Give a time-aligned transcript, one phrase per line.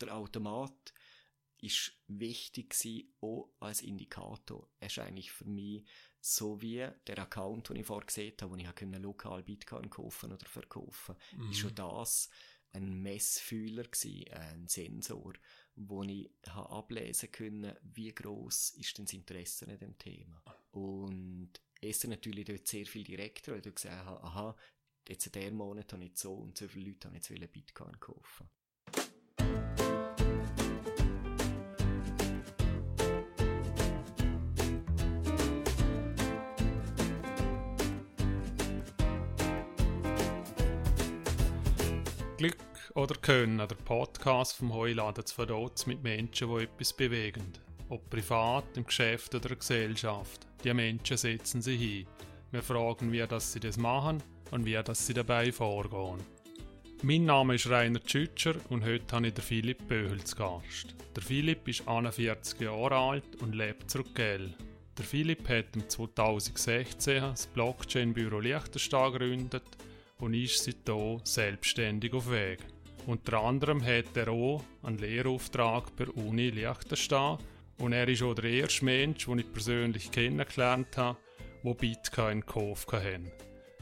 [0.00, 0.92] der Automat
[1.60, 4.68] ist wichtig gewesen, auch als Indikator.
[4.78, 5.84] Es ist eigentlich für mich
[6.20, 10.32] so wie der Account, den ich vorher gesehen habe, wo ich können lokal Bitcoin kaufen
[10.32, 11.50] oder verkaufen, mhm.
[11.50, 12.28] ist schon das
[12.72, 15.32] ein Messfühler gewesen, ein Sensor,
[15.74, 20.42] wo ich habe ablesen können, wie groß ist denn das Interesse an dem Thema.
[20.70, 24.56] Und es ist natürlich dort sehr viel direkter, weil du gesehen hast, aha,
[25.08, 28.48] jetzt in diesem Monat habe ich so und so viele Leute haben jetzt Bitcoin kaufen.
[42.98, 47.52] Oder Können, der Podcast vom Heuladen zu Verdotz mit Menschen, die etwas bewegen.
[47.90, 50.48] Ob privat, im Geschäft oder in der Gesellschaft.
[50.64, 52.06] Die Menschen setzen sich hin.
[52.50, 56.18] Wir fragen, wie das sie das machen und wie das sie dabei vorgehen.
[57.02, 60.96] Mein Name ist Rainer Tschütscher und heute habe ich den Philipp Böhel zu Gast.
[61.14, 64.52] Der Philipp ist 41 Jahre alt und lebt zurück Gell.
[64.98, 69.62] Der Philipp hat im 2016 das Blockchain-Büro Liechtenstein gegründet
[70.18, 72.58] und ist seitdem selbstständig auf Weg.
[73.06, 77.38] Unter anderem hat er auch einen Lehrauftrag bei Uni Liechtenstein
[77.78, 81.18] und er ist auch der erste Mensch, den ich persönlich kennengelernt habe,
[81.64, 83.04] der Bitcoin gekauft hat.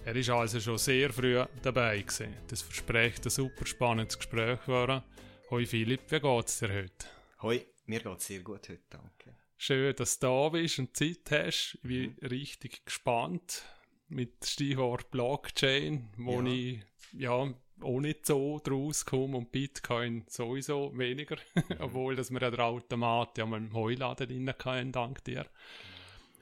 [0.05, 2.35] Er ist also schon sehr früh dabei gewesen.
[2.47, 5.03] Das verspricht ein super spannendes Gespräch werden.
[5.51, 7.07] Hoi Philipp, wie geht's dir heute?
[7.43, 9.37] Hoi, mir geht's sehr gut heute, danke.
[9.57, 11.75] Schön, dass du da bist und Zeit hast.
[11.75, 12.27] Ich bin mhm.
[12.29, 13.65] richtig gespannt
[14.09, 16.53] mit Stichwort Blockchain, wo ja.
[16.53, 16.81] ich
[17.13, 21.63] ja auch nicht so draus komme und Bitcoin sowieso weniger, mhm.
[21.81, 25.47] obwohl dass wir ja der Automat ja mal im Heuladen drin kann, dank dir.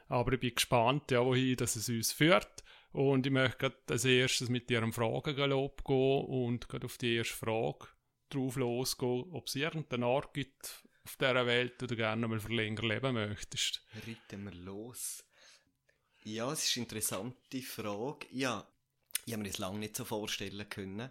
[0.08, 2.62] Aber ich bin gespannt, ja, wohin dass es uns führt.
[2.92, 7.34] Und ich möchte als erstes mit dir um Fragengalopp gehen und gerade auf die erste
[7.34, 7.88] Frage
[8.28, 12.52] drauf losgehen, ob es irgendeinen Ort gibt auf dieser Welt, wo du gerne mal für
[12.52, 13.84] länger leben möchtest.
[14.06, 15.24] Ritten wir los.
[16.22, 18.26] Ja, es ist eine interessante Frage.
[18.30, 18.66] Ja,
[19.26, 21.10] ich habe mir das lange nicht so vorstellen können.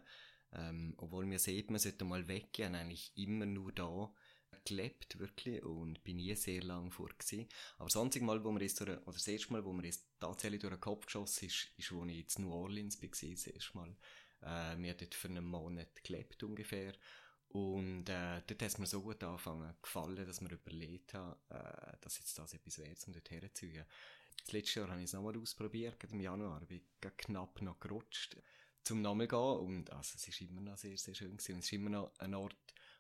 [0.54, 4.14] Ähm, obwohl mir sieht, man sollte mal weggehen, eigentlich immer nur da
[4.66, 7.48] gelebt, wirklich, und bin nie sehr lang vor gewesen.
[7.78, 10.06] Aber das einzige Mal, wo mir das, durch, oder das erste Mal, wo mir das
[10.20, 13.78] tatsächlich durch den Kopf geschossen ist, ist, wo ich in New Orleans war, das erste
[13.78, 13.96] Mal.
[14.42, 16.94] Äh, wir dort für einen Monat gelebt, ungefähr.
[17.50, 21.98] Und äh, dort hat es mir so gut angefangen gefallen, dass mir überlegt habe, äh,
[22.02, 23.86] dass jetzt das etwas ist, um dort herzuziehen.
[24.44, 28.38] Das letzte Jahr habe ich es nochmal ausprobiert, im Januar, bin ich knapp noch gerutscht
[28.84, 31.54] zum Namen gehen und also es ist immer noch sehr, sehr schön gewesen.
[31.54, 32.58] Und es ist immer noch ein Ort,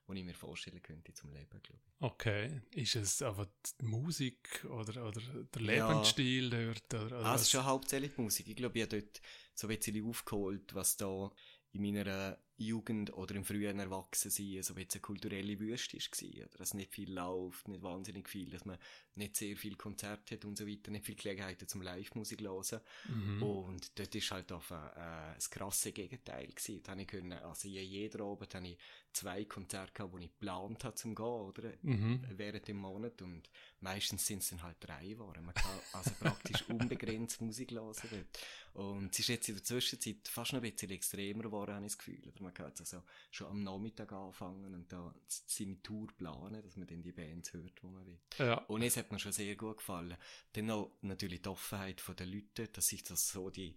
[0.07, 2.01] wo ich mir vorstellen könnte zum Leben, glaube ich.
[2.01, 3.47] Okay, ist es aber
[3.79, 5.21] die Musik oder, oder
[5.53, 6.65] der Lebensstil ja.
[6.65, 6.93] dort?
[6.93, 8.47] Oder, oder ah, es ist schon hauptsächlich die Musik.
[8.47, 9.21] Ich glaube, ich habe dort
[9.53, 11.31] so ein bisschen aufgeholt, was da
[11.71, 16.45] in meiner Jugend oder im frühen Erwachsensein so eine kulturelle Wüste war.
[16.45, 18.77] Oder dass nicht viel läuft, nicht wahnsinnig viel, dass man
[19.15, 22.81] nicht sehr viel Konzerte hat und so weiter, nicht viel Gelegenheiten zum Live-Musik hören.
[23.07, 23.43] Mhm.
[23.43, 26.81] Und dort war halt auf ein, äh, das krasse Gegenteil gewesen.
[26.83, 28.77] Da ich können, also jeder Abend habe ich
[29.13, 31.73] zwei Konzerte gehabt, die ich geplant habe zum gehen, oder?
[31.81, 32.25] Mhm.
[32.31, 33.21] Während dem Monat.
[33.21, 35.45] Und meistens sind es dann halt drei geworden.
[35.45, 38.39] Man kann also praktisch unbegrenzt Musik hören dort.
[38.73, 41.91] Und es ist jetzt in der Zwischenzeit fast noch ein bisschen extremer geworden, habe ich
[41.91, 42.27] das Gefühl.
[42.27, 46.75] Oder man kann jetzt also schon am Nachmittag anfangen und da seine Tour planen, dass
[46.75, 48.19] man dann die Bands hört, die man will.
[48.39, 48.55] Ja.
[48.65, 50.17] Und es hat mir schon sehr gut gefallen.
[50.53, 53.75] Dann auch natürlich die Offenheit der Leute, dass sich das so die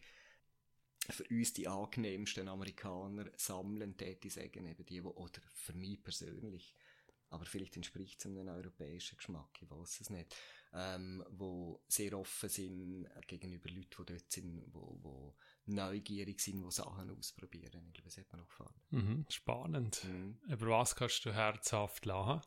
[1.13, 6.75] für uns die angenehmsten Amerikaner sammeln, täte ich sagen, eben die, oder für mich persönlich,
[7.29, 10.35] aber vielleicht entspricht es einem europäischen Geschmack, ich weiß es nicht,
[10.73, 16.71] ähm, wo sehr offen sind gegenüber Leuten, die dort sind, wo, wo neugierig sind, die
[16.71, 17.85] Sachen ausprobieren.
[17.89, 18.81] Ich glaube, das hat mir noch gefallen.
[18.91, 20.05] Mhm, spannend.
[20.05, 20.39] Mhm.
[20.49, 22.43] Über was kannst du herzhaft lachen?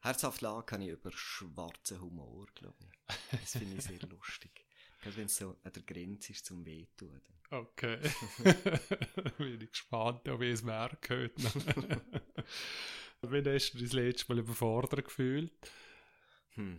[0.00, 3.38] Herzhaft lachen kann ich über schwarzen Humor, glaube ich.
[3.40, 4.65] Das finde ich sehr lustig.
[5.06, 7.20] Gerade wenn es so an der Grenze ist zum Wehtun.
[7.50, 8.00] Okay.
[9.38, 12.02] Bin ich gespannt, ob ich es merke heute.
[13.20, 15.52] Wann hast du dich das letzte Mal überfordert gefühlt?
[16.54, 16.78] Hm.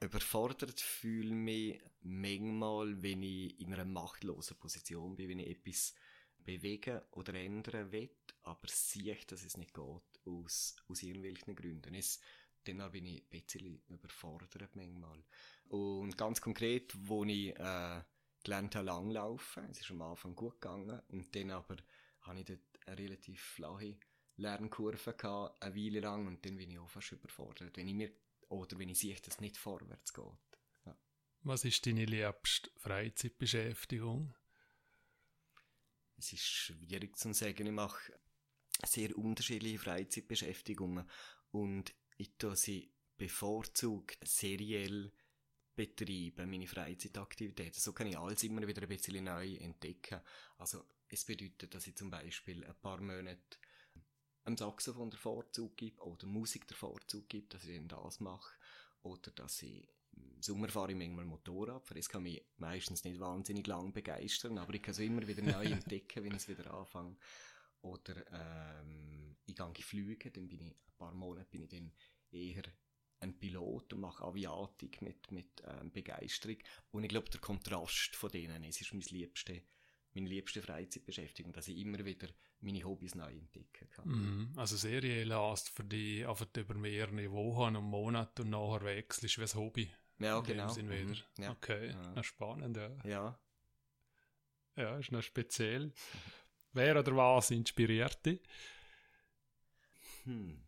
[0.00, 5.92] Überfordert fühle ich mich manchmal, wenn ich in einer machtlosen Position bin, wenn ich etwas
[6.38, 8.10] bewegen oder ändern will,
[8.42, 11.94] aber sehe ich, dass es nicht geht, aus, aus irgendwelchen Gründen.
[11.96, 12.20] Es,
[12.62, 15.24] dann bin ich ein bisschen überfordert manchmal.
[15.68, 18.02] Und ganz konkret, wo ich äh,
[18.42, 21.76] gelernt habe, langlaufen, es ist am Anfang gut gegangen, und dann aber
[22.20, 23.96] habe ich dort eine relativ flache
[24.36, 28.12] Lernkurve gehabt, eine Weile lang, und dann bin ich auch fast überfordert, wenn ich mir,
[28.48, 30.24] oder wenn ich sehe, dass es nicht vorwärts geht.
[30.84, 30.96] Ja.
[31.42, 34.34] Was ist deine liebste Freizeitbeschäftigung?
[36.16, 37.66] Es ist schwierig zu sagen.
[37.66, 38.12] Ich mache
[38.84, 41.08] sehr unterschiedliche Freizeitbeschäftigungen
[41.50, 45.12] und ich tue sie bevorzugt seriell
[45.74, 47.80] betreiben, meine Freizeitaktivitäten.
[47.80, 50.20] So kann ich alles immer wieder ein bisschen neu entdecken.
[50.58, 53.58] Also es bedeutet, dass ich zum Beispiel ein paar Monate
[54.44, 58.54] einem Saxophon der Vorzug gebe oder Musik der Vorzug gebe, dass ich dann das mache.
[59.02, 63.18] Oder dass ich im Sommer fahre ich manchmal Motorrad, für das kann mich meistens nicht
[63.18, 66.72] wahnsinnig lang begeistern, aber ich kann es immer wieder neu entdecken, wenn ich es wieder
[66.72, 67.16] anfange.
[67.82, 71.92] Oder ähm, ich gehe fliegen, dann bin ich, ein paar Monate bin ich dann
[72.30, 72.62] eher
[73.24, 76.58] ein Pilot und mache Aviatik mit, mit ähm, Begeisterung.
[76.92, 79.62] Und ich glaube, der Kontrast von denen es ist mein liebste,
[80.14, 82.28] meine liebste Freizeitbeschäftigung, dass ich immer wieder
[82.60, 84.08] meine Hobbys neu entdecken kann.
[84.08, 84.52] Mhm.
[84.56, 89.42] Also Serie last für dich einfach über mehrere Wochen und Monate und nachher wechselst wie
[89.42, 89.90] ein Hobby.
[90.18, 90.68] Ja, In dem genau.
[90.68, 91.20] Sinn wieder.
[91.36, 91.42] Mhm.
[91.42, 91.50] Ja.
[91.50, 92.22] Okay, Ja.
[92.22, 92.90] spannend, ja.
[93.04, 93.38] ja.
[94.76, 95.92] Ja, ist noch speziell.
[96.72, 98.40] Wer oder was inspiriert dich?
[100.24, 100.60] Hm,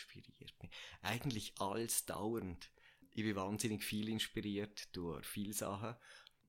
[0.00, 0.70] inspiriert mich?
[1.02, 2.70] Eigentlich alles dauernd.
[3.10, 5.96] Ich bin wahnsinnig viel inspiriert durch viele Sachen.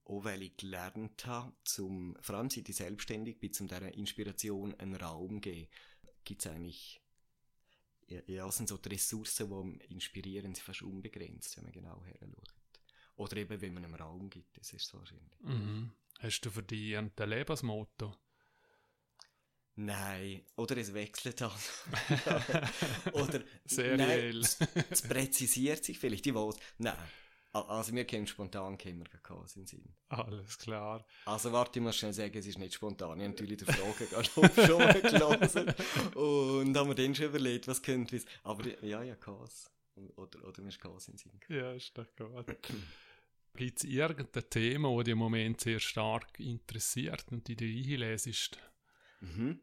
[0.05, 4.73] Auch weil ich gelernt habe, zum, vor allem seit ich selbstständig bin, zum dieser Inspiration
[4.75, 5.69] einen Raum geben,
[6.25, 7.01] gibt es eigentlich,
[8.07, 12.53] ja, sind so die Ressourcen, die inspirieren, sind fast unbegrenzt, wenn man genau her schaut.
[13.15, 15.39] Oder eben, wenn man einen Raum gibt, das ist so wahrscheinlich.
[15.39, 15.91] Mhm.
[16.19, 18.13] Hast du für dich ein Lebensmotto?
[19.75, 21.51] Nein, oder es wechselt dann.
[23.13, 24.39] oder Seriell.
[24.39, 26.55] Nein, es, präzisiert sich vielleicht, ich weiß.
[26.77, 26.95] Nein,
[27.53, 29.05] also mir kommt spontan kein in
[29.55, 29.95] den Sinn.
[30.09, 31.05] Alles klar.
[31.25, 33.19] Also warte, ich muss schnell sagen, es ist nicht spontan.
[33.19, 34.29] Ich habe natürlich die Frage gerade
[34.67, 35.73] schon gelesen
[36.15, 38.25] und haben mir dann schon überlegt, was könnte es.
[38.43, 39.71] Aber ja, ja, Kas.
[40.15, 41.39] Oder, oder mir ist Kas in den Sinn.
[41.49, 42.57] Ja, ist doch gut.
[43.55, 48.57] Gibt es irgendein Thema, das dich im Moment sehr stark interessiert und die du einlesest?
[49.23, 49.59] Mhm.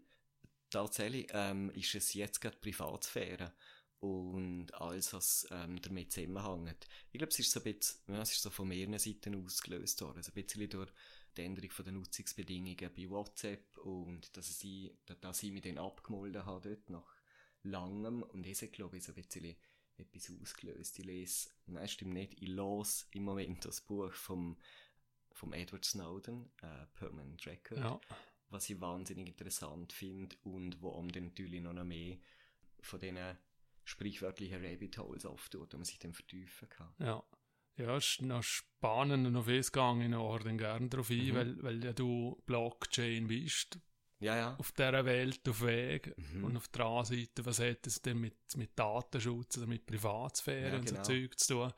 [0.70, 3.52] Tatsächlich ähm, ist es jetzt gerade Privatsphäre
[3.98, 6.86] und alles, was ähm, damit zusammenhängt.
[7.12, 10.00] Ich glaube, es ist so ein bisschen, ja, es ist so von mehreren Seiten ausgelöst
[10.00, 10.18] worden.
[10.18, 10.90] Also ein bisschen durch
[11.36, 16.68] die Änderung den Nutzungsbedingungen bei WhatsApp und dass ich, dass ich mich dann abgemolden habe
[16.68, 17.14] dort nach
[17.62, 19.56] langem und das hat, glaube ich, so ein bisschen
[19.98, 20.98] etwas ausgelöst.
[20.98, 24.56] Ich lese, nein, stimmt nicht, ich lese im Moment das Buch vom,
[25.32, 28.00] vom Edward Snowden, äh, Permanent Record Ja.
[28.50, 32.18] Was ich wahnsinnig interessant finde und wo einem dann natürlich noch mehr
[32.80, 33.36] von diesen
[33.84, 36.92] sprichwörtlichen Rabbit Holes auftut, wo man sich dann vertiefen kann.
[36.98, 37.22] Ja.
[37.76, 40.10] Ja, ist noch spannend und auf das gehe ich
[40.44, 41.34] dann gerne darauf ein, Mhm.
[41.34, 43.78] weil, weil ja du Blockchain bist,
[44.18, 44.56] Ja, ja.
[44.56, 46.12] auf dieser Welt auf Weg.
[46.18, 46.44] Mhm.
[46.44, 50.72] Und auf der anderen Seite, was hat es denn mit, mit Datenschutz oder mit Privatsphäre
[50.72, 51.02] Ja, und genau.
[51.02, 51.72] so Zeug zu tun?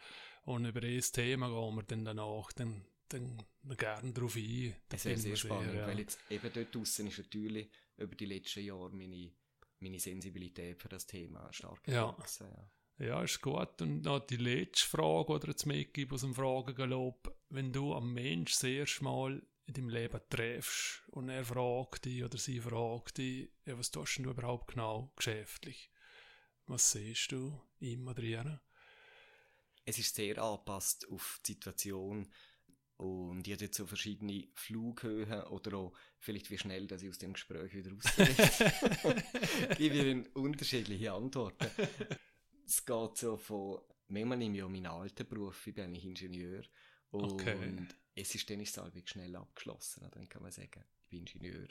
[0.45, 3.43] Und über dieses Thema gehen wir dann danach dann, dann
[3.77, 4.75] gerne darauf ein.
[4.89, 5.87] Da Es wäre bin sehr spannend, ja.
[5.87, 9.33] weil jetzt eben dort draussen ist natürlich über die letzten Jahre meine,
[9.81, 12.49] meine Sensibilität für das Thema stark gewachsen.
[12.51, 12.71] Ja.
[12.99, 13.81] Ja, ist gut.
[13.83, 17.35] Und noch die letzte Frage, die jetzt mitgebe aus dem Fragengalopp.
[17.49, 22.23] Wenn du am Mensch das erste Mal in deinem Leben triffst und er fragt dich
[22.23, 25.91] oder sie fragt dich, ja, was tust denn du überhaupt genau geschäftlich?
[26.67, 28.61] Was siehst du immer drin?
[29.85, 32.33] Es ist sehr angepasst auf die Situation
[33.03, 37.19] und ich habe jetzt so verschiedene Flughöhen oder auch vielleicht wie schnell, dass ich aus
[37.19, 38.37] dem Gespräch wieder rausgehe.
[39.77, 41.67] gebe ich Ihnen unterschiedliche Antworten.
[42.65, 46.63] Es geht so von, manchmal nehme ich auch meinen alten Beruf, ich bin eigentlich Ingenieur
[47.11, 47.87] und Okay.
[48.15, 51.67] es ist dann ist es schnell abgeschlossen, dann kann man sagen, ich bin Ingenieur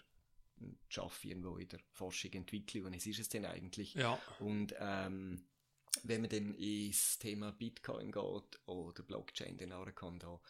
[0.60, 3.96] und arbeite irgendwo in der Forschung, Entwicklung und es ist es dann eigentlich.
[3.96, 5.48] Ja, Und ähm,
[6.04, 9.70] wenn man dann ins Thema Bitcoin geht oder Blockchain, dann
[10.20, 10.42] da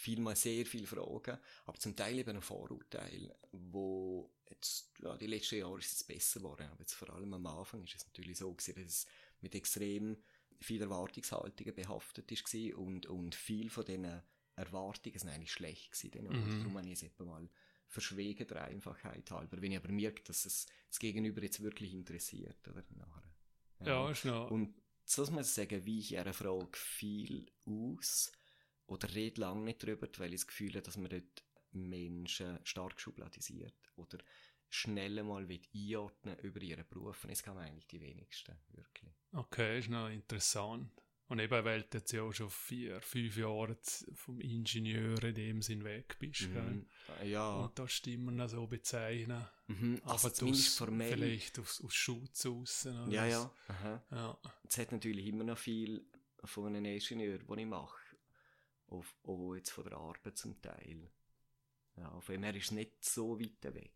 [0.00, 5.58] vielmal sehr viele Fragen, aber zum Teil eben auch Vorurteile, wo jetzt, ja, die letzten
[5.58, 8.52] Jahre ist es besser geworden, aber jetzt vor allem am Anfang ist es natürlich so
[8.52, 9.06] gewesen, dass es
[9.40, 10.16] mit extrem
[10.58, 14.22] viel Erwartungshaltungen behaftet ist und, und viel von diesen
[14.56, 16.24] Erwartungen sind eigentlich schlecht gewesen.
[16.24, 16.58] Mhm.
[16.58, 17.48] Darum habe ich es etwa mal
[17.86, 19.60] verschwegen, der Einfachheit halber.
[19.60, 23.86] Wenn ich aber merke, dass es das Gegenüber jetzt wirklich interessiert, oder nachher.
[23.86, 24.50] ja, ist noch.
[24.50, 28.32] Und so muss man sagen, wie ich einer Frage viel aus
[28.90, 33.00] oder rede lange nicht drüber, weil ich das Gefühl habe, dass man dort Menschen stark
[33.00, 34.18] schubladisiert oder
[34.68, 37.24] schnell mal will einordnen über ihren Beruf.
[37.24, 39.12] Und das kann man eigentlich die wenigsten, wirklich.
[39.32, 40.90] Okay, ist noch interessant.
[41.28, 43.78] Und eben, weil du jetzt ja auch schon vier, fünf Jahre
[44.14, 46.48] vom Ingenieur in dem Sinn weg bist.
[46.48, 46.86] Mhm.
[47.24, 49.46] Ja, Und da stimmen noch so bezeichnen.
[49.68, 50.00] mhm.
[50.04, 51.12] also Aber zumindest aus- formell.
[51.12, 52.88] Vielleicht aus, aus Schutz raus.
[53.08, 53.54] Ja, ja.
[53.68, 54.02] Aha.
[54.10, 54.38] ja.
[54.68, 56.04] Es hat natürlich immer noch viel
[56.42, 57.99] von einem Ingenieur, den ich mache.
[58.90, 61.10] Auch, auch jetzt von der Arbeit zum Teil.
[61.96, 63.92] Ja, von dem her ist es nicht so weit weg.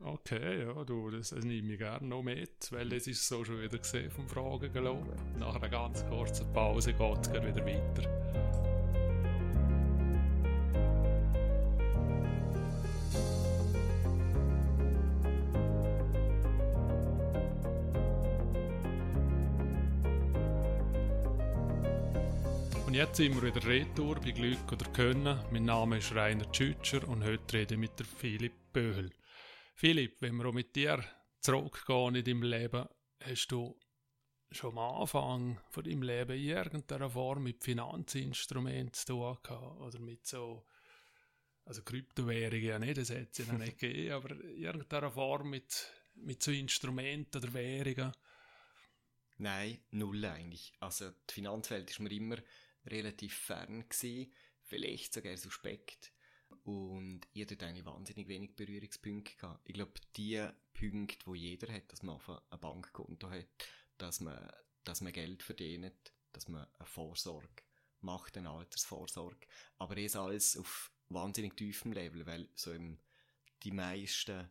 [0.00, 3.62] Aber Okay, ja, du, das nehme ich gerne noch mit, weil das ist so schon
[3.62, 5.14] wieder gesehen vom Fragen gelaufen.
[5.38, 8.73] Nach einer ganz kurzen Pause geht es wieder weiter.
[22.94, 25.36] Und jetzt sind wir wieder retour bei Glück oder Können.
[25.50, 29.10] Mein Name ist Rainer Tschütscher und heute rede ich mit der Philipp Böhl.
[29.74, 31.04] Philipp, wenn wir auch mit dir
[31.40, 33.76] zurückgehen in deinem Leben, hast du
[34.52, 39.80] schon am Anfang von deinem Leben in irgendeiner Form mit Finanzinstrumenten zu tun gehabt?
[39.80, 40.64] Oder mit so,
[41.64, 45.90] also Kryptowährungen ja nicht, das hätte es ja nicht gegeben, aber in irgendeiner Form mit,
[46.14, 48.12] mit so Instrumenten oder Währungen?
[49.38, 50.72] Nein, null eigentlich.
[50.78, 52.36] Also die Finanzwelt ist mir immer
[52.86, 56.12] relativ fern gewesen, vielleicht sogar suspekt.
[56.62, 59.68] Und ich hatte eigentlich wahnsinnig wenig Berührungspunkte gehabt.
[59.68, 63.46] Ich glaube, die Punkte, wo jeder hat, dass man auf ein Bankkonto hat,
[63.98, 64.50] dass man,
[64.84, 67.62] dass man Geld verdient, dass man eine Vorsorge
[68.00, 69.46] macht, eine Altersvorsorge.
[69.78, 72.98] Aber es alles auf wahnsinnig tiefem Level, weil so im,
[73.62, 74.50] die meisten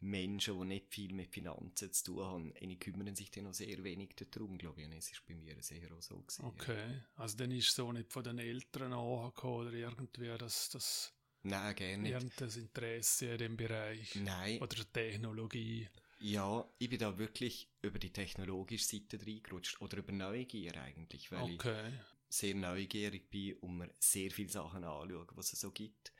[0.00, 3.82] Menschen, die nicht viel mit Finanzen zu tun haben, die kümmern sich dann noch sehr
[3.84, 4.86] wenig darum, glaube ich.
[4.86, 6.44] Und es ist bei mir sehr auch so gewesen.
[6.44, 11.74] Okay, also dann ist so nicht von den Eltern angekommen oder irgendwie, dass das Nein,
[11.76, 12.12] gerne nicht.
[12.12, 14.58] irgendein Interesse in dem Bereich Nein.
[14.60, 15.88] oder Technologie.
[16.18, 21.48] Ja, ich bin da wirklich über die technologische Seite reingerutscht oder über Neugier eigentlich, weil
[21.54, 21.92] Okay,
[22.28, 26.12] ich sehr neugierig bin und mir sehr viele Sachen anschauen, was es so gibt.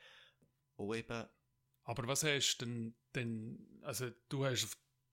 [0.77, 1.27] Auch eben,
[1.91, 4.65] aber was hast du denn, denn also du hast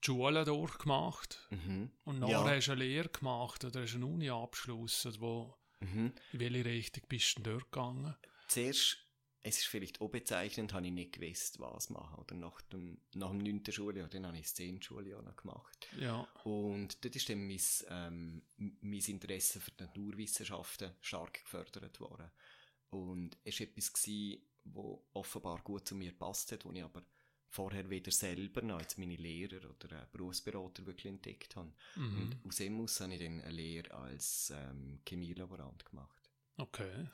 [0.02, 2.50] die Schule durchgemacht mhm, und nachher Ja.
[2.56, 6.12] hast du eine Lehre gemacht oder hast du einen Uni-Abschluss oder wo, mhm.
[6.32, 8.14] in welche Richtung bist du denn dort gegangen?
[8.46, 8.98] Zuerst,
[9.42, 12.18] es ist vielleicht auch bezeichnend, habe ich nicht gewusst, was machen.
[12.18, 13.62] Oder nach dem, nach dem 9.
[13.70, 14.80] Schuljahr, dann habe ich das 10.
[14.82, 15.88] Schuljahr noch gemacht.
[15.98, 22.30] Ja, Und dort ist dann mein, ähm, mein Interesse für die Naturwissenschaften stark gefördert worden.
[22.90, 24.42] Und es war etwas, gewesen,
[24.74, 27.02] wo offenbar gut zu mir passt hat, wo ich aber
[27.48, 31.72] vorher weder selber noch als meine Lehrer oder äh, Berufsberater wirklich entdeckt habe.
[31.96, 32.14] mhm.
[32.14, 36.30] Und aus dem aus habe ich dann eine Lehre als ähm, Chemielaborant gemacht.
[36.58, 37.08] okay.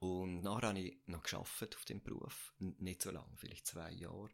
[0.00, 2.54] Und nachher habe ich noch geschafft auf dem Beruf.
[2.60, 4.30] N- Nicht so lange, vielleicht zwei Jahre,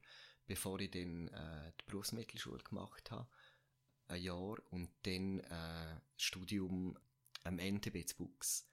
[0.46, 3.28] bevor ich dann äh, die Berufsmittelschule gemacht habe.
[4.08, 6.98] Ein Jahr und dann äh, Studium
[7.44, 8.68] am NTB zu Bux.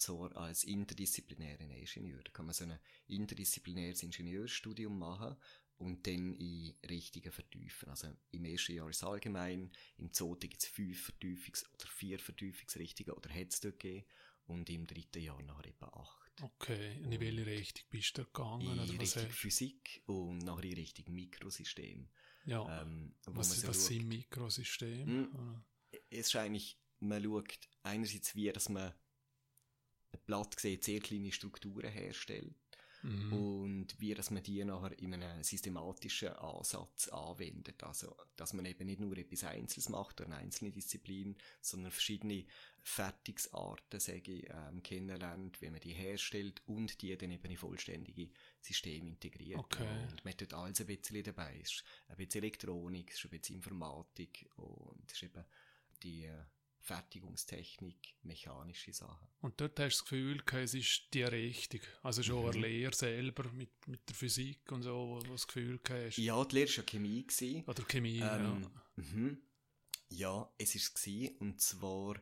[0.00, 2.22] Und zwar als interdisziplinärer Ingenieur.
[2.24, 5.36] Da kann man so ein interdisziplinäres Ingenieurstudium machen
[5.76, 7.90] und dann in Richtungen vertiefen.
[7.90, 12.18] Also im ersten Jahr ist es allgemein, im zweiten gibt es fünf Vertiefungs- oder vier
[12.18, 14.06] Vertiefungsrichtungen oder hat es dort gegeben
[14.46, 16.32] und im dritten Jahr nachher etwa acht.
[16.40, 18.62] Okay, in welche Richtung bist du gegangen?
[18.62, 22.08] In oder was Richtung Physik und nachher in Richtung Mikrosystem.
[22.46, 25.04] Ja, Ähm, was, so was sind Mikrosysteme?
[25.04, 25.34] Mhm.
[25.34, 25.66] Oder?
[26.08, 28.94] Es ist eigentlich, man schaut einerseits, wie dass man
[30.18, 32.54] platt gesehen sehr kleine Strukturen herstellt
[33.02, 33.32] Mhm.
[33.32, 37.82] und wie dass man die nachher in einem systematischen Ansatz anwendet.
[37.82, 42.44] Also, dass man eben nicht nur etwas Einzelnes macht oder eine einzelne Disziplin, sondern verschiedene
[42.82, 48.30] Fertigungsarten, sage ich, ähm, kennenlernt, wie man die herstellt und die dann eben in vollständige
[48.60, 49.58] Systeme integriert.
[49.58, 50.06] Okay.
[50.10, 51.58] Und man tut alles ein bisschen dabei.
[51.62, 55.44] Es ist ein bisschen Elektronik, es ist ein bisschen Informatik und es ist eben
[56.02, 56.44] die äh,
[56.80, 59.28] Fertigungstechnik, mechanische Sachen.
[59.40, 61.80] Und dort hast du das Gefühl, es ist die Richtung.
[62.02, 62.50] Also schon Mhm.
[62.50, 66.18] eine Lehre selber mit, mit der Physik und so, wo du das Gefühl hast.
[66.18, 67.26] Ja, die Lehre war ja Chemie.
[67.26, 67.64] Gewesen.
[67.64, 68.72] Oder Chemie, Ähm, ja.
[68.96, 69.42] mhm.
[70.08, 72.16] Ja, es war und zwar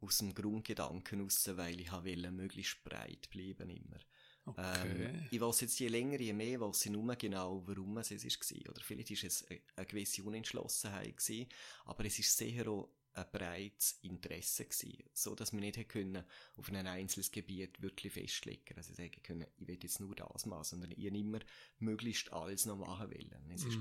[0.00, 3.98] aus dem Grundgedanken heraus, weil ich wollte möglichst breit bleiben immer.
[4.44, 5.06] Okay.
[5.06, 8.24] Ähm, ich weiß jetzt je länger, je mehr, weiß ich nur genau, warum es es
[8.24, 8.70] war.
[8.72, 11.46] Oder vielleicht war es eine, eine gewisse Unentschlossenheit gewesen,
[11.84, 16.24] aber es war sicher auch ein breites Interesse gewesen, so dass man nicht können
[16.56, 20.64] auf ein einzelnes Gebiet wirklich festlegen, also sagen können, ich will jetzt nur das machen,
[20.64, 21.40] sondern ich habe immer
[21.78, 23.50] möglichst alles noch machen wollen.
[23.54, 23.78] Es ist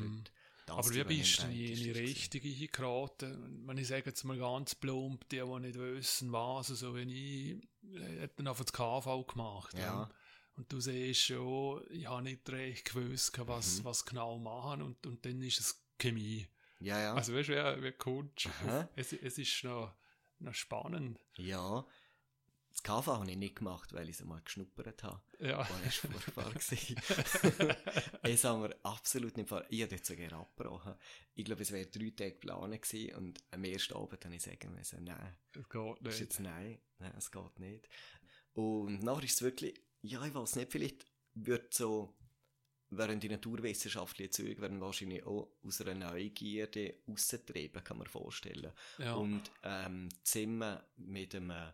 [0.65, 1.91] das Aber wie bist du in die.
[1.91, 3.67] Richtige hingeraten?
[3.67, 7.95] Wenn ich sage jetzt mal ganz plump, die, die nicht wissen, was, so wie ich,
[7.95, 9.77] äh, hat dann auf das KV gemacht.
[9.77, 10.09] Ja.
[10.55, 13.85] Und du siehst schon, ich habe nicht recht gewusst, was, Mhm.
[13.85, 16.47] was genau machen und, und dann ist es Chemie.
[16.81, 17.13] Ja, ja.
[17.13, 18.81] Also weißt du, du Aha.
[18.81, 19.93] auf- es, es ist noch,
[20.39, 21.19] noch spannend.
[21.37, 21.85] Ja,
[22.71, 25.21] das KV habe ich nicht gemacht, weil ich es einmal geschnuppert habe.
[25.39, 25.59] Ja.
[25.59, 26.95] War erst furchtbar gewesen.
[28.23, 29.63] Es haben wir absolut nicht vor.
[29.69, 30.95] Ich habe dort sogar abgebrochen.
[31.35, 34.73] Ich glaube, es wäre drei Tage geplant gewesen und am ersten Abend habe ich sagen
[34.73, 36.19] müssen, nein, Es geht das ist nicht.
[36.21, 37.89] jetzt nein, nein, es geht nicht.
[38.53, 42.15] Und nachher ist es wirklich, ja, ich weiß nicht, vielleicht wird so
[42.91, 48.71] während die naturwissenschaftlichen Züge werden wahrscheinlich auch aus einer Neugierde rausgetrieben, kann man vorstellen.
[48.99, 49.15] Ja.
[49.15, 51.71] Und ähm, zusammen mit einem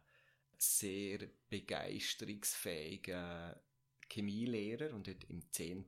[0.57, 3.55] sehr begeisterungsfähigen
[4.09, 5.85] Chemielehrer und dort im 10.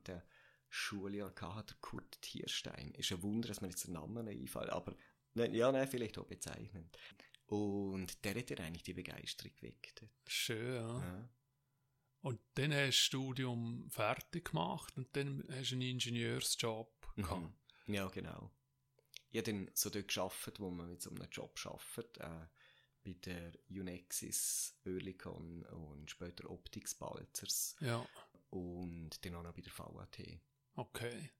[0.68, 2.92] Schuljahr hatte, der Kurt Tierstein.
[2.94, 4.96] Ist ein Wunder, dass mir jetzt der Name nicht einfällt, aber
[5.34, 6.96] nein, ja, nein, vielleicht auch bezeichnend.
[7.46, 10.04] Und der hat ja eigentlich die Begeisterung geweckt.
[10.28, 11.00] Schön, ja.
[11.00, 11.28] Ja.
[12.22, 17.42] Und dann hast du das Studium fertig gemacht und dann hast du einen Ingenieursjob gehabt.
[17.86, 17.94] Mhm.
[17.94, 18.50] Ja, genau.
[19.30, 22.46] Ich habe dann so dort gearbeitet, wo man mit so einem Job arbeitet, äh,
[23.02, 28.06] bei der Unexis, Oerlikon und später Optics Balzers Ja,
[28.50, 30.18] und dann auch noch bei der VAT.
[30.74, 31.30] okay.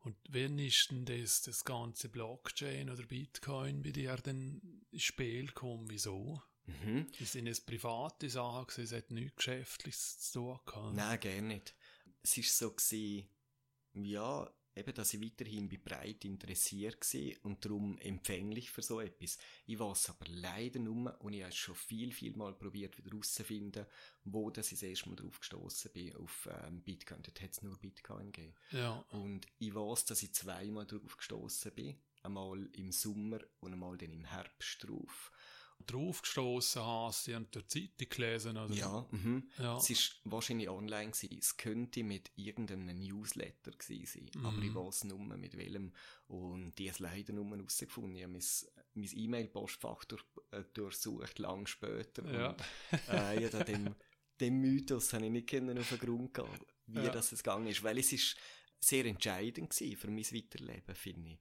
[0.00, 5.46] Und wann ist denn das, das ganze Blockchain oder Bitcoin bei dir dann ins Spiel
[5.46, 5.86] gekommen?
[5.88, 6.42] Wieso?
[6.66, 7.06] Mhm.
[7.18, 10.94] Das sind es private Sachen, gewesen, es hat nichts Geschäftliches zu tun gehabt.
[10.94, 11.74] Nein, gerne nicht.
[12.22, 13.28] Es war so, gewesen,
[13.94, 19.38] ja, eben, dass ich weiterhin bei breit interessiert war und darum empfänglich für so etwas.
[19.66, 23.10] Ich weiß aber leider nur, und ich habe es schon viel, viel mal probiert, wieder
[23.10, 23.86] herauszufinden,
[24.24, 27.22] wo das ich das erste Mal drauf gestoßen bin, auf ähm, Bitcoin.
[27.22, 28.54] Dort hat es nur Bitcoin gegeben.
[28.72, 31.98] Ja, Und ich weiß, dass ich zweimal drauf gestoßen bin.
[32.22, 35.30] Einmal im Sommer und einmal dann im Herbst drauf.
[35.86, 38.74] Draufgestoßen hast, sie haben der Zeitung gelesen, oder?
[38.74, 39.48] Ja, mhm.
[39.58, 39.76] Ja.
[39.76, 41.36] Es war wahrscheinlich online gewesen.
[41.38, 44.44] Es könnte mit irgendeinem Newsletter gewesen sein.
[44.44, 44.62] Aber Mhm.
[44.62, 45.92] ich weiß nur mit welchem.
[46.26, 48.16] Und die hat leider nur herausgefunden.
[48.16, 48.42] Ich habe mein,
[48.94, 52.24] mein E-Mail-Postfach durch, äh, durchsucht, lang später.
[52.32, 52.50] Ja.
[52.50, 53.94] Und, äh, ja, da dem,
[54.40, 56.46] dem Mythos habe ich nicht können auf den Grund gehen,
[56.86, 57.10] wie Ja.
[57.10, 57.82] das es gegangen ist.
[57.82, 58.36] Weil es ist
[58.80, 61.38] sehr entscheidend gewesen für mein Weiterleben, finde ich.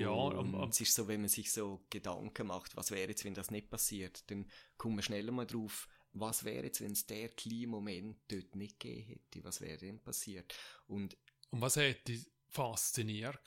[0.00, 3.34] Ja, und es ist so, wenn man sich so Gedanken macht, was wäre jetzt, wenn
[3.34, 4.46] das nicht passiert, dann
[4.76, 8.80] kommt man schneller mal drauf, was wäre jetzt, wenn es der kleine Moment dort nicht
[8.80, 10.54] gegeben hätte, was wäre denn passiert?
[10.86, 11.16] Und
[11.50, 13.40] Und was hat dich fasziniert?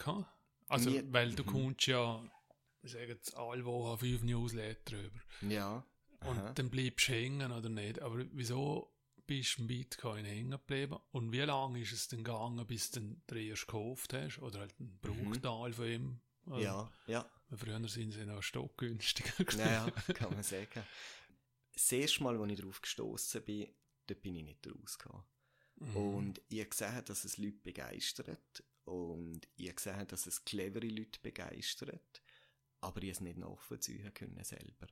[0.67, 1.47] Also, Mir- weil du Mhm.
[1.47, 2.23] kommst ja,
[2.81, 5.19] ich sage jetzt, alle Wochen fünf Newsletter über.
[5.41, 5.85] ja,
[6.21, 6.53] Und aha.
[6.53, 8.01] dann bleibst du hängen oder nicht.
[8.01, 8.91] Aber wieso
[9.27, 10.97] bist du im Bitcoin hängen geblieben?
[11.11, 14.39] Und wie lange ist es denn gegangen, bis du den den erst gekauft hast?
[14.39, 16.19] Oder halt einen Bruchteil von ihm?
[16.47, 19.59] Oder- ja, ja, Früher sind sie noch stockgünstiger gewesen.
[19.59, 20.83] naja, kann man sagen.
[21.73, 23.67] Das erste Mal, als ich darauf gestoßen bin,
[24.07, 25.23] dort bin ich nicht rausgekommen.
[25.77, 25.95] Mhm.
[25.97, 28.63] Und ich habe gesehen, dass es Leute begeistert.
[28.85, 32.21] Und ich habe gesehen, dass es clevere Leute begeistert.
[32.81, 34.87] Aber ich es nicht nachvollziehen können selber.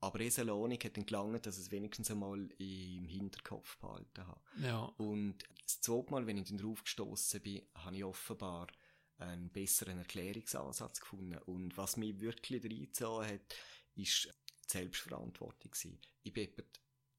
[0.00, 4.40] Aber diese Lohnung hat dann gelangt, dass ich es wenigstens einmal im Hinterkopf behalten habe.
[4.62, 8.68] Ja, Und das zweite Mal, wenn ich dann drauf gestoßen bin, habe ich offenbar
[9.18, 11.38] einen besseren Erklärungsansatz gefunden.
[11.38, 13.54] Und was mich wirklich reingezogen hat,
[13.94, 16.00] ist die Selbstverantwortung gewesen.
[16.22, 16.48] Ich bin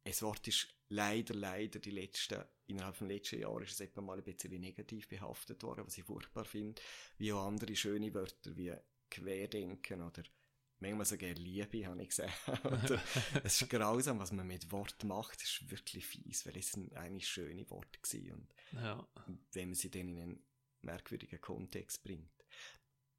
[0.03, 4.17] das Wort ist leider, leider die letzten, innerhalb des letzten Jahres ist es etwa mal
[4.17, 6.81] ein bisschen negativ behaftet worden, was ich furchtbar finde.
[7.17, 8.73] Wie auch andere schöne Wörter wie
[9.12, 10.23] Querdenken oder
[10.79, 12.31] manchmal sogar Liebe, habe ich gesehen.
[13.43, 15.41] Es ist grausam, was man mit Worten macht.
[15.41, 18.31] Es ist wirklich fies, weil es sind eigentlich schöne Worte gewesen.
[18.31, 19.07] Und ja.
[19.51, 20.43] wenn man sie dann in einen
[20.81, 22.45] merkwürdigen Kontext bringt.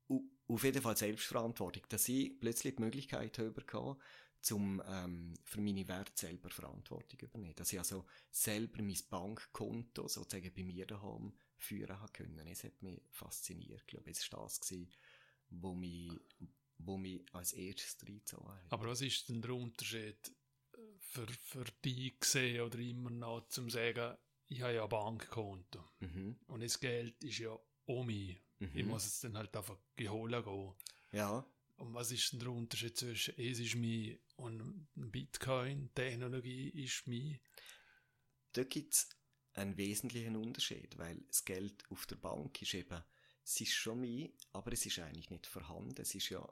[0.09, 3.99] U auf jeden Fall Selbstverantwortung, dass ich plötzlich die Möglichkeit habe
[4.41, 7.55] zum ähm, für meine Werte selber Verantwortung übernehmen.
[7.55, 12.47] Dass ich also selber mein Bankkonto sozusagen bei mir daheim führen habe können.
[12.47, 13.83] Es hat mich fasziniert.
[13.83, 14.91] Ich glaube, es war das, gewesen,
[15.51, 16.11] wo mich,
[16.79, 18.73] wo mich als erstes reingezogen hat.
[18.73, 20.33] Aber was ist denn der Unterschied
[20.73, 24.17] äh, für, für dich gesehen oder immer noch zum sagen,
[24.51, 26.37] ich habe ja ein Bankkonto Mhm.
[26.49, 28.39] und das Geld ist ja um mich.
[28.59, 28.89] Ich Mhm.
[28.89, 30.75] muss es dann halt einfach geholt gehen.
[31.13, 37.39] Ja, Und was ist denn der Unterschied zwischen es ist mein und Bitcoin-Technologie ist mein?
[38.53, 39.09] da gibt es
[39.55, 43.03] einen wesentlichen Unterschied, weil das Geld auf der Bank ist eben,
[43.45, 46.01] es ist schon mein, aber es ist eigentlich nicht vorhanden.
[46.01, 46.47] Es ist ja,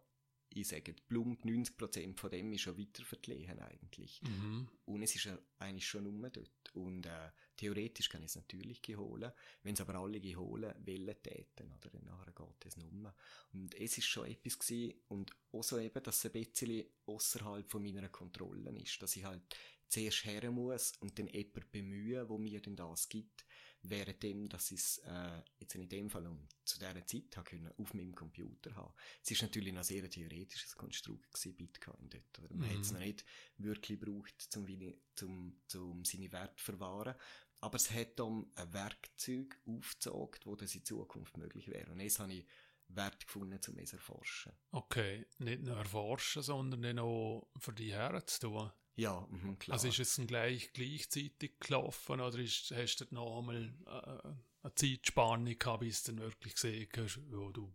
[0.61, 4.21] ich sage, plump 90% von dem ist schon weiter verlegen eigentlich.
[4.23, 4.69] Mhm.
[4.85, 6.75] Und es ist eigentlich schon nur dort.
[6.75, 9.33] Und äh, theoretisch kann ich es natürlich geholen.
[9.63, 13.15] Wenn es aber alle geholen wollen täten, oder dann nachher geht es nicht mehr.
[13.53, 17.71] Und es ist schon etwas gewesen, und auch so eben, dass es ein bisschen außerhalb
[17.71, 19.01] von meiner Kontrolle ist.
[19.03, 19.43] Dass ich halt
[19.89, 23.45] zuerst her muss und dann jemanden bemühen, wo mir denn das gibt,
[23.91, 27.73] währenddem, dass ich es äh, jetzt in dem Fall und zu dieser Zeit habe können,
[27.79, 28.93] auf meinem Computer haben.
[29.23, 32.39] Es ist natürlich noch sehr ein theoretisches Konstrukt gewesen, Bitcoin dort.
[32.39, 32.55] Oder?
[32.55, 32.75] Man Mhm.
[32.75, 33.25] hat es noch nicht
[33.57, 34.35] wirklich gebraucht,
[34.67, 37.15] Wini- zum, zum seine Werte zu verwahren.
[37.61, 41.91] Aber es hat um ein Werkzeug aufgezogen, wo das in Zukunft möglich wäre.
[41.91, 42.47] Und jetzt habe ich
[42.89, 44.53] Wert gefunden, um es zu erforschen.
[44.71, 48.71] Okay, nicht nur erforschen, sondern auch für die Herren zu tun.
[48.99, 49.75] Ja, mhm, klar.
[49.75, 54.29] Also ist es dann gleich gleichzeitig gelaufen oder ist, hast du noch einmal äh,
[54.65, 57.73] eine Zeitspanne gehabt, bis du dann wirklich gesehen hast, ja, du,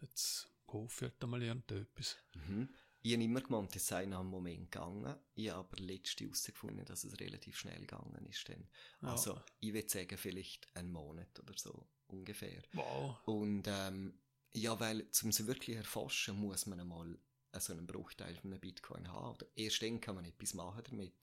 [0.00, 2.16] jetzt kaufe ich mal irgendetwas.
[2.34, 2.68] Mhm.
[3.00, 5.14] Ich habe immer gemeint, es sei nach einem Moment gegangen.
[5.36, 8.48] Ich habe aber letzte herausgefunden, dass es relativ schnell gegangen ist.
[8.48, 8.68] Dann.
[9.02, 9.12] Ja.
[9.12, 12.60] Also, ich würde sagen, vielleicht einen Monat oder so ungefähr.
[12.72, 13.16] Wow.
[13.24, 14.18] Und ähm,
[14.52, 17.16] ja, weil, um es wirklich erforschen, muss man einmal
[17.58, 19.34] so einen Bruchteil von einem Bitcoin haben.
[19.34, 21.14] Oder erst dann kann man etwas machen damit.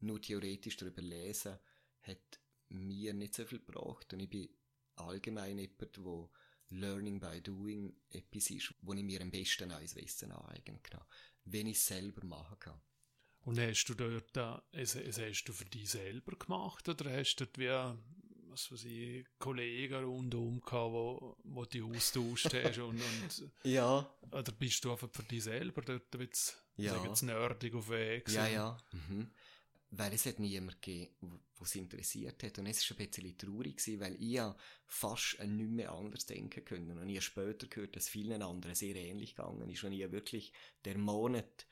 [0.00, 1.58] Nur theoretisch darüber lesen,
[2.02, 4.12] hat mir nicht so viel gebracht.
[4.12, 4.48] Und ich bin
[4.96, 6.30] allgemein jemand, wo
[6.70, 11.04] Learning by Doing etwas ist, wo ich mir am besten neues Wissen aneignen kann,
[11.44, 12.80] wenn ich es selber machen kann.
[13.40, 17.44] Und hast du dort, es, es hast du für dich selber gemacht oder hast du
[17.44, 18.25] dort wie,
[18.56, 24.10] was weiß ich, Kollegen rundherum gehabt, wo, wo du austauscht hast und, und, Ja.
[24.32, 26.94] oder bist du einfach für dich selber dort ein bisschen, Ja.
[26.94, 28.78] sagen jetzt nerdig auf Weg Ja, ja.
[28.92, 29.30] Mhm.
[29.90, 32.58] Weil es hat niemand gegeben, was interessiert hat.
[32.58, 34.54] Und es war ein bisschen traurig, gewesen, weil ich ja
[34.86, 36.98] fast an nichts mehr anders denken können.
[36.98, 39.84] Und ich habe später gehört, dass vielen anderen sehr ähnlich gegangen ist.
[39.84, 40.52] Und ich habe wirklich
[40.84, 41.66] der Monat,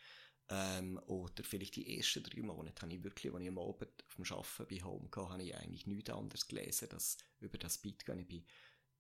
[0.49, 4.25] ähm, oder vielleicht die ersten drei Monate, habe ich wirklich, als ich am Abend dem
[4.25, 8.21] Arbeiten bei Home kam, habe ich eigentlich nichts anderes gelesen, als über das Bitcoin.
[8.21, 8.45] Ich bin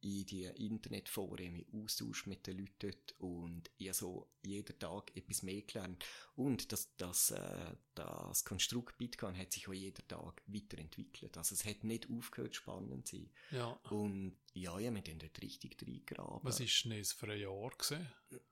[0.04, 5.16] in die Internetforen mich austauscht mit den Leuten dort und ich habe so jeden Tag
[5.16, 6.04] etwas mehr gelernt.
[6.34, 11.36] Und das, das, äh, das Konstrukt Bitcoin hat sich auch jeden Tag weiterentwickelt.
[11.38, 13.30] Also es hat nicht aufgehört, spannend zu sein.
[13.50, 13.66] ja.
[13.90, 16.40] Und ja, ich habe mich dann dort richtig reingegraben.
[16.42, 18.06] Was ist denn das für ein Jahr gewesen?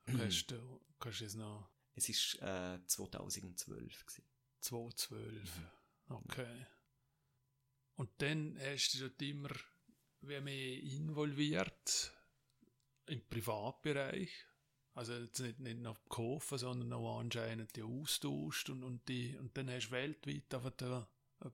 [0.06, 4.06] Hast du, kannst du es noch Es war äh, 2012.
[4.06, 4.24] Gewesen.
[4.60, 5.50] 212?
[6.08, 6.66] Okay.
[7.96, 9.50] Und dann hast du dort immer
[10.22, 12.12] wie mehr involviert
[13.06, 14.30] im Privatbereich.
[14.94, 19.56] Also jetzt nicht, nicht noch kaufen, sondern auch anscheinend die austauscht und, und, die, und
[19.56, 21.08] dann hast du weltweit einfach da,
[21.40, 21.50] äh,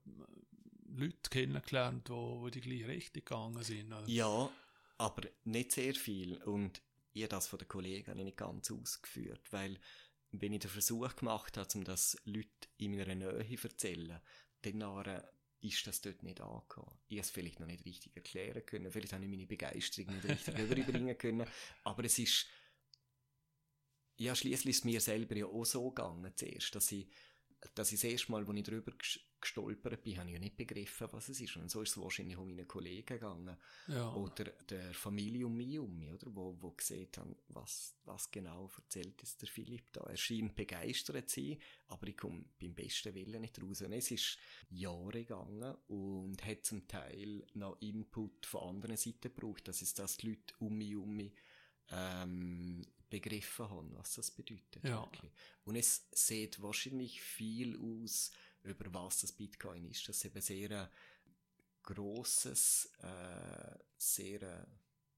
[0.88, 3.92] Leute kennengelernt, wo, wo die gleich richtig gegangen sind.
[3.92, 4.08] Oder?
[4.08, 4.50] Ja,
[4.96, 6.42] aber nicht sehr viel.
[6.42, 6.82] Und
[7.22, 9.78] habe das von den Kollegen nicht ganz ausgeführt, weil
[10.32, 14.20] wenn ich den Versuch gemacht habe, um das Leute in meiner Nähe zu erzählen,
[14.62, 15.22] dann
[15.60, 16.98] ist das dort nicht angekommen.
[17.08, 20.24] Ich habe es vielleicht noch nicht richtig erklären können, vielleicht habe ich meine Begeisterung nicht
[20.24, 21.46] richtig überbringen können,
[21.84, 22.46] aber es ist,
[24.16, 27.08] ja, schliesslich ist mir selber ja auch so gegangen zuerst, dass ich,
[27.74, 30.56] dass ich das erste Mal, als ich drüber ges- gestolpert bin, habe ich ja nicht
[30.56, 31.56] begriffen, was es ist.
[31.56, 33.56] Und so ist es wahrscheinlich auch meinen Kollegen gegangen.
[33.86, 34.12] Ja.
[34.14, 36.34] Oder der Familie um mich um mich, oder?
[36.34, 40.02] Wo, wo gesehen haben, was, was genau erzählt jetzt der Philipp da.
[40.02, 43.82] Er scheint begeistert zu sein, aber ich komme beim besten Willen nicht raus.
[43.82, 44.38] Und es ist
[44.70, 50.16] Jahre gegangen und hat zum Teil noch Input von anderen Seiten gebraucht, dass es das
[50.16, 51.32] die Leute um mich um mich
[51.90, 54.84] ähm, begriffen haben, was das bedeutet.
[54.84, 55.02] Ja.
[55.02, 55.30] Wirklich.
[55.64, 58.30] Und es sieht wahrscheinlich viel aus,
[58.62, 60.08] über was das Bitcoin ist.
[60.08, 60.88] Das ist eben sehr ein
[61.82, 64.66] grosses, äh, sehr, äh,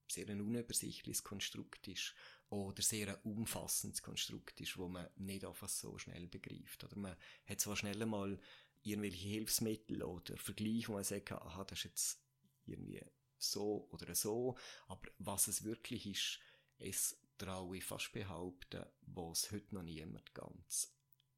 [0.09, 2.15] sehr ein unübersichtliches Konstrukt ist
[2.49, 6.85] oder sehr ein umfassendes Konstrukt ist, wo man nicht einfach so schnell begreift.
[6.85, 8.41] Oder man hat zwar schnell mal
[8.83, 12.23] irgendwelche Hilfsmittel oder Vergleiche, wo man sagt, aha, das ist jetzt
[12.67, 13.03] irgendwie
[13.39, 16.39] so oder so, aber was es wirklich ist,
[16.79, 20.95] es traue ich fast behaupten, was heute noch niemand ganz,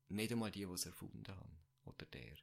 [0.08, 2.36] nicht einmal die, die es erfunden haben, oder der.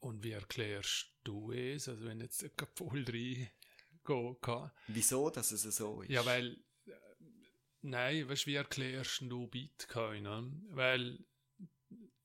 [0.00, 1.88] Und wie erklärst du es?
[1.88, 3.50] Also wenn jetzt voll rein
[4.04, 4.70] gehen kann.
[4.88, 6.10] Wieso, dass es so ist?
[6.10, 6.92] Ja, weil, äh,
[7.82, 10.24] nein, weißt du, wie erklärst du Bitcoin?
[10.24, 10.52] Ne?
[10.70, 11.18] Weil,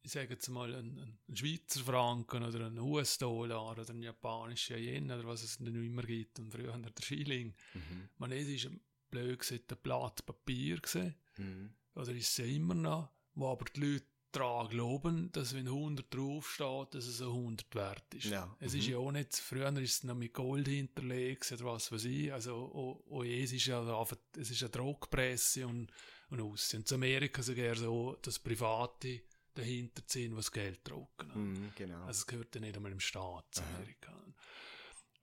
[0.01, 5.11] ich sage jetzt mal, ein, ein Schweizer Franken oder ein US-Dollar oder ein japanischer Yen
[5.11, 7.55] oder was es denn immer gibt und früher der Schilling.
[7.73, 8.09] Mhm.
[8.17, 11.15] Man, es ist ein blöd gesagt, ein Blatt Papier gewesen.
[11.37, 11.73] Mhm.
[11.95, 16.13] Oder ist es ja immer noch, wo aber die Leute daran glauben, dass wenn 100
[16.13, 18.25] draufsteht, dass es ein 100 wert ist.
[18.25, 18.79] Ja, Es mhm.
[18.79, 22.31] ist ja auch nicht, früher ist es noch mit Gold hinterlegt oder was weiß ich,
[22.31, 25.91] also auch, auch es ist ja einfach, es ist eine Druckpresse und,
[26.29, 26.73] und aus.
[26.73, 29.21] Und zu Amerika sogar so, dass Private
[29.53, 31.31] dahinter ziehen, was Geld drucken.
[31.33, 32.01] Mhm, genau.
[32.05, 33.69] Also es gehört ja nicht einmal im Staat zu Aha.
[33.75, 34.13] Amerika.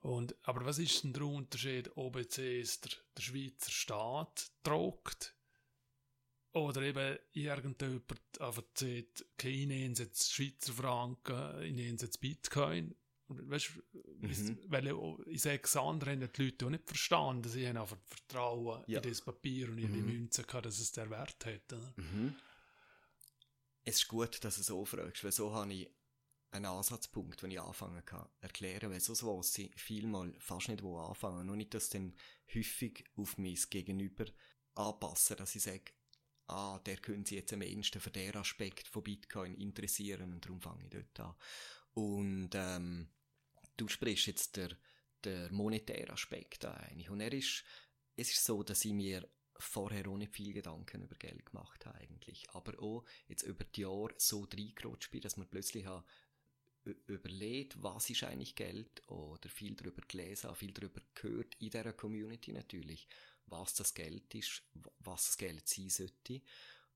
[0.00, 2.64] Und, aber was ist denn der Unterschied, ob jetzt der,
[3.16, 5.35] der Schweizer Staat druckt
[6.56, 8.02] oder eben irgendjemand
[8.38, 12.94] sagt, okay, ich nehme jetzt Schweizer Franken, ich nehme jetzt Bitcoin.
[13.28, 14.00] Weißt, du,
[14.52, 14.58] Mhm.
[14.68, 14.86] weil
[15.26, 17.48] ich- sage, das andere haben die Leute auch nicht verstanden.
[17.48, 19.00] Sie haben einfach Vertrauen Ja.
[19.00, 20.06] in das Papier und in die Mhm.
[20.06, 21.72] Münze gehabt, dass es der Wert hat.
[21.96, 22.36] Mhm.
[23.84, 25.90] Es ist gut, dass du so fragst, weil so habe ich
[26.52, 30.96] einen Ansatzpunkt, wenn ich anfangen kann, erklären, weil sonst weiß ich vielmal fast nicht, wo
[30.98, 31.46] anfangen.
[31.46, 32.14] Nur nicht, dass dann
[32.54, 34.24] häufig auf mein Gegenüber
[34.74, 35.92] anpassen, dass ich sage,
[36.48, 40.60] ah, der könnte sich jetzt am ehesten für den Aspekt von Bitcoin interessieren und darum
[40.60, 41.34] fange ich dort an.
[41.94, 43.08] Und ähm,
[43.76, 44.70] du sprichst jetzt der,
[45.24, 47.10] der monetäre Aspekt eigentlich.
[47.10, 47.64] Und er ist,
[48.16, 49.28] es ist so, dass ich mir
[49.58, 52.48] vorher nicht viel Gedanken über Geld gemacht habe eigentlich.
[52.50, 56.04] Aber auch jetzt über die Jahre so reingerutscht bin, dass man plötzlich habe
[57.06, 62.52] überlegt, was ist eigentlich Geld oder viel darüber gelesen, viel darüber gehört in dieser Community
[62.52, 63.08] natürlich,
[63.46, 64.62] was das Geld ist,
[65.00, 66.42] was das Geld sein sollte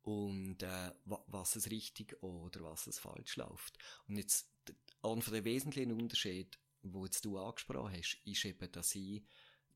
[0.03, 3.79] und äh, was es richtig oder was es falsch läuft.
[4.09, 4.49] Und jetzt
[5.03, 9.23] einer den wesentlichen Unterschieden, wo jetzt du angesprochen hast, ist eben, dass ich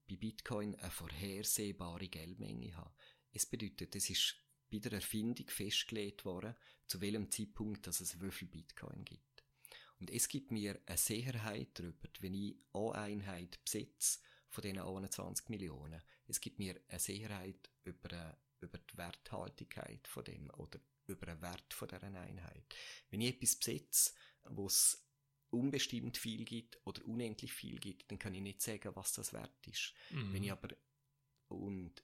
[0.08, 2.94] bei Bitcoin eine vorhersehbare Geldmenge habe.
[3.32, 4.36] Es bedeutet, es ist
[4.70, 6.54] bei der Erfindung festgelegt worden,
[6.86, 9.44] zu welchem Zeitpunkt dass es wie viel Bitcoin gibt.
[10.00, 15.48] Und es gibt mir eine Sicherheit darüber, wenn ich eine Einheit besitze von diesen 21
[15.48, 16.02] Millionen.
[16.26, 21.74] Es gibt mir eine Sicherheit über, über die Werthaltigkeit von dem oder über den Wert
[21.74, 22.74] von dieser Einheit.
[23.10, 24.12] Wenn ich etwas besitze,
[24.44, 25.06] wo es
[25.50, 29.66] unbestimmt viel gibt oder unendlich viel gibt, dann kann ich nicht sagen, was das wert
[29.66, 29.92] ist.
[30.10, 30.32] Mhm.
[30.32, 30.68] Wenn ich aber,
[31.48, 32.02] und,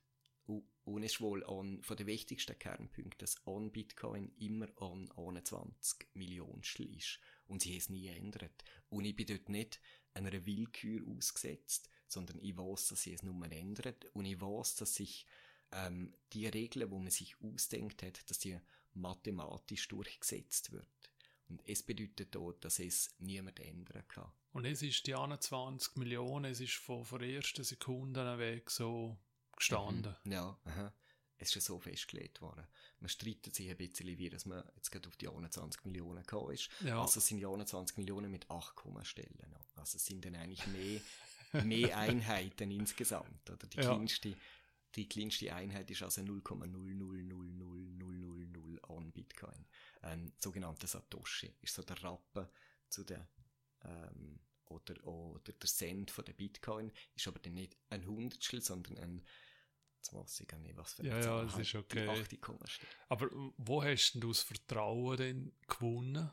[1.02, 6.94] es ist wohl an, von den wichtigsten Kernpunkten, dass an Bitcoin immer an 21 Millionstel
[6.96, 8.64] ist und sie es nie ändert.
[8.88, 9.80] Und ich bin dort nicht
[10.12, 14.94] einer Willkür ausgesetzt, sondern ich weiß, dass sie es nur ändert und ich weiß, dass
[14.94, 15.26] sich
[15.72, 18.58] ähm, die Regeln, wo man sich ausdenkt hat, dass die
[18.94, 20.86] mathematisch durchgesetzt wird.
[21.48, 24.30] Und es bedeutet auch, dass es niemand ändern kann.
[24.52, 29.16] Und es ist die 21 Millionen, es ist von, von der ersten Sekunde weg so
[29.56, 30.14] gestanden.
[30.24, 30.92] Mhm, ja, aha.
[31.38, 32.66] es ist ja so festgelegt worden.
[33.00, 36.54] Man streitet sich ein bisschen, wie dass man jetzt gerade auf die 21 Millionen gekommen
[36.54, 36.68] ist.
[36.84, 37.00] Ja.
[37.00, 39.36] Also es sind die 21 Millionen mit 8 Kommastellen.
[39.76, 41.00] Also es sind dann eigentlich mehr,
[41.52, 43.50] mehr Einheiten insgesamt.
[43.50, 43.94] Oder die ja.
[43.94, 44.36] kleinste
[44.96, 49.66] die kleinste Einheit ist also 0,0000000 an Bitcoin.
[50.02, 52.48] Ein sogenannter Satoshi ist so der Rappen
[52.88, 53.28] zu der,
[53.84, 58.98] ähm, oder, oder der Cent von der Bitcoin, ist aber dann nicht ein Hundertstel, sondern
[58.98, 59.24] ein,
[59.96, 62.08] jetzt weiß ich gar nicht, was für Ja, ja, das ist okay.
[63.08, 66.32] Aber wo hast du das Vertrauen denn gewonnen?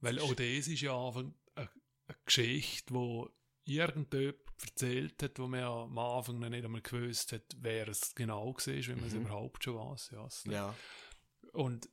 [0.00, 1.70] Weil auch das ist ja eine, eine
[2.24, 3.26] Geschichte, die
[3.66, 8.14] irgendjemand erzählt hat, wo man ja am Anfang noch nicht einmal gewusst hat, wer es
[8.14, 9.22] genau war, wenn man es mhm.
[9.22, 10.10] überhaupt schon weiß.
[10.12, 10.28] Ja.
[10.50, 10.74] ja.
[11.52, 11.88] Und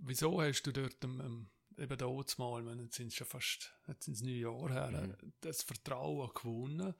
[0.00, 4.04] wieso hast du dort ähm, ähm eben dort mal, jetzt sind es schon fast, jetzt
[4.04, 5.32] sind es neun Jahre her, mhm.
[5.40, 6.94] das Vertrauen gewonnen,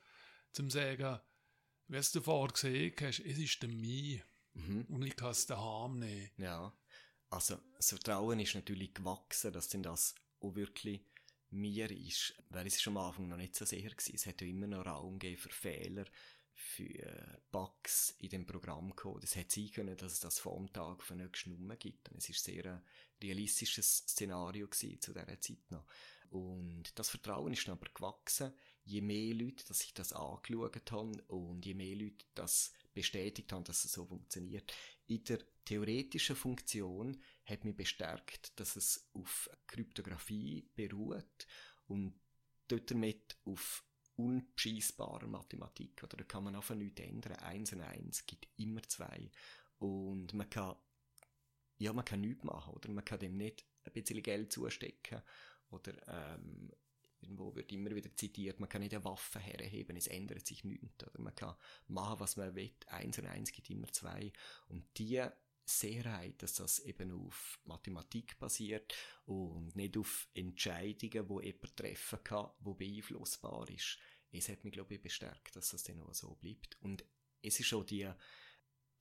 [0.53, 1.21] zum zu sagen,
[1.87, 4.23] wie du vorher gesehen hast, es ist der Mai
[4.55, 4.85] mhm.
[4.89, 6.31] und ich kann es daheim nehmen.
[6.39, 6.73] Ja,
[7.31, 11.05] also das Vertrauen ist natürlich gewachsen, dass denn das auch wirklich
[11.55, 14.15] mir ist, weil es am Anfang noch nicht so sicher gewesen.
[14.15, 16.05] Es hat ja immer noch Raum gegeben für Fehler,
[16.53, 19.25] für Bugs in dem Programmcode.
[19.25, 22.11] Es hätte sein können, dass es das vor dem Tag von nächsten Nummer gibt.
[22.11, 22.83] Und es ist sehr ein
[23.23, 25.87] realistisches Szenario zu dieser Zeit noch.
[26.31, 28.53] Und das Vertrauen ist dann aber gewachsen,
[28.85, 33.65] je mehr Leute, dass ich das angeschaut haben und je mehr Leute das bestätigt haben,
[33.65, 34.73] dass es so funktioniert.
[35.07, 41.47] In der theoretischen Funktion hat mich bestärkt, dass es auf Kryptographie beruht
[41.87, 42.19] und
[42.69, 43.85] dort damit auf
[44.17, 46.03] unbeschießbarer Mathematik.
[46.03, 47.35] Oder da kann man einfach nichts ändern.
[47.37, 49.31] Eins und eins gibt immer zwei.
[49.79, 50.77] Und man kann,
[51.79, 52.91] ja, man kann nichts machen, oder?
[52.91, 55.23] Man kann dem nicht ein bisschen Geld zustecken.
[55.71, 56.71] Oder, ähm,
[57.21, 61.05] irgendwo wird immer wieder zitiert, man kann nicht eine Waffe herheben, es ändert sich nichts.
[61.05, 61.57] Oder man kann
[61.89, 62.75] machen, was man will.
[62.87, 64.33] Eins und eins gibt immer zwei.
[64.69, 65.27] Und die
[65.65, 72.51] Sicherheit, dass das eben auf Mathematik basiert und nicht auf Entscheidungen, die jemand treffen kann,
[72.61, 73.99] die beeinflussbar ist.
[74.31, 76.77] Es hat mich, glaube ich, bestärkt, dass das dann auch so bleibt.
[76.81, 77.05] Und
[77.41, 78.11] es ist auch die,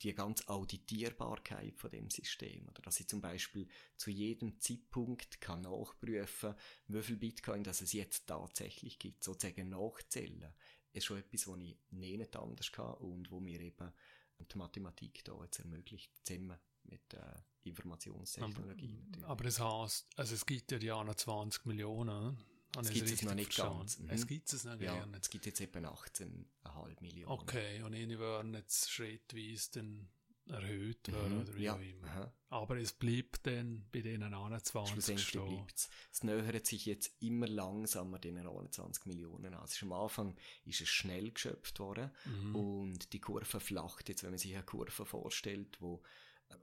[0.01, 2.67] die ganze Auditierbarkeit von dem System.
[2.69, 6.55] Oder dass ich zum Beispiel zu jedem Zeitpunkt kann nachprüfen,
[6.87, 10.53] wie viel Bitcoin das es jetzt tatsächlich gibt, sozusagen nachzählen.
[10.91, 13.91] ist schon etwas, was ich nicht anders kann und wo mir eben
[14.43, 17.19] die Mathematik da jetzt ermöglicht, zusammen mit äh,
[17.63, 19.01] Informationstechnologie.
[19.17, 22.37] Aber, aber das heißt, also es gibt ja die 21 Millionen.
[22.79, 23.79] Es gibt es noch nicht verstanden?
[23.79, 23.99] ganz.
[23.99, 24.09] Mhm.
[24.09, 27.31] Es gibt es noch ja, Es gibt jetzt etwa 18,5 Millionen.
[27.31, 30.09] Okay, und ich werden jetzt schrittweise dann
[30.47, 32.07] erhöht werden, mhm, oder wie ja, auch immer.
[32.07, 32.33] Aha.
[32.49, 36.23] Aber es bleibt dann bei den 21 Schlussendlich bleibt es.
[36.23, 39.61] nähert sich jetzt immer langsamer den 21 Millionen an.
[39.61, 42.55] Also am Anfang ist es schnell geschöpft worden mhm.
[42.55, 46.01] und die Kurve flacht jetzt, wenn man sich eine Kurve vorstellt, wo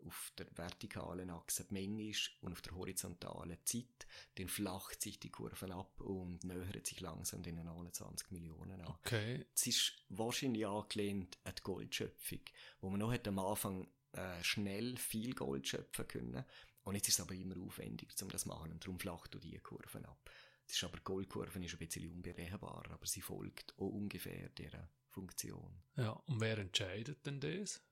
[0.07, 5.19] auf der vertikalen Achse die Menge ist und auf der horizontalen Zeit, dann flacht sich
[5.21, 8.95] die Kurve ab und nähert sich langsam den 29 Millionen an.
[9.01, 9.47] Okay.
[9.55, 12.41] Es ist wahrscheinlich angelehnt an die Goldschöpfung,
[12.81, 16.45] wo man noch hat am Anfang äh, schnell viel Gold schöpfen können
[16.83, 19.59] und jetzt ist es aber immer aufwendiger, um das zu machen und darum flacht die
[19.59, 20.31] Kurve ab.
[20.67, 25.83] Das ist aber Goldkurve ist ein bisschen unberechenbar, aber sie folgt auch ungefähr dieser Funktion.
[25.97, 27.83] Ja, und wer entscheidet denn das?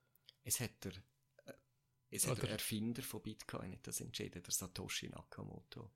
[0.43, 0.93] Es hat der,
[2.11, 5.91] es hat der Erfinder von Bitcoin hat das entschieden, der Satoshi Nakamoto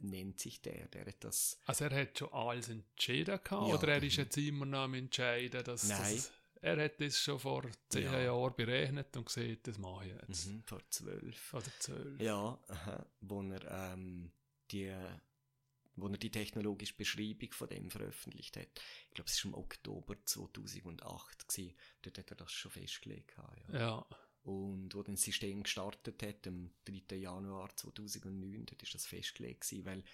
[0.00, 1.58] nennt sich der, der hat das...
[1.66, 4.94] Also er hat schon alles entschieden gehabt, ja, oder er ist jetzt immer noch am
[4.94, 5.88] entscheiden, dass...
[5.88, 6.14] Nein.
[6.14, 6.32] Das,
[6.62, 8.20] er hat das schon vor zehn ja.
[8.20, 10.46] Jahren berechnet und gesehen, das mache ich jetzt.
[10.46, 11.54] Mhm, vor zwölf.
[11.54, 12.20] Oder zwölf.
[12.20, 14.30] Ja, aha, wo er ähm,
[14.70, 14.94] die
[15.96, 18.68] wo er die technologische Beschreibung von dem veröffentlicht hat.
[19.08, 21.74] Ich glaube, es war im Oktober 2008 gewesen.
[22.02, 23.34] Dort hat er das schon festgelegt.
[23.68, 23.78] Ja.
[23.78, 24.06] ja.
[24.42, 27.16] Und wo das System gestartet hat, am 3.
[27.16, 30.04] Januar 2009, dort ist das festgelegt gewesen, weil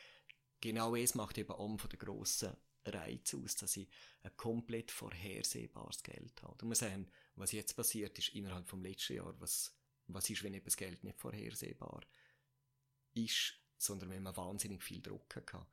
[0.61, 3.89] genau es macht eben einen von den grossen Reizen aus, dass ich
[4.23, 6.57] ein komplett vorhersehbares Geld habe.
[6.59, 10.55] Du musst sagen, was jetzt passiert ist innerhalb vom letzten Jahr, was, was ist, wenn
[10.55, 12.05] eben das Geld nicht vorhersehbar
[13.15, 15.67] ist, sondern wenn man wahnsinnig viel Druck hat,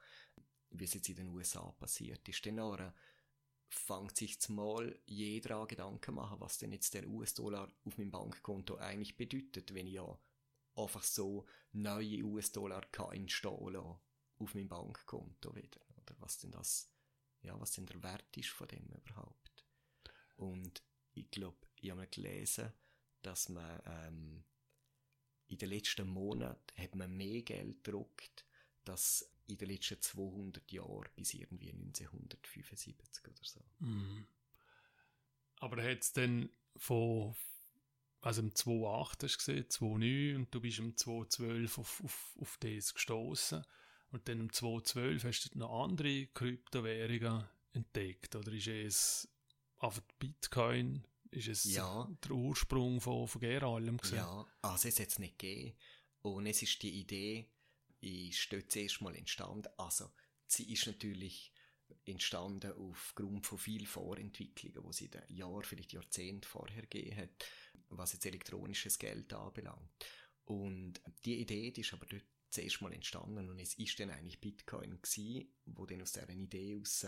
[0.72, 2.46] wie es jetzt in den USA passiert ist.
[2.46, 2.60] Dann
[3.74, 8.76] fängt sich mal jeder an Gedanken machen, was denn jetzt der US-Dollar auf meinem Bankkonto
[8.78, 10.20] eigentlich bedeutet, wenn ich ja
[10.76, 15.82] einfach so neue US-Dollar kann entstehen auf meinem Bankkonto wieder.
[15.98, 16.92] Oder was denn das,
[17.42, 19.66] ja, was denn der Wert ist von dem überhaupt.
[20.36, 20.84] Und
[21.14, 22.74] ich glaube, ich habe mal gelesen,
[23.22, 24.44] dass man ähm,
[25.48, 28.46] in den letzten Monaten hat man mehr Geld gedruckt,
[28.86, 33.62] als in den letzten 200 Jahren bis irgendwie 1975 oder so.
[33.80, 34.26] Mhm.
[35.58, 37.36] Aber hat es dann von,
[38.22, 42.58] also im 2008 hast du gesehen, 2009 und du bist im 2012 auf, auf, auf
[42.60, 43.64] das gestoßen
[44.12, 49.28] und dann im 2012 hast du noch andere Kryptowährungen entdeckt oder ist es
[49.80, 52.08] einfach Bitcoin ist es ja.
[52.24, 54.18] der Ursprung von, von allem gewesen?
[54.18, 55.76] Ja, also es hat es nicht gegeben.
[56.22, 57.50] Und es ist die Idee,
[58.04, 59.70] ist dort zuerst mal entstanden.
[59.78, 60.12] Also,
[60.46, 61.54] sie ist natürlich
[62.06, 67.46] entstanden aufgrund von vielen Vorentwicklungen, die es in den Jahren, vielleicht Jahrzehnten vorher gegeben hat,
[67.90, 69.90] was jetzt elektronisches Geld anbelangt.
[70.46, 74.40] Und die Idee, die ist aber dort zuerst mal entstanden und es ist dann eigentlich
[74.40, 77.08] Bitcoin gewesen, wo dann aus dieser Idee heraus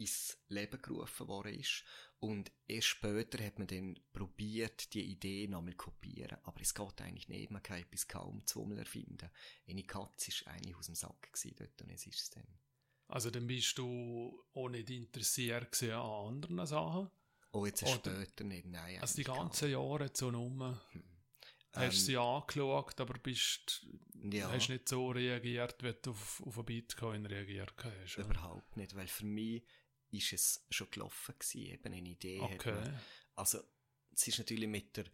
[0.00, 1.84] ins Leben gerufen worden ist.
[2.18, 6.38] Und erst später hat man dann probiert, die Idee nochmal kopieren.
[6.42, 7.50] Aber es geht eigentlich nicht.
[7.50, 9.30] Man kann etwas kaum zweimal erfinden.
[9.68, 12.46] Eine Katze war eigentlich aus dem Sack dort und es ist es dann.
[13.08, 17.10] Also dann bist du auch nicht interessiert an anderen Sachen?
[17.52, 19.00] Oh, jetzt Oder, später nicht, nein.
[19.00, 20.78] Also die ganzen Jahre so rum.
[20.90, 21.02] Hm.
[21.72, 24.50] Hast ähm, sie angeschaut, aber bist, ja.
[24.50, 28.18] hast nicht so reagiert, wie du auf, auf Bitcoin reagiert hast?
[28.18, 29.62] Überhaupt nicht, weil für mich
[30.10, 32.40] ist es schon gelaufen gewesen, eben eine Idee.
[32.40, 32.72] Okay.
[32.72, 33.00] Man,
[33.36, 33.58] also,
[34.12, 35.06] es ist natürlich mit der,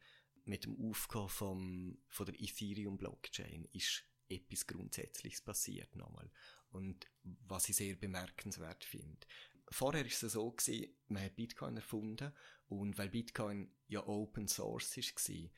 [0.44, 6.30] mit dem Aufkommen vom, von der Ethereum-Blockchain ist etwas Grundsätzliches passiert nochmal.
[6.70, 9.26] Und was ich sehr bemerkenswert finde.
[9.68, 12.32] Vorher ist es so gewesen, man hat Bitcoin erfunden
[12.68, 15.50] und weil Bitcoin ja Open Source war,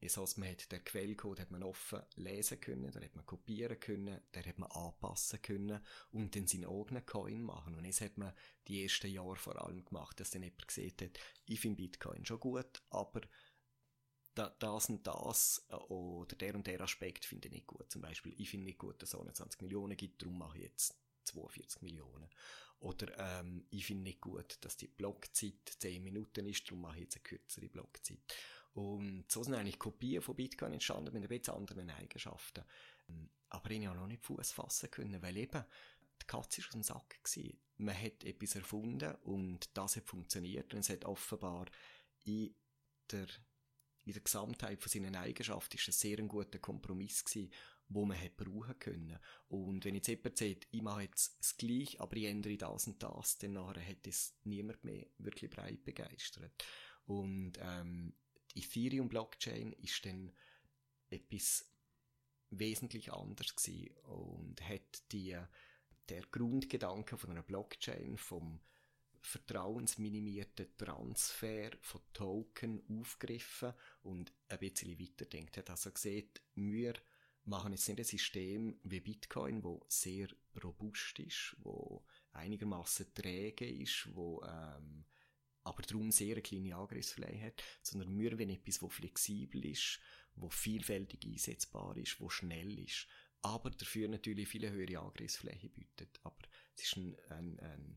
[0.00, 3.78] das heißt, man hat den Quellcode hat man offen lesen können, den hat man kopieren
[3.80, 7.74] können, den hat man anpassen können und dann seinen eigenen Coin machen.
[7.74, 8.32] Und das hat man
[8.68, 12.40] die ersten Jahre vor allem gemacht, dass dann jemand gesehen hat, ich finde Bitcoin schon
[12.40, 13.22] gut, aber
[14.34, 17.90] das und das äh, oder der und der Aspekt finde ich nicht gut.
[17.90, 20.96] Zum Beispiel, ich finde nicht gut, dass es 21 Millionen gibt, darum mache ich jetzt
[21.24, 22.28] 42 Millionen.
[22.80, 27.04] Oder ähm, ich finde nicht gut, dass die Blockzeit 10 Minuten ist, darum mache ich
[27.04, 28.18] jetzt eine kürzere Blockzeit.
[28.74, 32.64] Und so sind eigentlich Kopien von Bitcoin entstanden mit ein bisschen anderen Eigenschaften.
[33.48, 35.64] Aber ich habe noch nicht Fuß fassen können, weil eben
[36.20, 37.22] die Katze war aus dem Sack.
[37.22, 37.58] Gewesen.
[37.76, 41.66] Man hat etwas erfunden und das hat funktioniert und es hat offenbar
[42.24, 42.54] in
[43.10, 43.26] der,
[44.04, 47.52] in der Gesamtheit von seinen Eigenschaften ist ein sehr guter Kompromiss gewesen,
[47.88, 49.18] wo man hat brauchen können.
[49.48, 53.02] Und wenn jetzt jemand sagt, ich mache jetzt das Gleiche, aber ich ändere das und
[53.02, 56.64] das, dann hat es niemand mehr wirklich breit begeistert.
[57.06, 58.14] Und ähm,
[58.54, 60.32] Ethereum-Blockchain ist dann
[61.10, 61.70] etwas
[62.50, 65.36] wesentlich anders gewesen und hat die,
[66.08, 68.60] der Grundgedanke von einer Blockchain vom
[69.20, 73.72] vertrauensminimierten Transfer von Token aufgegriffen
[74.02, 75.70] und ein bisschen weiterdenkt hat.
[75.70, 76.94] Also gesagt, wir
[77.44, 80.28] machen jetzt nicht ein System wie Bitcoin, wo sehr
[80.62, 85.04] robust ist, wo einigermaßen träge ist, wo ähm,
[85.64, 89.98] aber darum sehr eine kleine Angriffsfläche hat, sondern wir wollen etwas, das flexibel ist,
[90.36, 93.08] wo vielfältig einsetzbar ist, wo schnell ist,
[93.42, 96.18] aber dafür natürlich viele höhere Angriffsfläche bietet.
[96.22, 96.38] Aber
[96.76, 97.96] es ist ein, ein, ein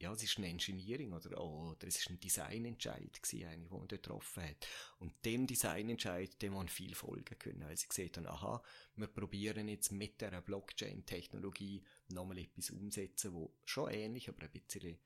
[0.00, 3.90] ja, es ist eine Engineering oder, oder es ist ein Designentscheid gewesen, den man dort
[3.90, 4.66] getroffen hat.
[4.98, 8.62] Und dem Designentscheid, dem man viel folgen können, weil sie gesehen haben, aha,
[8.96, 14.98] wir probieren jetzt mit der Blockchain-Technologie nochmal etwas umsetzen, wo schon ähnlich, aber ein bisschen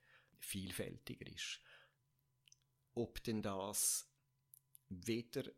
[0.44, 1.60] vielfältiger ist.
[2.94, 4.08] Ob denn das
[4.88, 5.50] weder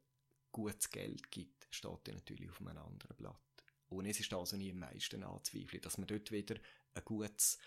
[0.52, 3.64] gutes Geld gibt, steht dann natürlich auf einem anderen Blatt.
[3.88, 6.56] Und es ist also nie am meisten anzweifeln, dass man dort wieder
[6.94, 7.58] ein gutes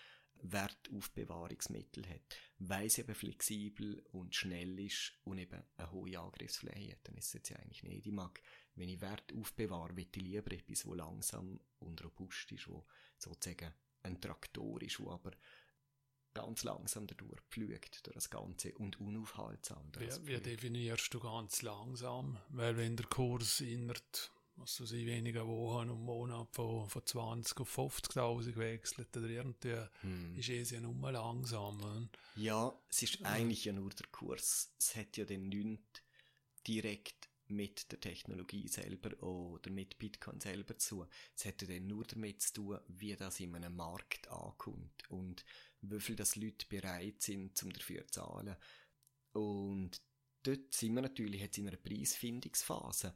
[0.42, 2.36] Wertaufbewahrungsmittel hat.
[2.58, 7.26] Weil es eben flexibel und schnell ist und eben eine hohe Angriffsfläche hat, dann ist
[7.26, 8.06] es jetzt eigentlich nicht.
[8.06, 8.40] Ich mag,
[8.74, 12.86] wenn ich Wert aufbewahre, will ich lieber etwas, wo langsam und robust ist, wo
[13.18, 15.32] sozusagen ein Traktor ist, wo aber
[16.38, 19.90] ganz langsam dadurch pflügt durch das Ganze und unaufhaltsam.
[19.98, 22.38] Wie, wie definierst du ganz langsam?
[22.50, 24.30] Weil wenn der Kurs innerhalb
[24.60, 29.76] was weiß ich, weniger Wochen und Monate von, von 20 auf 50.000 gewechselt oder irgendwie
[30.00, 30.36] hm.
[30.36, 32.10] ist es ja nur langsam.
[32.34, 34.74] Ja, es ist eigentlich ja nur der Kurs.
[34.76, 36.02] Es hat ja den nichts
[36.66, 41.06] direkt mit der Technologie selber oder mit Bitcoin selber zu.
[41.34, 45.44] Es hätte dann nur damit zu tun, wie das in einem Markt ankommt und
[45.82, 48.56] wie viel das Leute bereit sind, um dafür zu zahlen.
[49.32, 50.00] Und
[50.42, 53.14] dort sind wir natürlich jetzt in einer Preisfindungsphase.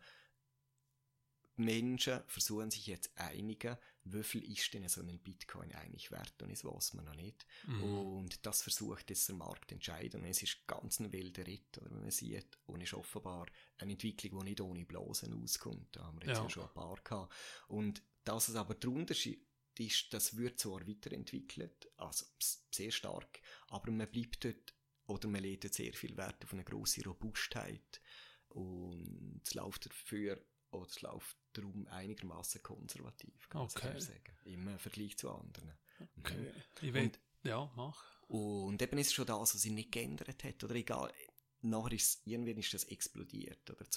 [1.56, 6.50] Menschen versuchen sich jetzt einigen, wie viel ist denn so ein Bitcoin eigentlich wert und
[6.50, 7.46] das weiß man noch nicht.
[7.66, 7.82] Mhm.
[7.82, 11.78] Und das versucht jetzt der Markt zu entscheiden und es ist ganz ein wilder Ritt,
[11.78, 13.46] oder man sieht, und ist offenbar
[13.78, 15.94] eine Entwicklung, die nicht ohne Blasen auskommt.
[15.94, 17.32] Da haben wir jetzt ja, ja schon ein paar gehabt.
[17.68, 19.46] Und dass es aber der Unterschied
[19.80, 22.26] ist, das wird zwar weiterentwickelt, also
[22.70, 24.74] sehr stark, aber man bleibt dort,
[25.06, 28.00] oder man legt sehr viel Wert auf eine grosse Robustheit
[28.48, 33.92] und es läuft dafür oder es läuft darum einigermaßen konservativ, kann okay.
[33.92, 34.36] man sagen.
[34.44, 35.72] Im Vergleich zu anderen.
[36.18, 36.36] Okay.
[36.36, 36.62] Mhm.
[36.80, 38.22] Ich will, und, ja, mach.
[38.28, 41.12] Und eben ist es schon das, was sich nicht geändert hat, oder egal,
[41.60, 43.88] nachher ist, irgendwann ist das explodiert, oder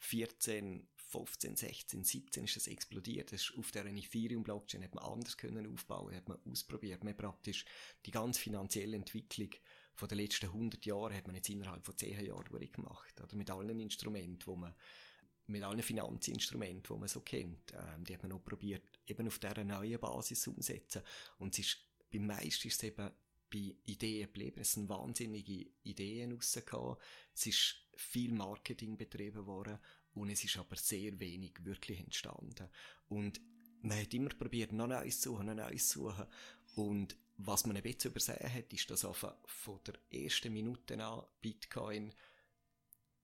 [0.00, 3.32] 2014, 15, 16, 17 ist das explodiert.
[3.32, 7.02] Das ist auf der Ethereum-Blockchain hat man anders können aufbauen, hat man ausprobiert.
[7.02, 7.64] Man praktisch
[8.06, 9.50] die ganze finanzielle Entwicklung
[9.94, 13.50] von den letzten 100 Jahren hat man jetzt innerhalb von 10 Jahren durchgemacht, oder mit
[13.50, 14.74] allen Instrumenten, wo man
[15.48, 17.72] mit allen Finanzinstrumenten, die man so kennt.
[17.72, 21.02] Ähm, die hat man auch probiert, eben auf dieser neuen Basis umzusetzen.
[21.38, 21.78] Und es ist,
[22.12, 23.10] beim meisten ist es eben
[23.50, 24.60] bei Ideen geblieben.
[24.60, 26.96] Es sind wahnsinnige Ideen rausgekommen.
[27.34, 29.78] Es ist viel Marketing betrieben worden
[30.14, 32.68] und es ist aber sehr wenig wirklich entstanden.
[33.08, 33.40] Und
[33.82, 36.26] man hat immer probiert, noch Neues zu suchen, noch Neues zu suchen.
[36.76, 42.12] Und was man ein bisschen übersehen hat, ist, dass von der ersten Minute an Bitcoin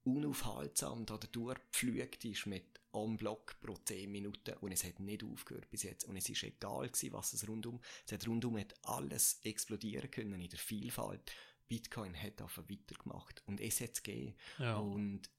[0.05, 5.69] unaufhaltsam da durchgepflügt ist mit einem Block pro 10 Minuten und es hat nicht aufgehört
[5.69, 9.41] bis jetzt und es ist egal gewesen, was es rundum, es hat rundum hat alles
[9.43, 11.33] explodieren können in der Vielfalt.
[11.69, 14.37] Bitcoin hat einfach weitergemacht und es hat es gegeben.
[14.59, 14.77] Ja.
[14.77, 15.31] Und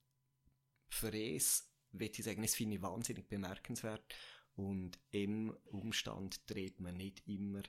[0.89, 4.15] für es, würde ich sagen, es finde ich wahnsinnig bemerkenswert
[4.55, 7.61] und im Umstand dreht man nicht immer,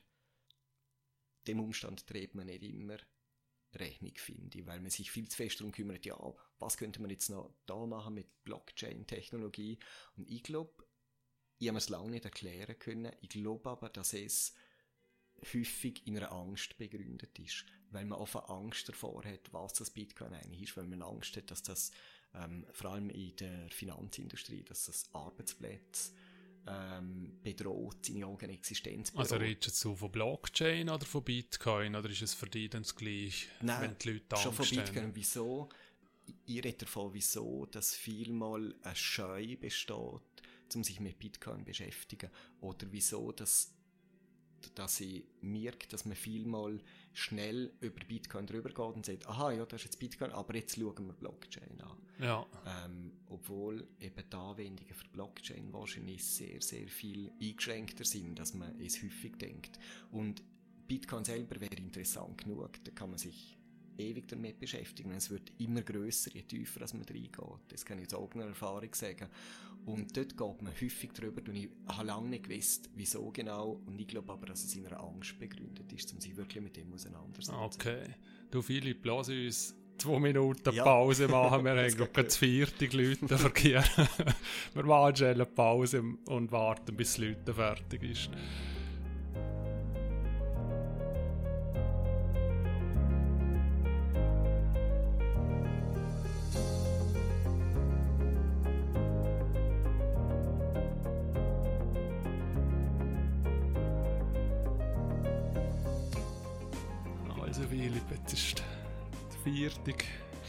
[1.46, 2.98] dem Umstand dreht man nicht immer
[3.74, 6.16] Rechnung finde, weil man sich viel zu fest darum kümmert, ja,
[6.58, 9.78] was könnte man jetzt noch da machen mit Blockchain-Technologie?
[10.16, 10.84] Und ich glaube,
[11.58, 14.54] ich habe es lange nicht erklären können, ich glaube aber, dass es
[15.52, 20.32] häufig in einer Angst begründet ist, weil man oft Angst davor hat, was das Bitcoin
[20.32, 21.92] eigentlich ist, weil man Angst hat, dass das
[22.34, 26.12] ähm, vor allem in der Finanzindustrie, dass das Arbeitsplätze
[26.66, 29.32] ähm, bedroht, seine eigene Existenz bedroht.
[29.32, 32.94] Also redest du von Blockchain oder von Bitcoin oder ist es für dich dann das
[32.94, 35.14] gleiche, Nein, wenn die Leute schon von Bitcoin.
[35.14, 35.68] Wieso?
[36.44, 40.42] Ich rede davon, wieso, dass vielmal eine Scheu besteht,
[40.74, 42.30] um sich mit Bitcoin zu beschäftigen
[42.60, 43.72] oder wieso, dass
[44.74, 46.80] dass ich merke, dass man vielmal
[47.12, 50.76] schnell über Bitcoin drüber geht und sagt, aha, ja, das ist jetzt Bitcoin, aber jetzt
[50.76, 51.98] schauen wir Blockchain an.
[52.20, 52.46] Ja.
[52.84, 58.78] Ähm, obwohl eben die Anwendungen für Blockchain wahrscheinlich sehr, sehr viel eingeschränkter sind, als man
[58.80, 59.78] es häufig denkt.
[60.10, 60.42] Und
[60.86, 63.58] Bitcoin selber wäre interessant genug, da kann man sich
[63.98, 65.10] ewig damit beschäftigen.
[65.12, 67.60] Es wird immer grösser, je tiefer als man reingeht.
[67.68, 69.28] Das kann ich aus eigener Erfahrung sagen.
[69.86, 73.80] Und dort geht man häufig drüber und ich habe lange nicht gewusst, wieso genau.
[73.86, 76.76] Und ich glaube aber, dass es in einer Angst begründet ist, um sich wirklich mit
[76.76, 77.54] dem auseinandersetzen.
[77.54, 78.02] Okay.
[78.50, 81.30] Du, Philipp, lass uns zwei Minuten Pause ja.
[81.30, 81.64] machen.
[81.64, 84.08] Wir haben gerade das vierte Leute verkehren.
[84.74, 88.30] wir machen schnell eine Pause und warten, bis das Leute fertig ist.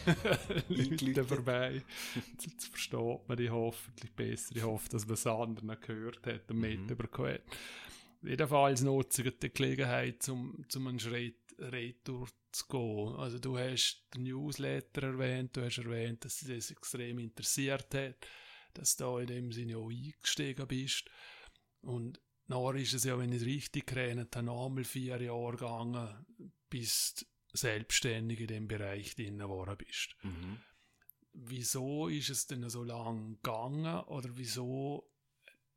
[0.69, 1.83] Leute vorbei.
[2.39, 4.55] Jetzt versteht man die hoffentlich besser.
[4.55, 6.85] Ich hoffe, dass man es anderen gehört hat und mhm.
[6.85, 7.41] mitbekommen hat.
[8.21, 13.15] Jedenfalls nutze ich die Gelegenheit, um, um einen Schritt retour zu gehen.
[13.15, 18.27] Also du hast den Newsletter erwähnt, du hast erwähnt, dass dich das extrem interessiert hat,
[18.73, 21.05] dass du da in dem Sinne auch eingestiegen bist.
[21.81, 26.25] Und nachher ist es ja, wenn ich es richtig habe, noch einmal vier Jahre gegangen,
[26.69, 30.15] bis du selbstständig in dem Bereich drin geworden bist.
[30.23, 30.61] Mhm.
[31.33, 35.11] Wieso ist es denn so lange gegangen oder wieso,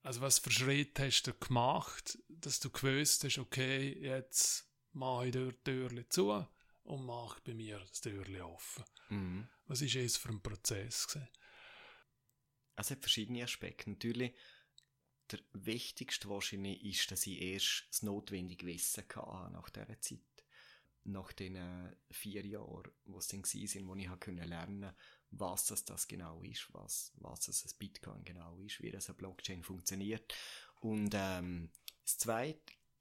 [0.03, 5.33] also was für Schritte hast du gemacht, dass du gewusst hast, okay, jetzt mache ich
[5.33, 6.47] die Türe zu
[6.85, 8.85] und mache bei mir das Türchen offen.
[9.11, 9.49] Mhm.
[9.67, 11.07] Was ist es für ein Prozess?
[11.07, 11.29] Gewesen?
[12.77, 13.91] Es hat verschiedene Aspekte.
[13.91, 14.35] Natürlich,
[15.31, 20.21] der wichtigste wahrscheinlich ist, dass ich erst das notwendige Wissen hatte nach dieser Zeit.
[21.05, 21.59] Nach den
[22.11, 24.93] vier Jahren, wo es dann waren, wo ich lernen lernen
[25.33, 29.17] was das, das genau ist, was, was das ein Bitcoin genau ist, wie das eine
[29.17, 30.33] Blockchain funktioniert.
[30.81, 31.71] Und ähm,
[32.05, 32.61] das Zweite,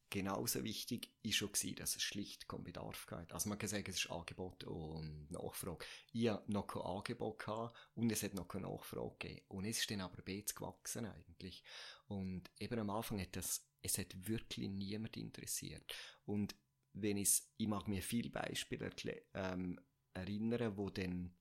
[0.10, 3.34] genauso wichtig ist schon gewesen, dass es schlicht keinen Bedarf gab.
[3.34, 5.86] Also man kann sagen, es ist Angebot und Nachfrage.
[6.14, 9.46] Ich hatte noch kein Angebot gehabt und es hat noch keine Nachfrage gegeben.
[9.48, 11.64] Und es ist dann aber beide gewachsen eigentlich.
[12.08, 15.94] Und eben am Anfang hat das, es hat wirklich niemand interessiert.
[16.26, 16.56] Und
[16.94, 18.92] wenn ich, ich mag mir viele Beispiele
[19.34, 19.80] ähm,
[20.14, 21.36] erinnern, wo dann,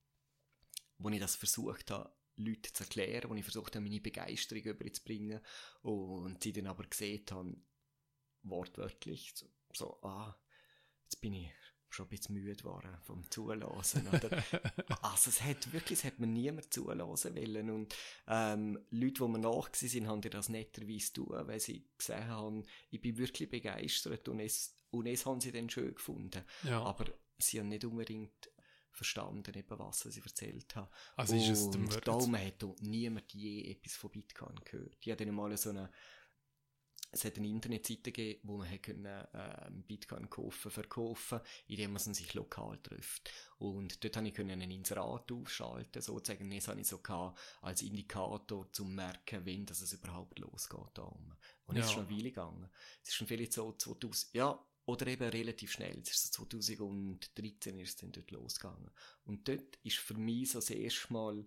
[0.99, 5.41] wo ich das versucht habe, Leute zu erklären, wo ich versucht habe, meine Begeisterung überzubringen
[5.83, 7.67] und sie dann aber gesehen haben,
[8.43, 10.39] wortwörtlich, so, so, ah,
[11.05, 11.53] jetzt bin ich
[11.91, 14.07] schon ein bisschen müde geworden vom Zulassen.
[14.09, 14.31] Oder?
[15.03, 17.71] also es hat wirklich, es hat mir niemand zulassen wollen.
[17.71, 17.97] Und
[18.29, 22.65] ähm, Leute, die mir nach sind, haben dir das netterweise tun, weil sie gesehen haben,
[22.91, 26.43] ich bin wirklich begeistert und es, und es haben sie dann schön gefunden.
[26.63, 26.83] Ja.
[26.83, 27.07] Aber
[27.39, 28.51] sie haben nicht unbedingt
[28.93, 30.89] verstanden, eben, was sie erzählt haben.
[31.17, 34.99] Also und ist es darum hat niemand je etwas von Bitcoin gehört.
[35.01, 35.91] Ich hatte dann mal so eine
[37.13, 42.35] es hat eine Internetseite gegeben, wo man können, äh, Bitcoin kaufen, verkaufen, indem man sich
[42.35, 43.31] lokal trifft.
[43.59, 46.51] Und dort habe ich können einen Inserat aufschalten, sozusagen.
[46.51, 50.91] Das habe ich so gehabt, als Indikator, um zu merken, wenn das es überhaupt losgeht.
[50.95, 51.81] Da Und ja.
[51.81, 52.71] es ist schon eine Weile gegangen.
[53.03, 55.99] Es ist schon vielleicht so 2000, ja, oder eben relativ schnell.
[56.01, 58.91] Es ist so 2013 ist es dann dort losgegangen.
[59.25, 61.47] Und dort ist für mich so das erste Mal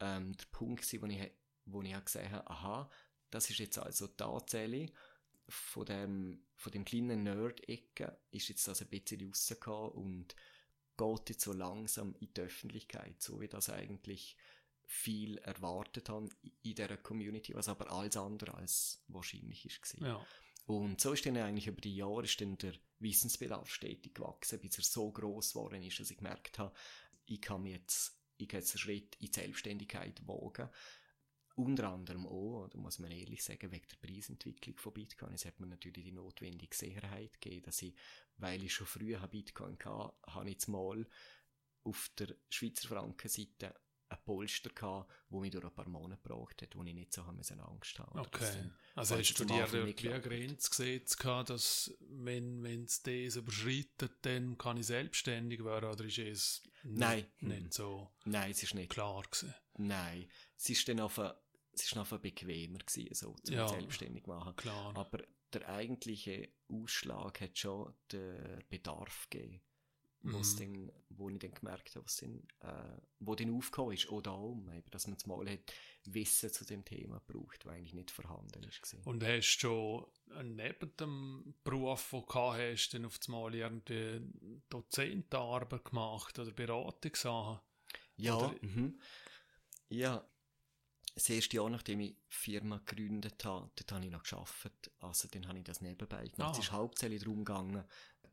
[0.00, 1.30] ähm, der Punkt gewesen, wo ich,
[1.66, 2.90] wo ich gesehen habe, aha,
[3.30, 4.92] das ist jetzt also tatsächlich
[5.48, 10.36] von dem, von dem kleinen Nerd-Ecke ist jetzt das ein bisschen rausgekommen und
[10.96, 14.36] geht jetzt so langsam in die Öffentlichkeit, so wie das eigentlich
[14.84, 16.28] viel erwartet haben
[16.62, 19.96] in dieser Community, was aber alles andere als wahrscheinlich ist.
[20.00, 20.24] Ja.
[20.64, 24.78] Und so ist dann eigentlich über die Jahre ist dann der Wissensbedarf stetig gewachsen, bis
[24.78, 26.74] er so groß geworden ist, dass ich gemerkt habe,
[27.26, 30.68] ich kann jetzt, ich kann jetzt einen Schritt in die Selbstständigkeit wagen
[31.54, 35.34] unter anderem auch, da muss man ehrlich sagen, wegen der Preisentwicklung von Bitcoin.
[35.34, 37.94] Es hat mir natürlich die notwendige Sicherheit gegeben, dass ich,
[38.36, 41.06] weil ich schon früher Bitcoin hatte, habe ich jetzt mal
[41.84, 43.74] auf der Schweizer Frankenseite
[44.12, 47.24] ein Polster gehabt, wo mich durch ein paar Monate gebraucht hat, wo ich nicht so
[47.26, 48.18] haben Angst haben.
[48.18, 48.70] Okay.
[48.94, 54.58] Also hast du dir wie eine Grenze gesetzt gehabt, dass wenn es das überschreitet, dann
[54.58, 57.26] kann ich selbstständig werden, oder ist es Nein.
[57.40, 58.90] nicht so Nein, es ist nicht.
[58.90, 59.54] klar gewesen?
[59.78, 60.28] Nein.
[60.56, 61.34] Es ist dann einfach,
[61.72, 64.54] es ist einfach bequemer gewesen, so, zum ja, selbstständig machen.
[64.56, 64.96] Klar.
[64.96, 69.62] Aber der eigentliche Ausschlag hat schon den Bedarf gegeben
[70.22, 70.58] was mhm.
[70.58, 74.90] dann, wo ich dann gemerkt habe, was dann, äh, wo dann aufgekommen ist, auch, eben,
[74.90, 75.72] dass man mal hat
[76.04, 78.96] Wissen zu dem Thema braucht, was eigentlich nicht vorhanden ist.
[79.04, 80.06] Und hast du schon
[80.56, 84.20] neben dem Beruf, den du hast, dann auf einmal irgendwie
[84.68, 87.60] Dozentenarbeit gemacht oder Beratungssachen?
[88.16, 88.54] Ja, oder?
[88.60, 88.98] Mhm.
[89.88, 90.26] ja.
[91.14, 94.90] Das erste Jahr, nachdem ich die Firma gegründet habe, dort habe ich noch gearbeitet.
[95.00, 96.40] Also, dann habe ich das nebenbei gemacht.
[96.40, 96.50] Ah.
[96.52, 97.84] Es ist hauptsächlich darum gegangen,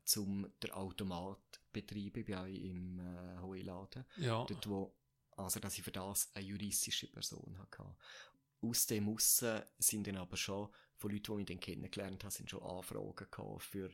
[0.06, 4.06] zum der Automat betreiben bei euch im äh, Heuladen.
[4.18, 4.46] Ja.
[4.46, 4.96] Dort, wo,
[5.38, 7.96] also, dass ich für das eine juristische Person hatte.
[8.62, 12.50] Aus dem Aussen sind dann aber schon, von Leuten, die mich dann kennengelernt haben, sind
[12.50, 13.90] schon Anfragen gekommen für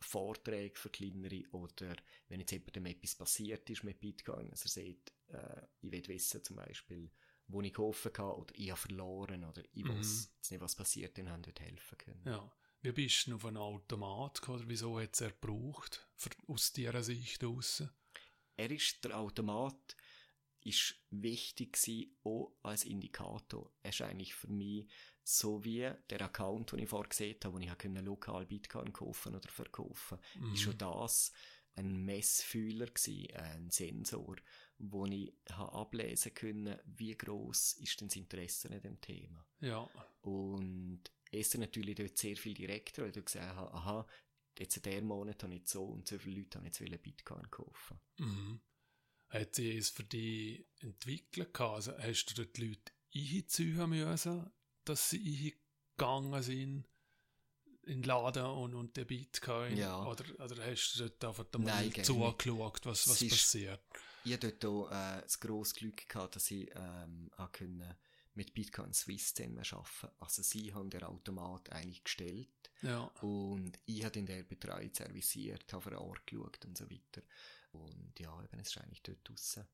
[0.00, 1.94] Vorträge für kleinere oder
[2.28, 6.42] wenn jetzt jemandem etwas passiert ist mit Bitcoin, also er sagt, äh, ich will wissen
[6.42, 7.10] zum Beispiel,
[7.48, 9.98] wo ich geholfen habe oder ich habe verloren oder ich mhm.
[9.98, 12.22] weiß nicht, was passiert, dann haben dort helfen können.
[12.24, 12.52] Ja.
[12.82, 16.08] Wie bist du auf einen Automat oder wieso hat es er gebraucht,
[16.46, 17.82] aus dieser Sicht aus?
[18.56, 19.96] Er ist, der Automat
[20.62, 23.72] ist wichtig gewesen, auch als Indikator.
[23.82, 24.88] Er ist eigentlich für mich
[25.22, 29.48] so wie der Account, den ich vorher gesehen habe, wo ich lokal Bitcoin kaufen oder
[29.48, 30.54] verkaufen, mhm.
[30.54, 31.32] ist schon das
[31.76, 34.36] ein Messfühler gewesen, ein Sensor,
[34.78, 39.46] wo ich habe ablesen können, wie groß ist denn das Interesse an dem Thema.
[39.60, 39.88] Ja.
[40.22, 44.06] Und es ist natürlich dort sehr viel direkter, weil du gesehen hast, aha,
[44.58, 48.00] jetzt der Monat habe ich so und so viele Leute haben jetzt Bitcoin kaufen.
[48.18, 48.60] Mhm.
[49.28, 54.50] Hat sie es für die entwickelt Also hast du dort die Leute einziehen müssen,
[54.84, 55.54] dass sie
[55.96, 56.84] eingegangen sind
[57.84, 59.76] in den Laden und, und den Bitcoin?
[59.76, 60.04] Ja.
[60.04, 63.80] Oder, oder hast du dort einfach mal Nein, zugeschaut, was, was ist- passiert?
[64.24, 67.96] Ich hatte dort auch, äh, das grosse Glück gehabt, dass ich ähm, können
[68.34, 73.04] mit Bitcoin Swiss zusammen arbeiten Also sie haben den Automat eigentlich gestellt Ja.
[73.22, 77.22] und ich habe in der Betreuung serviciert, habe vor Ort geschaut und so weiter.
[77.72, 79.64] Und ja, eben, es ist eigentlich dort draussen.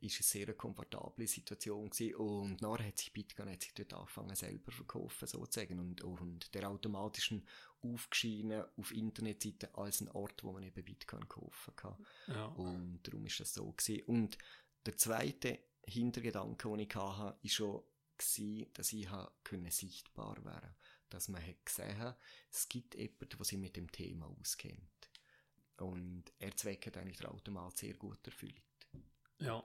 [0.00, 2.14] Ist eine sehr komfortable Situation gewesen.
[2.16, 6.68] und nachher hat sich Bitcoin hat sich dort angefangen selber verkaufen sozusagen und, und der
[6.68, 7.46] automatischen
[7.80, 11.96] aufgeschienen auf Internetseiten als ein Ort, wo man eben Bitcoin kaufen kann.
[12.26, 12.46] ja.
[12.46, 14.02] Und darum ist das so gewesen.
[14.06, 14.36] Und
[14.84, 17.82] der zweite Hintergedanke, den ich hatte, war schon,
[18.16, 19.08] gewesen, dass ich
[19.42, 20.74] können sichtbar werden
[21.08, 22.18] Dass man hat gesehen hat,
[22.50, 25.10] es gibt jemanden, der sich mit dem Thema auskennt.
[25.78, 28.62] Und er zweckt eigentlich der Automat sehr gut erfüllt.
[29.40, 29.64] ja.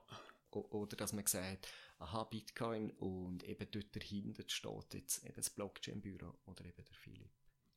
[0.52, 5.36] O oder dass man gesagt hat, aha, Bitcoin und eben dort dahinter steht jetzt eben
[5.36, 7.32] das Blockchain-Büro oder eben der Philipp.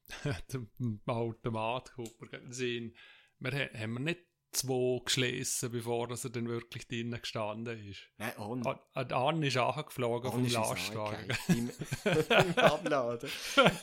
[1.04, 1.92] der Automat.
[1.98, 4.20] Wir ha- haben wir nicht
[4.52, 8.00] zwei geschlossen, bevor er dann wirklich drinnen gestanden ist.
[8.18, 8.66] Nein, on.
[8.66, 11.36] An- An Anne ist angeflogen vom ist Lastwagen.
[11.48, 11.70] Im,
[12.04, 13.30] im Abladen.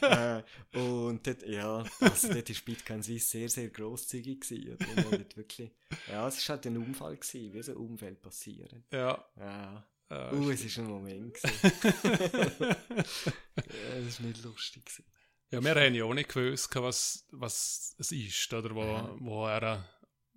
[0.02, 0.44] äh,
[0.78, 4.78] und dort, ja, also dort war Bitcoin Swiss sehr, sehr grosszügig gewesen.
[5.12, 5.72] Und wirklich,
[6.10, 8.84] ja, es war halt ein Unfall gewesen, wie so ein Unfall passieren.
[8.92, 9.24] Ja.
[9.38, 9.86] Ja.
[10.10, 11.54] äh, Uh, es war ein Moment es
[14.20, 15.06] war nicht lustig gewesen.
[15.52, 19.16] ja, wir haben ja auch nicht gewusst, was, was es ist, oder wo, Ja.
[19.20, 19.88] wo er,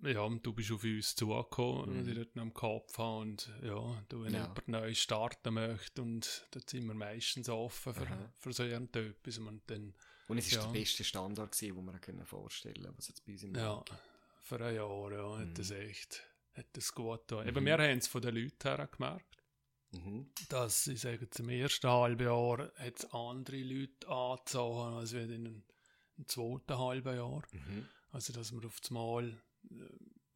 [0.05, 1.99] ja, du bist auf uns zugekommen, Mhm.
[1.99, 4.41] und ich dort noch im Kopf habe und ja, du, wenn Ja.
[4.41, 8.33] jemand neu starten möchte und dort sind wir meistens offen für, Aha.
[8.39, 9.93] für so irgendetwas und dann,
[10.27, 10.71] Und es war Ja.
[10.71, 13.93] der beste Standard, gewesen, den wir können vorstellen was jetzt bei uns im ja, Markt-
[14.41, 15.53] für ein Jahr, ja, hat Mhm.
[15.55, 16.23] das echt,
[16.53, 17.43] hat das gut getan.
[17.43, 17.49] Mhm.
[17.49, 19.37] Eben, wir haben es von den Leuten her gemerkt.
[19.91, 20.31] Mhm.
[20.49, 25.63] dass ich sage, zum ersten halben Jahr hat es andere Leute angezogen als wir in
[26.17, 27.43] im zweiten halben Jahr.
[27.51, 27.87] Mhm.
[28.11, 29.39] Also, dass wir auf das Mal,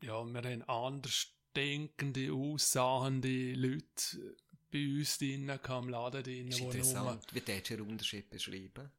[0.01, 4.35] ja, wir haben anders denkende, aussahende Leute
[4.71, 7.25] bei uns drinnen, im Laden drinnen, Ist nur, interessant.
[7.33, 8.91] Wie würdest du den Unterschied beschreiben?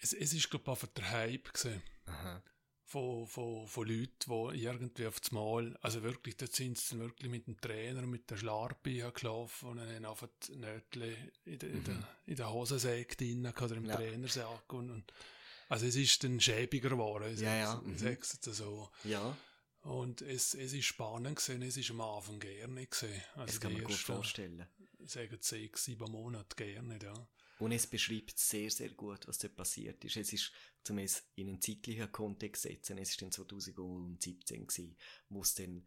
[0.00, 1.82] es, es ist, glaube ich, einfach der Hype gewesen.
[2.06, 2.42] Aha.
[2.84, 7.30] von, von, von Leuten, die irgendwie auf das Mal, also wirklich, dort sind sie wirklich
[7.30, 11.58] mit dem Trainer und mit der Schlarpe gelaufen und dann haben einfach die Nötchen in,
[11.58, 13.88] der- in, der, in der Hosensäge drin gehabt oder im Mhm.
[13.90, 13.96] Ja.
[13.96, 15.12] Trainersack und, und
[15.68, 17.36] also es ist dann schäbiger geworden.
[17.38, 17.82] Ja, ja.
[17.84, 17.98] Mhm.
[17.98, 18.90] Sagst so.
[19.04, 19.36] Ja.
[19.82, 23.22] Und es, es ist spannend gesehen, es ist am Anfang gerne gesehen.
[23.34, 24.66] Also das kann man ersten, gut vorstellen.
[25.00, 27.28] Sagen sechs, sieben Monate gerne, ja.
[27.58, 30.16] Und es beschreibt sehr, sehr gut, was dort passiert ist.
[30.16, 30.52] Es ist,
[30.84, 34.96] zumindest in einen zeitlichen Kontext setzen, es war dann 2017 gewesen,
[35.28, 35.86] wo es dann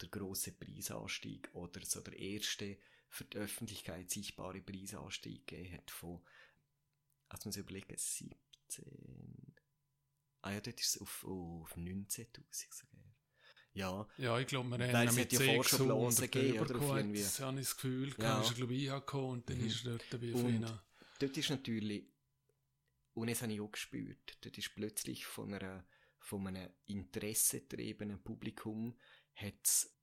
[0.00, 2.78] der große Preisanstieg oder so der erste
[3.08, 6.24] für die Öffentlichkeit sichtbare Preisanstieg gegeben hat von,
[7.28, 8.34] als man sich überlegt, 70
[8.78, 9.54] 18.
[10.42, 12.26] Ah ja, dort ist es auf, auf 19.000
[12.70, 13.02] sogar.
[13.74, 14.06] Ja.
[14.18, 16.76] Ja, ich glaube, wir haben mit ja Vorschublasen gegeben, oder?
[16.76, 17.24] Auf irgendwie.
[17.24, 18.14] Habe ich das Gefühl, ja.
[18.14, 19.66] kann ich glaube ich angekommen und dann mhm.
[19.66, 20.82] ist er dort dabei und
[21.18, 22.04] Dort ist natürlich,
[23.14, 25.86] und das habe ich auch gespürt, dort ist plötzlich von einer,
[26.18, 28.98] von einem interessetriebenen Publikum,
[29.36, 29.96] hat's,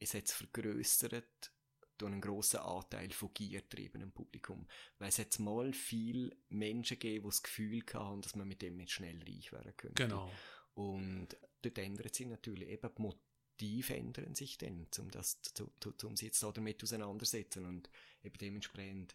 [0.00, 1.53] es hat es vergrößert
[1.98, 4.66] durch einen grossen Anteil von giergetriebenem Publikum.
[4.98, 8.80] Weil es hat mal viele Menschen gegeben, die das Gefühl hatten, dass man mit dem
[8.80, 10.02] jetzt schnell reich werden könnte.
[10.02, 10.30] Genau.
[10.74, 11.28] Und
[11.62, 16.16] dort ändert sich natürlich eben die Motive ändern sich dann, um das zu, zu, um
[16.16, 17.88] sich jetzt da damit auseinandersetzen und
[18.22, 19.14] eben dementsprechend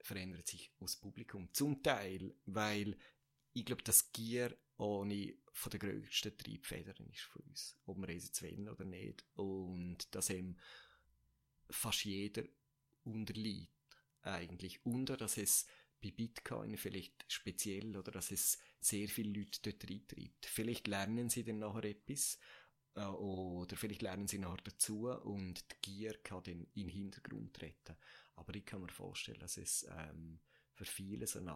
[0.00, 1.48] verändert sich auch das Publikum.
[1.52, 2.96] Zum Teil, weil
[3.52, 8.24] ich glaube, dass Gier eine von der grössten Triebfedern ist für uns, ob wir es
[8.24, 9.24] jetzt wollen oder nicht.
[9.34, 10.56] Und dass eben
[11.70, 12.44] fast jeder
[13.04, 13.70] unterliegt
[14.22, 14.84] eigentlich.
[14.84, 15.66] Unter, dass es
[16.02, 20.46] bei Bitcoin vielleicht speziell oder dass es sehr viele Leute dort reintreibt.
[20.46, 22.38] Vielleicht lernen sie dann nachher etwas
[22.94, 27.54] äh, oder vielleicht lernen sie nachher dazu und die Gier kann dann in den Hintergrund
[27.54, 27.96] treten.
[28.36, 30.40] Aber ich kann mir vorstellen, dass es ähm,
[30.72, 31.48] für viele so ein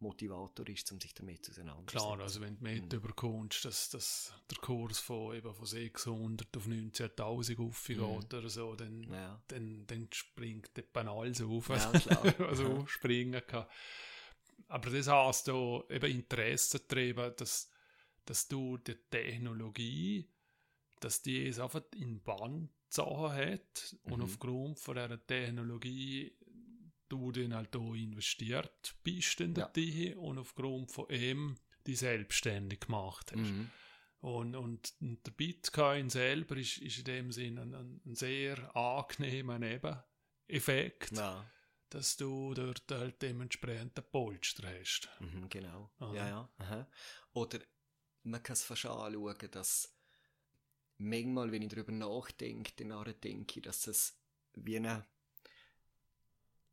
[0.00, 1.86] Anfangsmotivator ist, um sich damit auseinanderzusetzen.
[1.86, 2.98] Klar, also wenn du mit Mhm.
[2.98, 8.24] überkommst, dass, dass der Kurs von, eben von 600 auf 19.000 aufgeht Mhm.
[8.34, 9.42] oder so, dann, Ja.
[9.48, 12.86] dann, dann springt der alles auf, Ja, also Aha.
[12.88, 13.66] springen kann.
[14.68, 17.68] Aber das heißt da eben Interesse treiben, dass
[18.26, 20.28] dass du die Technologie,
[21.00, 24.22] dass die es einfach in Band Sachen hat und Mhm.
[24.22, 26.32] aufgrund von dieser Technologie
[27.10, 29.68] du dann halt auch investiert bist in Ja.
[29.68, 31.56] die und aufgrund von ihm
[31.86, 33.38] die selbstständig gemacht hast.
[33.50, 33.70] Mhm.
[34.20, 39.58] Und, und der Bitcoin selber ist, ist in dem Sinn ein, ein ein sehr angenehmer
[39.58, 41.44] Nebeneffekt, Ja.
[41.88, 45.08] dass du dort halt dementsprechend den Polster hast.
[45.20, 45.90] Mhm, genau.
[45.98, 46.14] Aha.
[46.14, 46.48] Ja, ja.
[46.58, 46.86] Aha.
[47.32, 47.60] Oder
[48.22, 49.96] man kann es fast anschauen, dass
[50.98, 54.18] manchmal, wenn ich darüber nachdenke, dann denke ich, dass es
[54.54, 55.06] wie eine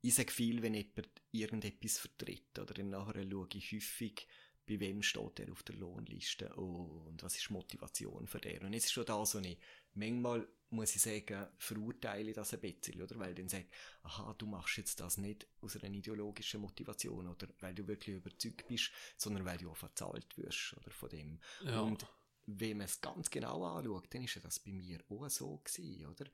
[0.01, 4.27] ich sage viel, wenn jemand irgendetwas vertritt, oder dann nachher schaue ich häufig,
[4.67, 8.65] bei wem steht er auf der Lohnliste und was ist die Motivation für den.
[8.65, 9.57] Und jetzt ist schon da so eine,
[9.93, 13.17] manchmal muss ich sagen, verurteile ich das ein bisschen, oder?
[13.17, 13.67] Weil dann sage
[14.03, 18.67] aha, du machst jetzt das nicht aus einer ideologischen Motivation, oder weil du wirklich überzeugt
[18.67, 21.39] bist, sondern weil du auch verzahlt wirst, oder von dem.
[21.63, 21.79] Ja.
[21.79, 22.05] Und
[22.45, 26.07] wenn man es ganz genau anschaut, dann ist ja das bei mir auch so gewesen,
[26.07, 26.25] oder?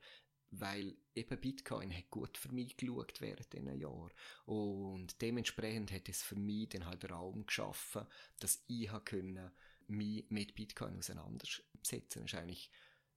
[0.60, 4.12] Weil eben Bitcoin hat gut für mich geschaut während diesen Jahren.
[4.46, 8.06] Und dementsprechend hat es für mich dann halt Raum geschaffen,
[8.40, 9.50] dass ich können,
[9.86, 12.22] mich mit Bitcoin auseinandersetzen.
[12.22, 12.70] Das ist eigentlich,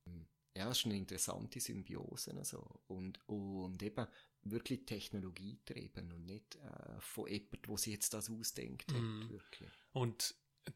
[0.05, 2.33] ähm, ja, das ist eine interessante Symbiose.
[2.35, 2.81] Also.
[2.87, 4.07] Und, und eben
[4.43, 8.99] wirklich Technologie treiben und nicht äh, von jemandem, der sich jetzt das ausdenkt hat.
[8.99, 9.29] Mhm.
[9.29, 9.69] Wirklich.
[9.93, 10.35] Und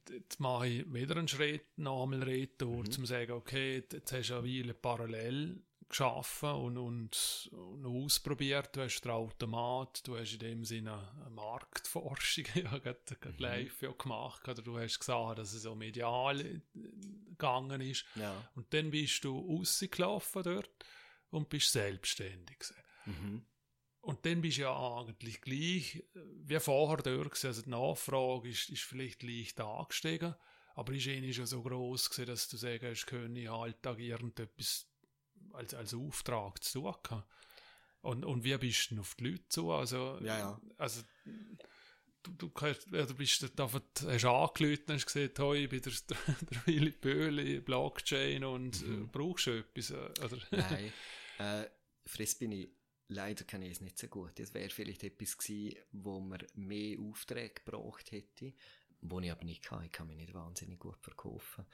[0.09, 2.79] jetzt mache ich wieder einen Schritt nochmal retour, Mhm.
[2.79, 8.75] um zu sagen, okay, jetzt hast du eine Weile parallel geschaffen und, und, und ausprobiert.
[8.75, 13.39] Du hast den Automat, du hast in dem Sinne eine Marktforschung ja, gerade, gerade Mhm.
[13.39, 16.61] live ja gemacht, oder du hast gesagt, dass es so medial äh,
[17.29, 18.05] gegangen ist.
[18.15, 18.33] Ja.
[18.55, 20.85] Und dann bist du rausgelaufen dort
[21.29, 22.57] und bist selbstständig.
[23.05, 23.45] Mhm.
[24.01, 27.43] Und dann bist du ja eigentlich gleich äh, wie vorher dort.
[27.45, 30.35] Also die Nachfrage ist, ist vielleicht leicht angestiegen,
[30.73, 34.90] aber ist eh schon so gross gewesen, dass du sagen hast, können ich Alltag irgendetwas
[35.53, 37.23] als, als Auftrag zu tun.
[38.01, 39.71] Und, und wie bist du auf die Leute zu?
[39.71, 40.61] Also, Ja, ja.
[40.77, 41.01] also
[42.23, 45.69] du, du, kannst, ja, du bist dort einfach, hast angerufen und hast gesagt, hey, ich
[45.69, 45.93] bin der,
[46.51, 49.03] der Willi Böhli, Blockchain und Mhm.
[49.03, 49.91] äh, brauchst du etwas?
[49.91, 50.37] äh, Oder?
[50.51, 50.91] Nein,
[51.39, 51.65] äh,
[52.05, 52.69] Friss bin ich,
[53.07, 54.39] leider kenne ich es nicht so gut.
[54.39, 58.53] Es wäre vielleicht etwas gewesen, wo man mehr Aufträge gebraucht hätte,
[59.01, 59.83] wo ich aber nicht kann.
[59.83, 61.65] Ich kann mich nicht wahnsinnig gut verkaufen.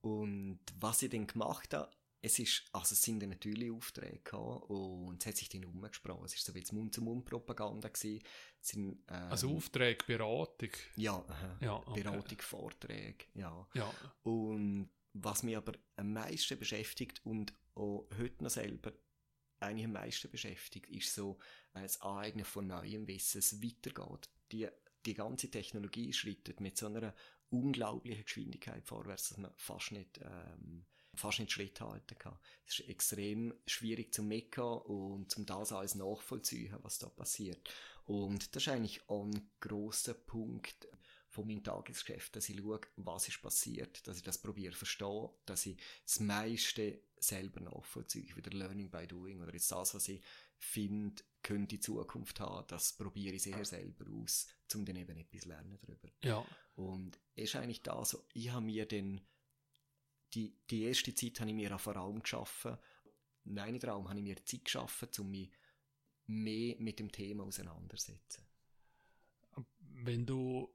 [0.00, 1.90] Und was ich dann gemacht habe,
[2.26, 6.24] es ist, also es sind dann natürlich Aufträge gehabt und es hat sich dann umgesprochen.
[6.24, 8.22] Es ist so wie Mund-zu-Mund-Propaganda gewesen.
[8.60, 10.70] Sind, ähm, Also Aufträge, Beratung.
[10.96, 11.58] Ja, aha.
[11.60, 12.02] Ja, okay.
[12.02, 13.66] Beratung, Vorträge, ja.
[13.74, 13.94] Ja.
[14.24, 18.92] Und was mich aber am meisten beschäftigt und auch heute noch selber
[19.60, 21.38] eigentlich am meisten beschäftigt, ist so
[21.74, 24.28] äh, das Aneignen von neuem Wissen, es weitergeht.
[24.50, 24.68] Die,
[25.06, 27.14] die ganze Technologie schreitet mit so einer
[27.50, 30.84] unglaublichen Geschwindigkeit vorwärts, dass man fast nicht, ähm,
[31.16, 32.38] fast nicht Schritt halten kann.
[32.66, 37.68] Es ist extrem schwierig zu mecken und zum das alles nachvollziehen, was da passiert.
[38.04, 40.88] Und das ist eigentlich ein grosser Punkt
[41.28, 45.28] von meinem Tagesgeschäft, dass ich schaue, was ist passiert, dass ich das probiere zu verstehen,
[45.44, 50.22] dass ich das meiste selber nachvollziehe, wieder Learning by Doing oder jetzt das, was ich
[50.58, 55.44] finde, könnte die Zukunft haben, das probiere ich sehr selber aus, um dann eben etwas
[55.44, 56.08] lernen darüber.
[56.22, 56.44] Ja.
[56.74, 59.20] Und es ist eigentlich da so, ich habe mir dann,
[60.36, 62.76] die, die erste Zeit habe ich mir einen Raum geschaffen,
[63.44, 65.50] in einem Raum habe ich mir Zeit geschaffen, um mich
[66.26, 68.44] mehr mit dem Thema auseinandersetzen.
[69.78, 70.68] Wenn du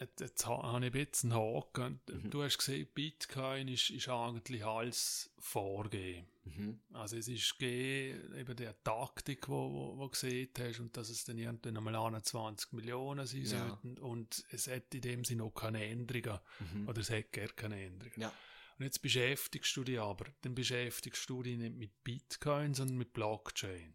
[0.00, 2.00] jetzt, jetzt ha- habe ich ein bisschen einen Haken.
[2.10, 2.30] Mhm.
[2.30, 6.26] Du hast gesehen, Bitcoin ist, ist eigentlich alles vorgegeben.
[6.44, 6.80] Mhm.
[6.92, 11.08] Also es ist gegeben, eben die Taktik, die wo, wo, wo gesehen hast und dass
[11.10, 13.68] es dann irgendwann einmal 21 Millionen sein Ja.
[13.68, 16.38] sollten und es hat in dem Sinne auch keine Änderungen
[16.72, 16.88] Mhm.
[16.88, 18.20] oder es hat gar keine Änderungen.
[18.20, 18.32] Ja.
[18.78, 23.12] Und jetzt beschäftigst du dich aber, dann beschäftigst du dich nicht mit Bitcoin, sondern mit
[23.12, 23.94] Blockchain.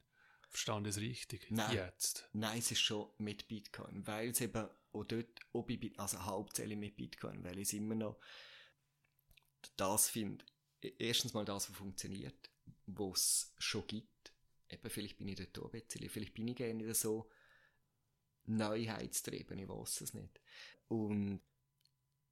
[0.49, 1.47] Verstand es richtig?
[1.49, 1.73] Nein.
[1.73, 2.29] Jetzt.
[2.33, 6.77] Nein, es ist schon mit Bitcoin, weil es eben auch dort, bei, Bit- also hauptsächlich
[6.77, 8.17] mit Bitcoin, weil ich es immer noch
[9.77, 10.45] das finde,
[10.99, 12.49] erstens mal das, was funktioniert,
[12.85, 14.33] was es schon gibt.
[14.69, 17.29] Eben, vielleicht bin ich dort auch ein bisschen, vielleicht bin ich gerne so
[18.45, 20.39] Neuheitstrieben, ich weiß es nicht.
[20.89, 21.39] Und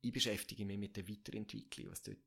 [0.01, 2.17] ich beschäftige mich mit der Weiterentwicklung, was dort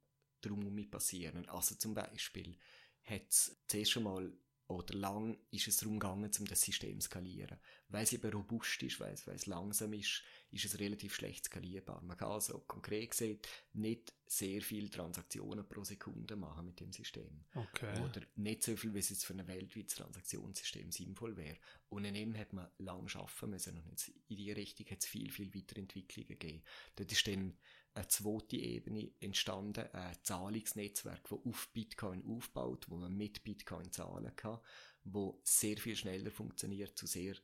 [0.41, 1.49] drum um passieren.
[1.49, 2.57] Also zum Beispiel
[3.05, 4.33] hat es zuerst schon mal
[4.67, 7.59] oder lang ist es darum gegangen, um das System zu skalieren.
[7.89, 11.45] Weil es eben robust ist, weil es, weil es langsam ist, ist es relativ schlecht
[11.45, 12.01] skalierbar.
[12.03, 17.45] Man kann also konkret gesagt nicht sehr viele Transaktionen pro Sekunde machen mit dem System.
[17.55, 18.01] Okay.
[18.03, 21.59] Oder nicht so viel, wie es jetzt für ein weltweites Transaktionssystem sinnvoll wäre.
[21.91, 23.77] Und an dem hat man lang schaffen müssen.
[23.77, 26.63] Und jetzt in die Richtung hat es viel, viel Weiterentwicklungen gegeben.
[26.97, 27.59] Dort ist dann
[27.95, 34.35] eine zweite Ebene entstanden, ein Zahlungsnetzwerk, das auf Bitcoin aufbaut, wo man mit Bitcoin zahlen
[34.35, 34.59] kann,
[35.05, 37.37] wo sehr viel schneller funktioniert, zu sehr,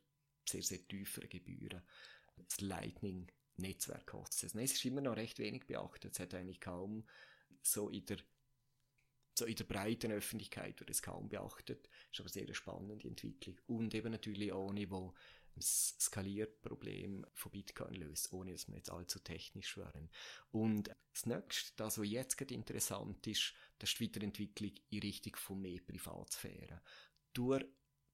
[0.48, 1.82] sehr, sehr tieferen Gebühren.
[2.36, 4.54] Das Lightning-Netzwerk kostet es.
[4.54, 6.12] Es ist immer noch recht wenig beachtet.
[6.12, 7.06] Es hat eigentlich kaum
[7.62, 8.18] so in der
[9.38, 11.88] so in der breiten Öffentlichkeit wird es kaum beachtet.
[12.12, 13.58] Ist aber sehr eine spannende Entwicklung.
[13.66, 15.14] Und eben natürlich ohne, wo
[15.58, 20.10] Skalierproblem von Bitcoin löst, ohne dass wir jetzt allzu technisch wären.
[20.50, 25.36] Und das nächste, das, was jetzt gerade interessant ist, das ist die Weiterentwicklung in Richtung
[25.36, 26.80] von mehr Privatsphäre.
[27.32, 27.64] Durch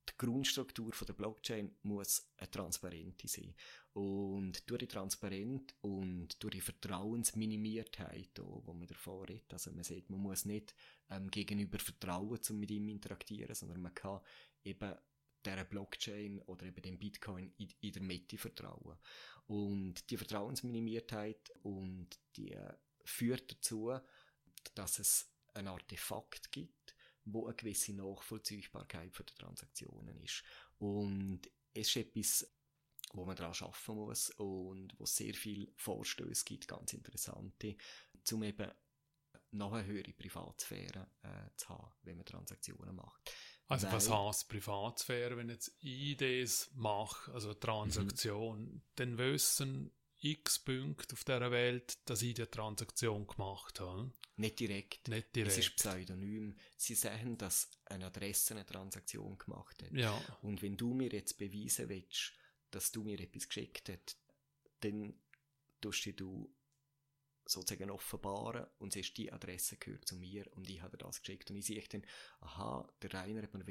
[0.09, 3.55] die Grundstruktur der Blockchain muss eine transparente sein.
[3.93, 10.11] Und durch die Transparenz und durch die Vertrauensminimiertheit, wo man davor redet, also man sieht,
[10.11, 10.74] man muss nicht
[11.11, 14.20] ähm, gegenüber vertrauen, um mit ihm interagieren, sondern man kann
[14.64, 14.95] eben
[15.47, 18.99] der Blockchain oder eben dem Bitcoin in, in, der Mitte vertrauen.
[19.47, 22.57] Und die Vertrauensminimiertheit und die
[23.05, 23.99] führt dazu,
[24.75, 26.95] dass es ein Artefakt gibt,
[27.25, 30.43] wo eine gewisse Nachvollziehbarkeit für die Transaktionen ist.
[30.79, 31.43] Und
[31.73, 32.53] es ist etwas,
[33.13, 37.77] wo man daran arbeiten muss und wo es sehr viele Vorstöße gibt, ganz interessante,
[38.33, 38.71] um eben
[39.53, 43.33] noch eine höhere Privatsphäre äh, zu haben, wenn man Transaktionen macht.
[43.69, 48.83] Also Weil, was heißt Privatsphäre, wenn jetzt ich das mache, also eine Transaktion, mhm.
[48.95, 54.12] dann wissen x Punkte auf dieser Welt, dass ich die Transaktion gemacht habe.
[54.37, 55.09] Nicht direkt.
[55.09, 55.53] Nicht direkt.
[55.53, 56.57] Es ist Pseudonym.
[56.77, 59.93] Sie sagen, dass eine Adresse eine Transaktion gemacht hat.
[59.93, 60.19] Ja.
[60.43, 62.33] Und wenn du mir jetzt beweisen willst,
[62.71, 64.19] dass du mir etwas geschickt hast,
[64.81, 65.14] dann
[65.81, 66.55] tust du
[67.47, 71.51] sozusagen offenbaren und siehst, die Adresse gehört zu mir und ich habe das geschickt.
[71.51, 72.05] Und ich sehe dann,
[72.41, 73.65] aha, der Rainer hat mir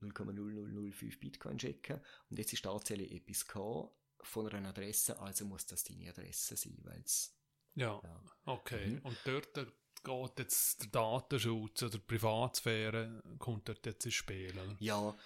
[0.00, 3.90] 0,0005 Bitcoin schicken und jetzt ist tatsächlich etwas gekommen
[4.22, 7.36] von einer Adresse, also muss das deine Adresse sein, weil es...
[7.74, 8.86] Ja, ja, okay.
[8.88, 8.98] Mhm.
[9.02, 9.54] Und dort
[10.02, 14.54] geht jetzt der Datenschutz oder die Privatsphäre kommt dort jetzt ins Spiel?
[14.78, 15.16] Ja,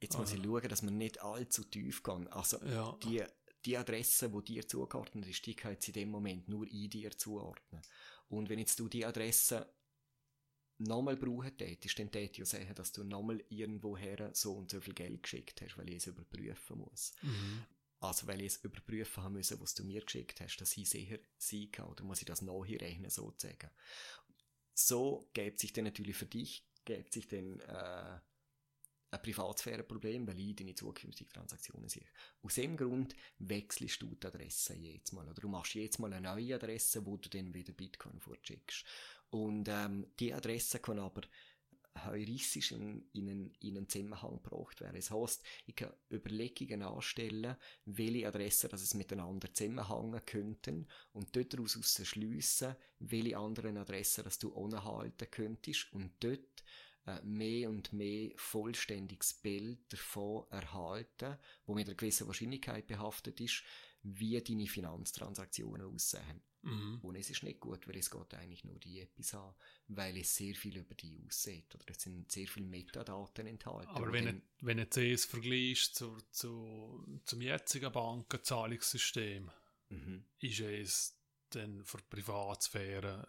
[0.00, 2.28] jetzt muss ich schauen, dass wir nicht allzu tief gehen.
[2.28, 2.96] Also ja.
[3.02, 3.24] die
[3.64, 7.10] die Adresse, die dir zugeordnet ist, die kann jetzt in dem Moment nur in dir
[7.10, 7.82] zuordnen.
[8.28, 9.72] Und wenn jetzt du die Adresse
[10.78, 14.94] nochmal brauchen tätest, dann ich ja sehen, dass du nochmal irgendwoher so und so viel
[14.94, 17.12] Geld geschickt hast, weil ich es überprüfen muss.
[17.22, 17.64] Mhm.
[18.00, 21.18] Also, weil ich es überprüfen haben müssen, was du mir geschickt hast, dass ich sicher
[21.36, 23.70] sein kann, oder muss ich das nachrechnen, sozusagen.
[24.72, 28.20] So gibt sich dann natürlich für dich, gibt sich dann, äh,
[29.10, 32.06] ein Privatsphäreproblem, weil ich deine zukünftigen Transaktionen sehe.
[32.42, 35.28] Aus dem Grund wechselst du die Adresse jedes Mal.
[35.28, 38.84] Oder du machst jedes Mal eine neue Adresse, wo du dann wieder Bitcoin vorschickst.
[39.30, 41.22] Und ähm, die Adresse kann aber
[42.04, 44.96] heuristisch in, in, einen, in einen Zusammenhang gebracht werden.
[44.96, 51.52] Das heisst, ich kann Überlegungen anstellen, welche Adressen dass es miteinander zusammenhängen könnten und dort
[51.52, 56.64] daraus schliessen, welche anderen Adressen dass du anhalten könntest und dort
[57.24, 61.36] mehr und mehr vollständiges Bild davon erhalten,
[61.66, 63.62] wo mit einer gewissen Wahrscheinlichkeit behaftet ist,
[64.02, 66.42] wie deine Finanztransaktionen aussehen.
[66.62, 66.98] Mhm.
[67.02, 69.54] Und es ist nicht gut, weil es geht eigentlich nur die etwas an,
[69.88, 71.74] weil es sehr viel über die aussieht.
[71.74, 73.88] Oder es sind sehr viele Metadaten enthalten.
[73.88, 79.50] Aber wenn, dann, wenn du es vergleichst zu, zu, zum jetzigen Bankenzahlungssystem,
[79.88, 80.24] mhm.
[80.38, 81.16] ist es
[81.50, 83.26] dann für Privatsphäre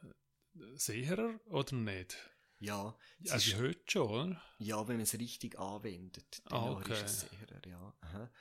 [0.76, 2.18] sicherer oder nicht?
[2.62, 2.96] Ja.
[3.30, 4.42] Also heute schon, oder?
[4.60, 6.94] Ja, wenn man es richtig anwendet, dann ah, okay.
[6.94, 7.94] ist es sicherer, ja.
[8.02, 8.32] Aha.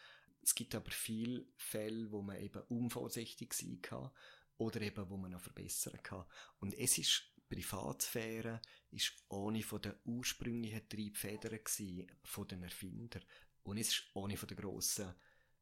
[0.42, 4.10] Es gibt aber viele Fälle, wo man eben unvorsichtig sein kann
[4.58, 6.26] oder eben, wo man noch verbessern kann.
[6.58, 8.60] Und es ist, Privatsphäre
[8.90, 13.24] ist ohne von den ursprünglichen Triebfedern gewesen, von den Erfindern.
[13.62, 15.14] Und es ist ohne von der grossen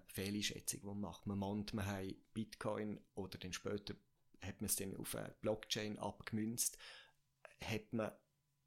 [0.08, 1.26] Fehleinschätzung, die man macht.
[1.26, 3.94] Man meint, man hat Bitcoin oder dann später
[4.42, 6.76] hat man es dann auf eine Blockchain abgemünzt,
[7.62, 8.12] hat man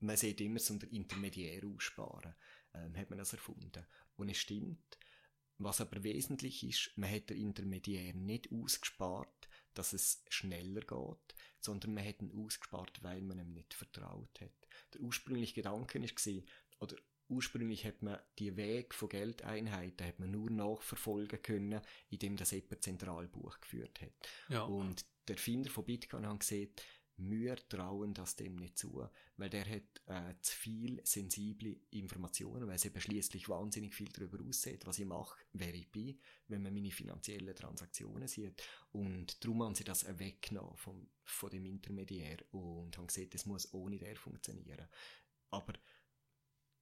[0.02, 2.36] man sieht immer so der Intermediär aussparen,
[2.74, 3.86] ähm, hat man das erfunden.
[4.16, 4.98] Und es stimmt.
[5.58, 11.94] Was aber wesentlich ist, man hat den Intermediär nicht ausgespart, dass es schneller geht, sondern
[11.94, 14.68] man hat ihn ausgespart, weil man ihm nicht vertraut hat.
[14.94, 16.44] Der ursprüngliche Gedanke war,
[16.80, 16.96] oder
[17.32, 22.84] ursprünglich hat man die Weg von Geldeinheiten hat man nur nachverfolgen können, indem das jemand
[22.84, 24.14] Zentralbuch geführt hat.
[24.50, 24.64] Ja.
[24.64, 26.72] Und der Erfinder von Bitcoin hat gesehen,
[27.30, 29.08] wir trauen das dem nicht zu,
[29.38, 34.44] weil der hat äh, zu viel sensible Informationen, weil es eben schließlich wahnsinnig viel darüber
[34.44, 38.64] aussieht, was ich mache, wer ich bin, wenn man meine finanziellen Transaktionen sieht.
[38.92, 43.74] Und darum haben sie das weggenommen vom, von dem Intermediär und haben gesehen, es muss
[43.74, 44.88] ohne der funktionieren.
[45.52, 45.74] Aber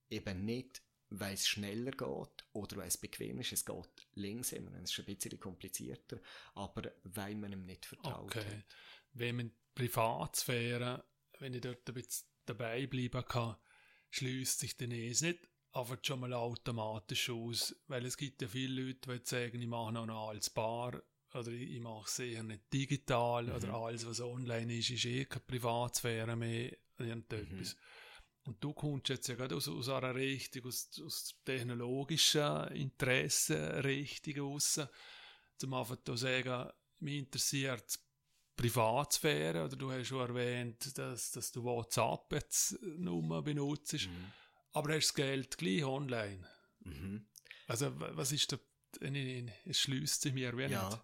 [0.09, 4.91] eben nicht, weil es schneller geht oder weil es bequem ist, es geht langsamer, es
[4.91, 6.19] ist ein bisschen komplizierter,
[6.53, 8.45] aber weil man ihm nicht vertraut okay.
[8.45, 8.65] hat.
[9.13, 11.05] wenn man Privatsphäre,
[11.39, 13.55] wenn ich dort ein bisschen dabei bleiben kann,
[14.09, 18.81] schließt sich dann eh nicht aber schon mal automatisch aus, weil es gibt ja viele
[18.81, 21.01] Leute, die sagen, ich mache noch als Bar
[21.33, 23.55] oder ich mache es eher nicht digital mhm.
[23.55, 27.75] oder alles, was online ist, ist eh keine Privatsphäre mehr, irgendetwas.
[27.75, 27.79] Mhm.
[28.45, 34.81] Und du kommst jetzt ja gerade aus, aus einer Richtung, aus, aus technologischen Interessenrichtung raus,
[35.57, 37.99] zum einfach zu sagen, mich interessiert
[38.59, 44.31] Privatsphäre, oder du hast schon erwähnt, dass, dass du WhatsApp jetzt nur benutzt, mhm.
[44.73, 46.45] aber hast das Geld gleich online.
[46.79, 47.25] Mhm.
[47.67, 48.57] Also was ist da,
[48.99, 50.89] es schließt sich mir wie ja.
[50.89, 51.01] nicht.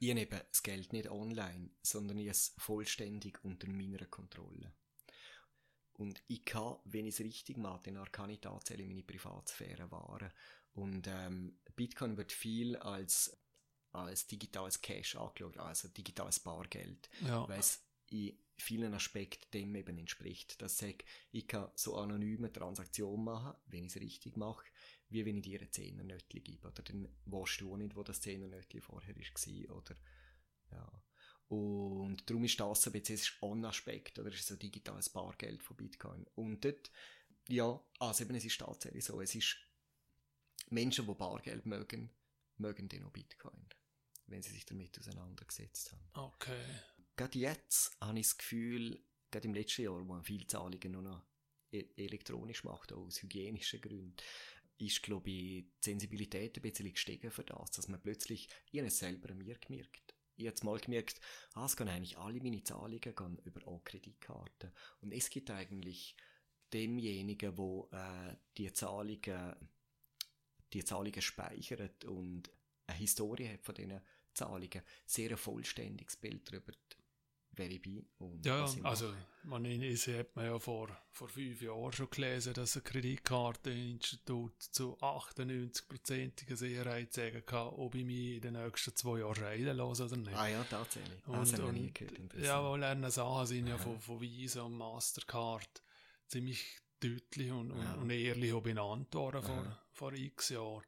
[0.00, 4.74] Ich habe das Geld nicht online, sondern ich es vollständig unter meiner Kontrolle.
[5.94, 10.30] Und ich kann, wenn ich es richtig mache, dann kann ich tatsächlich meine Privatsphäre wahren.
[10.74, 13.36] Und ähm, Bitcoin wird viel als,
[13.92, 17.08] als digitales Cash angeschaut, also digitales Bargeld.
[17.24, 17.48] Ja.
[17.48, 20.60] Weil es in vielen Aspekten dem eben entspricht.
[20.60, 24.66] Dass ich, ich kann so anonyme Transaktionen machen, wenn ich es richtig mache,
[25.08, 26.68] wie wenn ich dir ein Zehnernötchen gebe.
[26.68, 29.76] Oder dann weißt du auch nicht, wo das Zehnernötchen vorher war.
[29.76, 29.96] Oder,
[30.72, 31.02] ja.
[31.48, 36.26] Und darum ist das ein bisschen ein Aspekt, oder ist so digitales Bargeld von Bitcoin.
[36.34, 36.90] Und dort,
[37.48, 39.56] ja, also eben, es ist tatsächlich so, es ist
[40.68, 42.10] Menschen, die Bargeld mögen,
[42.58, 43.66] mögen den auch Bitcoin,
[44.28, 46.32] wenn sie sich damit auseinandergesetzt haben.
[46.34, 46.64] Okay.
[47.16, 51.02] Gerade jetzt habe ich das Gefühl, gerade im letzten Jahr, wo man viele Zahlungen nur
[51.02, 51.22] noch
[51.72, 54.16] e-, elektronisch macht, auch aus hygienischen Gründen,
[54.78, 58.88] ist, glaube ich, die Sensibilität ein bisschen gestiegen für das, dass man plötzlich, ich habe
[58.88, 61.20] es selber an mir gemerkt, ich habe mal gemerkt,
[61.54, 64.72] ah, es gehen eigentlich alle meine Zahlungen gehen über eine Kreditkarte.
[65.00, 66.16] Und es gibt eigentlich
[66.72, 69.56] demjenigen, wo äh, die Zahlungen,
[70.72, 72.50] die Zahlungen speichert und
[72.86, 74.00] eine Historie hat von diesen
[74.38, 76.72] Zahlungen, sehr ein vollständiges Bild darüber,
[77.52, 78.06] wer ich bin.
[78.18, 79.12] Und ja, also
[79.42, 86.56] man hat man ja vor, vor fünf Jahren schon gelesen, dass ein Kreditkarteninstitut zu 98%iger
[86.56, 90.36] Sicherheit sagen kann, ob ich mich in den nächsten zwei Jahren scheiden lasse oder nicht.
[90.36, 91.26] Ah ja, tatsächlich.
[91.26, 92.34] Und, das haben nie gehört.
[92.38, 95.82] Ja, weil lernen Sachen sind ja von, von Visa und Mastercard
[96.28, 97.94] ziemlich deutlich und, ja.
[97.94, 100.82] und ehrlich auch benannt worden vor, vor x Jahren.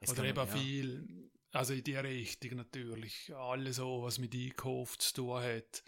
[0.00, 0.46] Es oder eben ja.
[0.46, 5.82] viel, also in die Richtung natürlich, alles so, was mit Einkauf zu tun hat,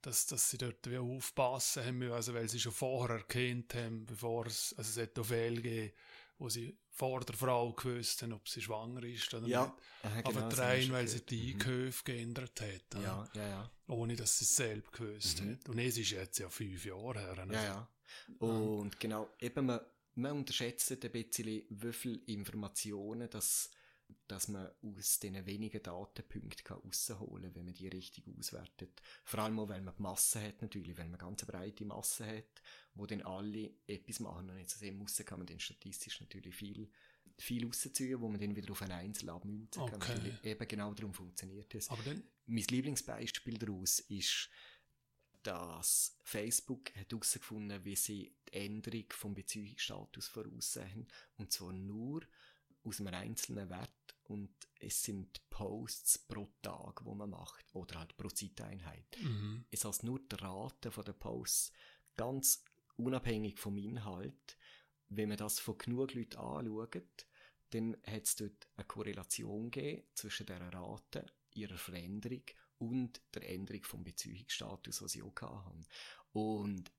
[0.00, 4.06] dass, dass sie dort wie aufpassen haben müssen, also weil sie schon vorher erkannt haben,
[4.06, 5.92] bevor es, also es hat auch Fälle gegeben,
[6.38, 10.18] wo sie vor der Frau gewusst haben, ob sie schwanger ist oder ja, nicht.
[10.18, 11.60] Äh, genau, Aber rein, weil sie die mhm.
[11.60, 13.02] Einkäufe geändert hat.
[13.02, 13.70] Ja, ja, ja.
[13.88, 15.52] Ohne, dass sie es selbst gewusst mhm.
[15.52, 15.68] hat.
[15.68, 17.38] Und es ist jetzt ja fünf Jahre her.
[17.38, 17.52] Also.
[17.52, 17.88] Ja, ja.
[18.38, 19.80] Und genau, eben, man,
[20.14, 23.70] man unterschätzt ein bisschen, wie viele Informationen das
[24.28, 29.02] dass man aus diesen wenigen Datenpunkten rausholen kann, wenn man die richtig auswertet.
[29.24, 32.26] Vor allem auch, weil man die Masse hat natürlich, wenn man ganz eine breite Masse
[32.26, 32.62] hat,
[32.94, 36.54] wo dann alle etwas machen und jetzt aus dem raus kann man dann statistisch natürlich
[36.54, 36.90] viel,
[37.38, 39.98] viel rausziehen, wo man dann wieder auf ein Einzel abmünzen okay.
[39.98, 40.38] kann.
[40.42, 41.90] Eben genau darum funktioniert es.
[41.90, 42.22] Aber dann?
[42.46, 44.48] Mein Lieblingsbeispiel daraus ist,
[45.44, 51.06] dass Facebook hat herausgefunden, wie sie die Änderung vom Beziehungsstatus voraussehen.
[51.36, 52.22] Und zwar nur
[52.84, 53.90] aus einem einzelnen Wert
[54.24, 54.50] und
[54.80, 59.06] es sind Posts pro Tag, wo man macht oder halt pro Zeiteinheit.
[59.20, 59.64] Mhm.
[59.70, 61.72] Es heißt nur die Rate von den Posts,
[62.16, 62.64] ganz
[62.96, 64.56] unabhängig vom Inhalt.
[65.08, 67.26] Wenn man das von genug Leuten anschaut,
[67.70, 72.44] dann hat es dort eine Korrelation gegeben zwischen der Rate, ihrer Veränderung
[72.78, 75.86] und der Änderung vom Beziehungsstatus, was sie auch hatten.
[76.32, 76.90] Und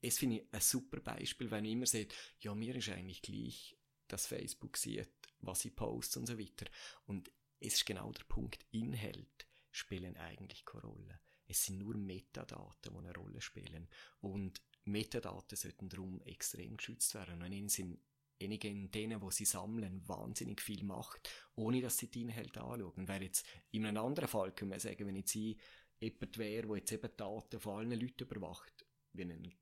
[0.00, 3.76] es finde ich ein super Beispiel, wenn ich immer seht, ja, mir ist eigentlich gleich,
[4.08, 5.08] dass Facebook sieht,
[5.46, 6.66] was ich poste und so weiter.
[7.06, 7.30] Und
[7.60, 11.20] es ist genau der Punkt, Inhalt spielen eigentlich keine Rolle.
[11.46, 13.88] Es sind nur Metadaten, die eine Rolle spielen.
[14.20, 17.42] Und Metadaten sollten darum extrem geschützt werden.
[17.42, 17.98] Und ihnen sind
[18.38, 23.08] in denen, wo sie sammeln, wahnsinnig viel Macht, ohne dass sie die Inhalte anschauen.
[23.08, 25.58] Weil jetzt in einem anderen Fall können wir sagen, wenn jetzt ich
[26.00, 29.54] jemand wäre, der jetzt eben Daten von allen Leuten überwacht, wie ein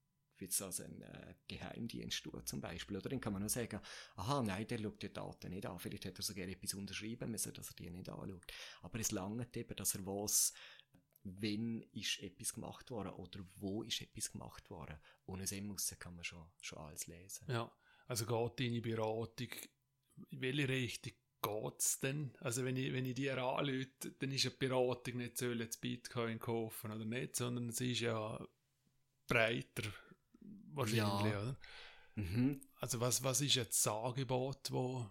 [0.42, 2.96] jetzt also ein äh, Geheimdienst tut, zum Beispiel.
[2.96, 3.80] Oder dann kann man nur sagen,
[4.16, 5.78] aha, nein, der schaut die Daten nicht an.
[5.78, 8.46] Vielleicht hat er sogar etwas unterschrieben müssen, dass er die nicht anschaut.
[8.82, 10.52] Aber es langt eben, dass er weiß,
[11.24, 14.98] wenn ist etwas gemacht worden oder wo ist etwas gemacht worden.
[15.26, 17.46] Ohne dem kann man schon, schon alles lesen.
[17.48, 17.70] Ja,
[18.06, 19.48] also geht deine Beratung,
[20.30, 21.12] in welche Richtung
[21.42, 22.32] geht es denn?
[22.40, 26.38] Also wenn ich, wenn ich dir anlüte, dann ist eine Beratung nicht, soll jetzt Bitcoin
[26.38, 28.46] kaufen oder nicht, sondern es ist ja
[29.26, 29.88] breiter
[30.74, 31.42] wahrscheinlich, ja.
[31.42, 31.56] oder?
[32.14, 32.60] Mhm.
[32.80, 35.10] Also was, was ist jetzt das Angebot, wo,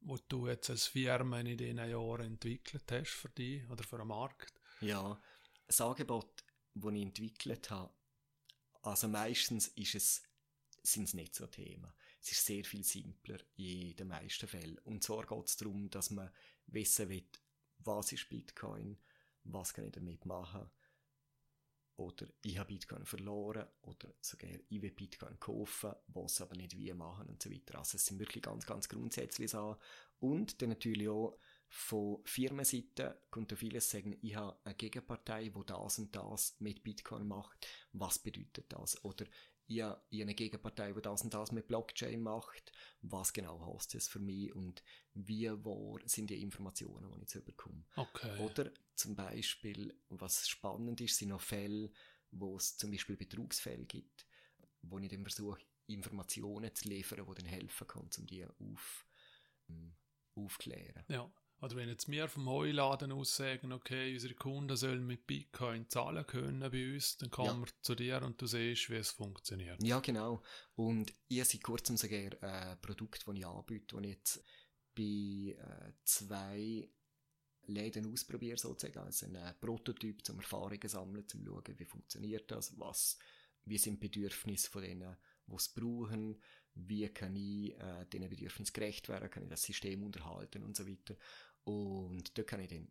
[0.00, 4.08] wo du jetzt als Firma in diesen Jahren entwickelt hast für dich oder für den
[4.08, 4.54] Markt?
[4.80, 5.20] Ja,
[5.66, 6.44] das Angebot,
[6.74, 7.92] das ich entwickelt habe,
[8.82, 10.22] also meistens ist es,
[10.82, 11.92] sind es nicht so Themen.
[12.22, 14.78] Es ist sehr viel simpler in den meisten Fällen.
[14.78, 16.30] Und zwar geht es darum, dass man
[16.66, 17.26] wissen will,
[17.78, 18.98] was ist Bitcoin,
[19.44, 20.70] was kann ich damit machen,
[22.00, 26.92] oder ich habe Bitcoin verloren, oder sogar ich will Bitcoin kaufen, was aber nicht wie
[26.94, 27.78] machen und so weiter.
[27.78, 29.76] Also es sind wirklich ganz, ganz grundsätzlich so.
[30.18, 31.38] Und dann natürlich auch
[31.68, 37.28] von Firmenseite kommt vieles sagen, ich habe eine Gegenpartei, die das und das mit Bitcoin
[37.28, 37.66] macht.
[37.92, 39.04] Was bedeutet das?
[39.04, 39.26] Oder
[39.70, 42.72] habe eine Gegenpartei, die das und das mit Blockchain macht.
[43.02, 44.82] Was genau heißt das für mich und
[45.14, 47.84] wie wahr sind die Informationen, die ich jetzt bekomme?
[47.96, 48.38] Okay.
[48.40, 51.90] Oder zum Beispiel, was spannend ist, sind noch Fälle,
[52.32, 54.26] wo es zum Beispiel Betrugsfälle gibt,
[54.82, 59.06] wo ich dann versuche, Informationen zu liefern, die dann helfen können, um die auf,
[59.68, 59.94] um,
[60.34, 61.04] aufklären.
[61.08, 61.30] Ja.
[61.62, 66.26] Oder wenn jetzt wir vom Heuladen aus sagen, okay, unsere Kunden sollen mit Bitcoin zahlen
[66.26, 67.66] können bei uns, dann kommen ja.
[67.66, 69.82] wir zu dir und du siehst, wie es funktioniert.
[69.82, 70.42] Ja, genau.
[70.74, 74.44] Und ich seit kurzem sogar ein Produkt, das ich anbiete, das ich jetzt
[74.94, 76.88] bei äh, zwei
[77.66, 83.18] Läden ausprobiere, sozusagen, also ein Prototyp, zum Erfahrungen sammeln, zum schauen, wie funktioniert das, was,
[83.64, 86.40] wie sind die Bedürfnisse von denen, die es brauchen,
[86.74, 90.86] wie kann ich äh, diesen Bedürfnissen gerecht werden, kann ich das System unterhalten und so
[90.86, 91.16] weiter.
[91.64, 92.90] Und da kann ich dann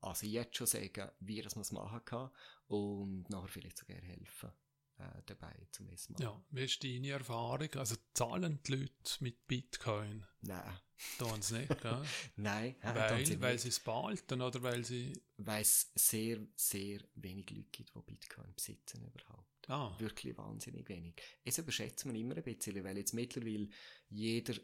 [0.00, 2.30] also jetzt schon sagen, wie das man es machen kann
[2.66, 4.50] und nachher vielleicht sogar helfen
[4.98, 6.22] äh, dabei zum ersten Mal.
[6.22, 7.72] Ja, wie ist deine Erfahrung?
[7.74, 10.26] Also zahlen die Leute mit Bitcoin?
[10.40, 10.78] Nein.
[11.18, 12.02] Tun sie nicht, gell?
[12.36, 12.76] Nein.
[12.82, 15.12] Weil, sie weil sie es behalten oder weil sie...
[15.36, 19.68] Weil es sehr, sehr wenig Leute gibt, die Bitcoin besitzen überhaupt.
[19.68, 19.94] Ah.
[19.98, 21.14] Wirklich wahnsinnig wenig.
[21.44, 23.68] Es überschätzt man immer ein bisschen, weil jetzt mittlerweile
[24.08, 24.54] jeder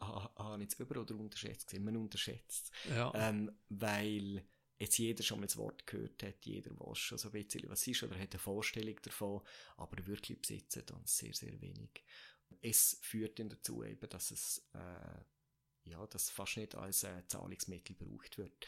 [0.00, 1.84] habe ich jetzt über- oder unterschätzt gesehen?
[1.84, 3.12] Man unterschätzt ja.
[3.14, 4.44] ähm, weil
[4.80, 7.86] jetzt jeder schon mal das Wort gehört hat, jeder weiß schon so ein bisschen, was
[7.86, 9.42] ist, oder hat eine Vorstellung davon,
[9.76, 12.02] aber wirklich besitzen dann sehr, sehr wenig.
[12.62, 17.94] Es führt dann dazu eben, dass es, äh, ja, dass fast nicht als äh, Zahlungsmittel
[17.94, 18.66] gebraucht wird.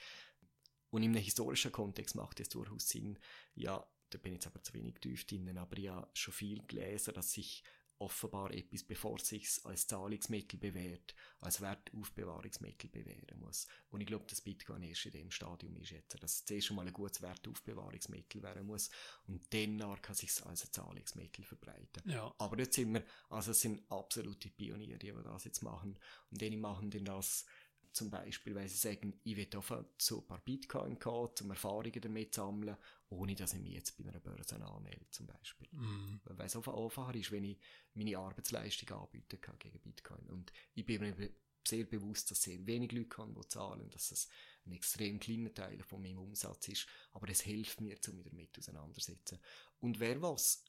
[0.90, 3.18] Und in einem historischen Kontext macht es durchaus Sinn,
[3.54, 6.62] ja, da bin ich jetzt aber zu wenig tief drin, aber ich habe schon viel
[6.66, 7.64] gelesen, dass sich
[8.02, 13.68] offenbar etwas, bevor es sich als Zahlungsmittel bewährt, als Wertaufbewahrungsmittel bewähren muss.
[13.90, 16.76] Und ich glaube, dass Bitcoin erst in dem Stadium ist jetzt, dass es zuerst schon
[16.76, 18.90] mal ein gutes Wertaufbewahrungsmittel werden muss
[19.28, 22.02] und dann kann sich als ein Zahlungsmittel verbreiten.
[22.06, 22.34] Ja.
[22.38, 25.96] Aber jetzt sind wir, also es sind absolute Pioniere, die das jetzt machen
[26.30, 27.46] und die machen dann das
[27.92, 32.00] zum Beispiel, weil sie sagen, ich will auf zu ein paar Bitcoin gehen, um Erfahrungen
[32.00, 32.76] damit zu sammeln,
[33.10, 35.68] ohne dass ich mich jetzt bei einer Börse anmelde, zum Beispiel.
[35.72, 36.20] Mm.
[36.24, 37.58] Weil es einfacher ist, wenn ich
[37.94, 40.30] meine Arbeitsleistung anbieten kann gegen Bitcoin.
[40.30, 41.30] Und ich bin mir
[41.66, 44.28] sehr bewusst, dass sehr wenig Leute kann, die zahlen, dass es
[44.66, 48.58] ein extrem kleiner Teil von meinem Umsatz ist, aber es hilft mir, um mich damit
[48.58, 49.38] auseinandersetzen.
[49.80, 50.64] Und wer was,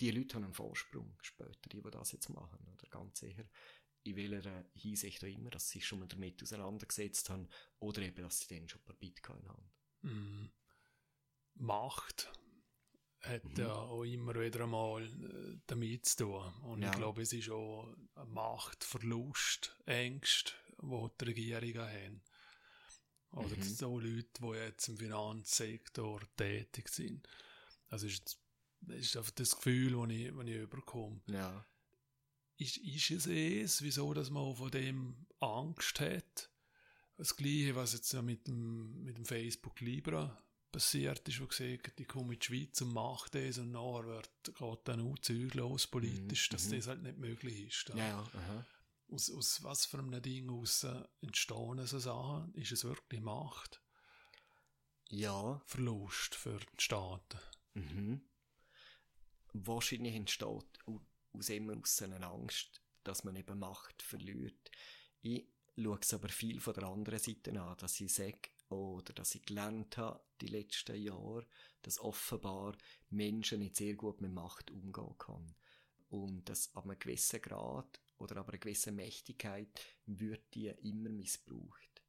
[0.00, 3.44] die Leute haben einen Vorsprung später, die, die das jetzt machen, oder ganz sicher
[4.04, 7.48] in welcher Hinsicht auch immer, dass sie sich schon mal damit auseinandergesetzt haben
[7.78, 9.70] oder eben, dass sie dann schon ein paar Bitcoin haben.
[10.02, 10.50] Mm.
[11.54, 12.32] Macht
[13.20, 13.56] hat mhm.
[13.56, 16.52] ja auch immer wieder einmal äh, damit zu tun.
[16.62, 16.90] Und ja.
[16.90, 22.22] ich glaube, es ist auch ein Machtverlust, Ängste, die die Regierungen haben.
[23.30, 23.62] Oder mhm.
[23.62, 27.28] so Leute, die jetzt im Finanzsektor tätig sind.
[27.88, 28.38] Also ist,
[28.88, 31.20] ist einfach das Gefühl, das ich, das ich überkomme.
[31.28, 31.64] Ja
[32.62, 36.50] ist, ist es es, wieso dass man von dem Angst hat.
[37.16, 42.00] Das Gleiche, was jetzt ja mit dem, mit dem Facebook Libra passiert ist, wo gesagt
[42.00, 45.54] ich komme in die Schweiz und mache das und nachher wird, geht dann auch Zeug
[45.54, 46.52] los politisch, mhm.
[46.52, 47.90] dass das halt nicht möglich ist.
[47.90, 47.96] Ja,
[48.32, 48.66] ja.
[49.08, 52.54] Aus, aus was für einem Ding aus äh, entstehen so Sachen?
[52.54, 53.82] Ist es wirklich Macht?
[55.10, 55.60] Ja.
[55.66, 57.38] Verlust für die Staaten?
[57.74, 58.22] Mhm.
[59.52, 60.78] Wahrscheinlich entsteht
[61.32, 64.70] aus immer aus einer Angst, dass man eben Macht verliert.
[65.20, 65.46] Ich
[65.76, 69.42] schaue es aber viel von der anderen Seite an, dass ich sage, oder dass ich
[69.42, 71.46] gelernt habe, die letzten Jahre,
[71.82, 72.76] dass offenbar
[73.10, 75.54] Menschen nicht sehr gut mit Macht umgehen können.
[76.08, 82.02] Und dass ab einem gewissen Grad oder aber einer gewissen Mächtigkeit wird die immer missbraucht.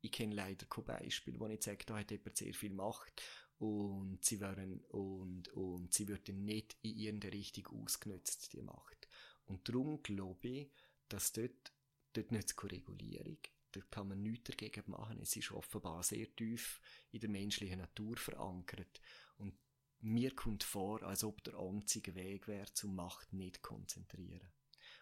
[0.00, 3.22] Ich kenne leider kein Beispiel, wo ich sage, da hat jemand sehr viel Macht
[3.58, 9.08] und sie werden und, und sie wird nicht in irgendeine Richtung ausgenutzt, die Macht.
[9.46, 10.70] Und darum glaube ich,
[11.08, 11.72] dass dort,
[12.12, 13.38] dort nicht keine Regulierung,
[13.72, 15.18] dort kann man nichts dagegen machen.
[15.20, 16.80] Es ist offenbar sehr tief
[17.10, 19.00] in der menschlichen Natur verankert.
[19.38, 19.54] Und
[20.00, 24.48] mir kommt vor, als ob der einzige Weg wäre, zum Macht nicht konzentrieren.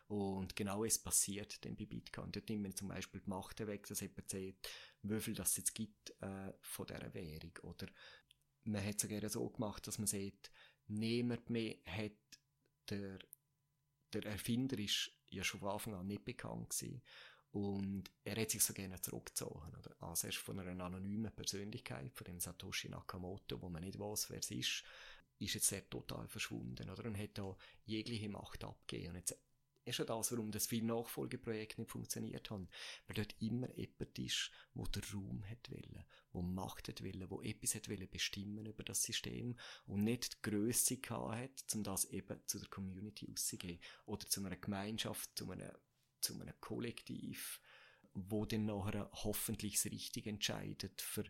[0.08, 2.30] Und genau es passiert dann bei Bitcoin.
[2.30, 4.68] Dort nimmt man zum Beispiel die Macht weg, dass jemand sagt,
[5.02, 7.52] wie viel das jetzt gibt äh, von dieser Währung.
[7.62, 7.88] Oder
[8.66, 10.50] man hat es sogar so gemacht, dass man sagt,
[10.88, 12.12] niemand mehr hat
[12.90, 13.18] der,
[14.12, 17.02] der Erfinder ist ja schon von Anfang an nicht bekannt gewesen.
[17.52, 19.74] Und er hat sich so gerne zurückgezogen.
[19.78, 19.96] Oder?
[20.00, 24.30] Also er ist von einer anonymen Persönlichkeit, von dem Satoshi Nakamoto, wo man nicht weiß,
[24.30, 24.84] wer es ist,
[25.38, 26.90] ist jetzt sehr total verschwunden.
[26.90, 27.04] Oder?
[27.04, 29.10] Und hat da jegliche Macht abgegeben.
[29.10, 29.38] Und jetzt
[29.86, 32.68] ist ja das, warum das viele Nachfolgeprojekte nicht funktioniert haben.
[33.06, 37.74] Weil dort immer jemand ist, der Raum hat wollen, wo Macht hat wollen, wo etwas
[37.74, 39.56] hat wollen bestimmen über das System
[39.86, 43.80] und nicht die Grösse hat, um das eben zu der Community auszugehen.
[44.06, 45.70] Oder zu einer Gemeinschaft, zu einem,
[46.20, 47.60] zu einem Kollektiv,
[48.12, 51.24] wo dann nachher hoffentlich das Richtige entscheidet für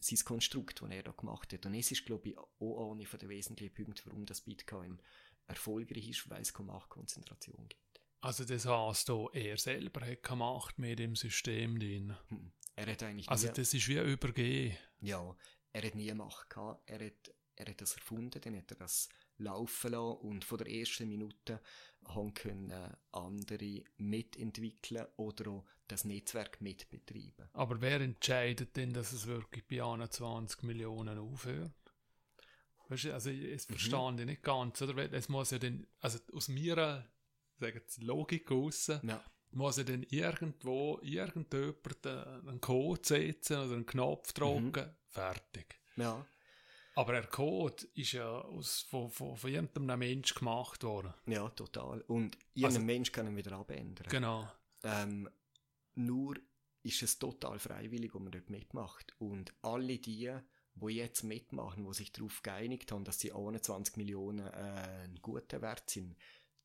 [0.00, 1.66] sein Konstrukt, das er da gemacht hat.
[1.66, 5.02] Und es ist, glaube ich, auch einer der wesentlichen Punkte, warum das Bitcoin
[5.48, 7.87] erfolgreich ist, weil es keine Machtkonzentration gibt.
[8.20, 12.16] Also das heißt, auch er selber hat keine Macht mehr im System drin.
[12.28, 12.52] Hm.
[12.76, 14.76] Er hat eigentlich Also nie, das ist wie übergehen.
[15.00, 15.36] ja,
[15.72, 16.88] er hat nie Macht gehabt.
[16.90, 19.08] Er hat, er hat das erfunden, dann hat er das
[19.38, 21.60] laufen lassen und von der ersten Minute
[22.06, 27.48] haben können andere mitentwickeln oder auch das Netzwerk mitbetreiben.
[27.52, 31.72] Aber wer entscheidet denn, dass es wirklich bei 21 Millionen aufhört?
[32.88, 35.12] Weißt du, also ich verstehe ich nicht ganz, oder?
[35.12, 37.06] Es muss ja dann, also aus meiner
[37.58, 39.22] sagen Sie, Logik raus, Ja,
[39.52, 45.78] muss ja dann irgendwo irgendjemand einen Code setzen oder einen Knopf drücken, fertig.
[45.96, 46.24] ja,
[46.94, 51.14] Aber der Code ist ja aus, von, von, von irgendeinem Mensch gemacht worden.
[51.26, 52.00] ja, total.
[52.02, 54.06] Und irgendein Also- Mensch kann ihn wieder abändern.
[54.08, 54.48] Genau.
[54.82, 55.28] Ähm,
[55.94, 56.36] nur
[56.82, 59.14] ist es total freiwillig, ob man dort mitmacht.
[59.18, 60.32] Und alle die,
[60.74, 64.50] die jetzt mitmachen, die sich darauf geeinigt haben, dass sie 21 Millionen äh,
[65.04, 66.16] einen guten Wert sind,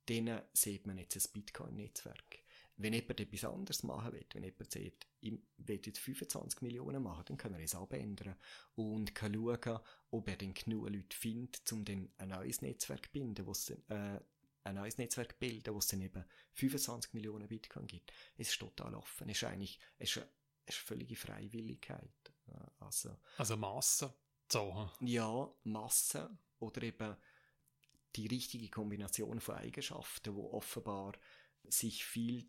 [0.09, 2.39] denen sieht man jetzt ein Bitcoin-Netzwerk.
[2.75, 7.25] Wenn jemand etwas anderes machen will, wenn jemand sagt, ich will jetzt 25 Millionen machen,
[7.27, 8.35] dann kann er es abändern
[8.75, 13.11] und kann schauen, ob er dann genug Leute findet, um dann ein neues Netzwerk zu
[13.11, 13.45] binden,
[13.87, 14.21] dann, äh,
[14.63, 16.23] ein neues Netzwerk bilden, wo es dann eben
[16.53, 18.11] 25 Millionen Bitcoin gibt.
[18.37, 19.29] Es ist total offen.
[19.29, 20.29] Es ist eigentlich, es ist eine,
[20.65, 22.33] es ist eine völlige Freiwilligkeit.
[22.47, 24.13] Ja, Also, Also Masse.
[24.51, 24.89] So.
[25.01, 27.15] ja, Masse oder eben
[28.15, 31.13] die richtige Kombination von Eigenschaften, wo offenbar
[31.63, 32.47] sich viel,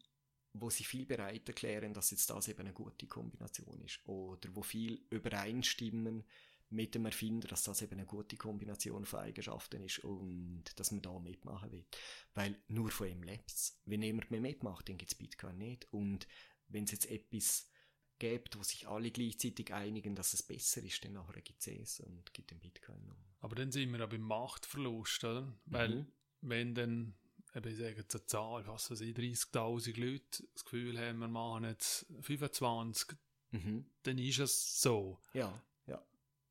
[0.52, 4.00] wo sie viel bereit erklären, dass jetzt das eben eine gute Kombination ist.
[4.06, 6.24] Oder wo viel übereinstimmen
[6.70, 11.02] mit dem Erfinder, dass das eben eine gute Kombination von Eigenschaften ist und dass man
[11.02, 11.86] da mitmachen will.
[12.34, 13.52] Weil nur von ihm lebt
[13.84, 15.86] Wenn niemand mehr mitmacht, dann gibt es Bitcoin nicht.
[15.92, 16.26] Und
[16.68, 17.68] wenn es jetzt etwas
[18.18, 22.32] gibt, wo sich alle gleichzeitig einigen, dass es besser ist, dann nachher gibt es und
[22.32, 23.16] gibt den Bitcoin noch.
[23.40, 25.52] Aber dann sind wir ja beim Machtverlust, oder?
[25.66, 26.06] Weil, Mhm.
[26.40, 27.14] wenn dann,
[27.54, 31.28] eben, ich sage jetzt eine Zahl, was weiß ich, 30.000 Leute das Gefühl haben, wir
[31.28, 33.16] machen jetzt 25,
[33.50, 33.86] Mhm.
[34.02, 35.20] dann ist es so.
[35.32, 36.04] Ja, ja.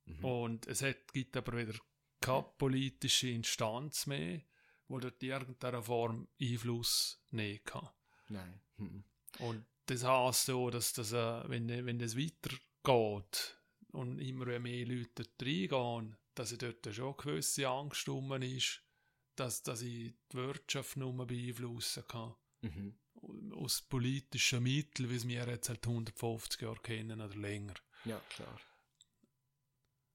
[0.06, 0.26] Mhm.
[0.26, 1.78] Und es hat, gibt aber wieder
[2.22, 4.42] keine politische Instanz mehr,
[4.88, 7.90] wo dort in irgendeiner Form Einfluss nehmen kann.
[8.30, 8.62] Nein.
[8.78, 9.04] Mhm.
[9.40, 13.58] Und das heisst so, dass das, äh, wenn, wenn das weitergeht
[13.92, 18.82] und immer mehr Leute dort reingehen, dass ich dort schon gewisse Angst rum ist,
[19.36, 22.36] dass, dass ich die Wirtschaft nur beeinflussen kann.
[22.62, 22.98] Mhm.
[23.56, 27.76] Aus politischen Mitteln, wie es wir jetzt seit 150 Jahren kennen oder länger.
[28.06, 28.60] Ja, klar.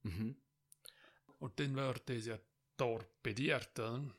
[0.02, 0.36] Mhm.
[1.38, 2.38] Und dann wird das ja
[2.76, 4.14] torpediert, oder?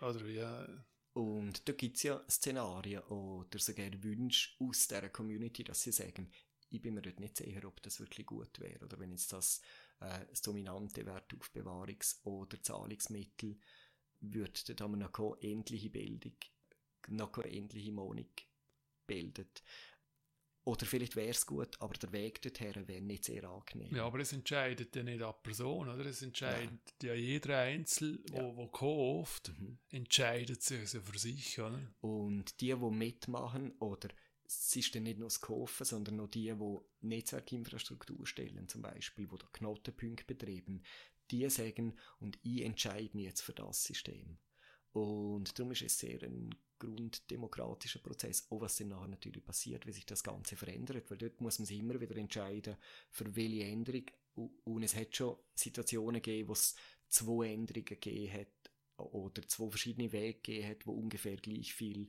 [0.00, 0.68] Oder wie, äh,
[1.14, 6.30] Und da gibt es ja Szenarien oder sogar Wünsche aus dieser Community, dass sie sagen,
[6.70, 8.82] ich bin mir dort nicht sicher, ob das wirklich gut wäre.
[8.84, 9.60] Oder wenn jetzt das
[10.02, 13.58] äh, das dominante Wertaufbewahrungs- oder Zahlungsmittel
[14.20, 16.36] dann haben wir noch endliche Bildung,
[17.08, 18.30] noch endliche Meinung
[19.04, 19.64] bildet.
[20.64, 23.94] Oder vielleicht wäre es gut, aber der Weg dorthin wäre nicht sehr angenehm.
[23.96, 26.06] Ja, aber es entscheidet ja nicht eine Person, oder?
[26.06, 28.34] Es entscheidet ja, jeder Einzel, Ja.
[28.56, 29.78] wo, kauft, Mhm.
[29.90, 31.80] entscheidet sich also für sich, oder?
[32.00, 34.08] Und die, die mitmachen, oder
[34.44, 39.26] es ist dann nicht nur das Kaufen, sondern auch die, die Netzwerkinfrastruktur stellen, zum Beispiel,
[39.26, 40.82] die da Knotenpunkte betreiben,
[41.30, 44.38] die sagen, und ich entscheide mich jetzt für das System.
[44.92, 48.46] Und darum ist es sehr ein grunddemokratischer Prozess.
[48.50, 51.66] Auch was dann nachher natürlich passiert, wie sich das Ganze verändert, weil dort muss man
[51.66, 52.76] sich immer wieder entscheiden,
[53.10, 54.04] für welche Änderung.
[54.64, 56.74] Und es hat schon Situationen gegeben, wo es
[57.08, 58.48] zwei Änderungen gegeben hat,
[58.96, 62.06] oder zwei verschiedene Wege gegeben hat, wo ungefähr gleich viel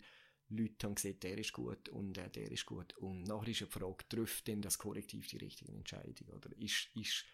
[0.49, 2.95] Leute haben gesehen, der ist gut und äh, der ist gut.
[2.97, 6.33] Und nachher ist ja die Frage, trifft denn das Kollektiv die richtigen Entscheidungen?
[6.33, 7.25] Oder ist, ist,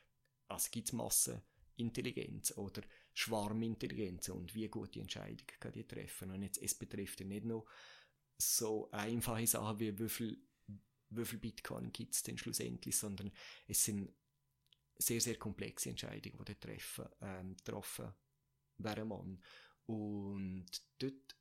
[0.47, 2.81] also gibt es Massenintelligenz oder
[3.19, 6.31] Schwarmintelligenz und wie gute Entscheidungen kann die treffen?
[6.31, 7.65] Und jetzt, es betrifft ja nicht nur
[8.37, 10.41] so einfache Sachen wie wie viel,
[11.09, 13.31] wie viel Bitcoin gibt es denn schlussendlich, sondern
[13.67, 14.13] es sind
[14.97, 18.13] sehr, sehr komplexe Entscheidungen, die dort treffen, ähm, getroffen
[18.77, 19.43] werden man.
[19.85, 20.67] Und
[20.99, 21.35] dort,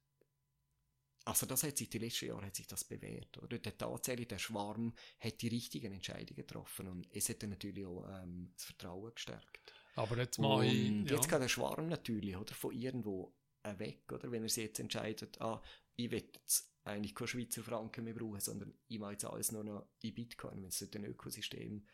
[1.26, 3.38] also das hat sich die letzten Jahre hat sich das bewährt.
[3.38, 3.58] Oder?
[3.64, 8.04] Hat tatsächlich der Schwarm hat die richtigen Entscheidungen getroffen und es hat dann natürlich auch
[8.22, 9.77] ähm, das Vertrauen gestärkt.
[9.98, 11.16] Aber jetzt mal und ja.
[11.16, 13.34] jetzt kann der Schwarm natürlich oder, von irgendwo
[13.76, 14.30] weg, oder?
[14.30, 15.60] Wenn er sich jetzt entscheidet, ah,
[15.96, 19.64] ich will jetzt eigentlich keine Schweizer Franken mehr brauchen, sondern ich mache jetzt alles nur
[19.64, 21.84] noch in Bitcoin, wenn es ein Ökosystem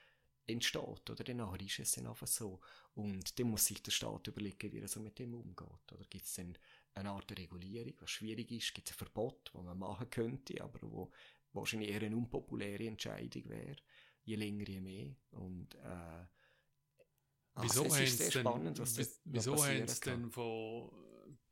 [0.47, 1.25] entsteht, oder?
[1.25, 2.61] Dann ist es dann einfach so.
[2.95, 5.93] Und dann muss sich der Staat überlegen, wie er so mit dem umgeht.
[5.93, 6.57] Oder gibt es dann
[6.95, 8.75] eine Art Regulierung, was schwierig ist?
[8.75, 11.11] Gibt es ein Verbot, das man machen könnte, aber wo
[11.53, 13.77] wahrscheinlich eher eine unpopuläre Entscheidung wäre?
[14.23, 15.17] Je länger, je mehr.
[15.31, 16.27] Und, äh,
[17.57, 20.91] Wieso also, es ist spannend, was denn, wieso haben sie denn von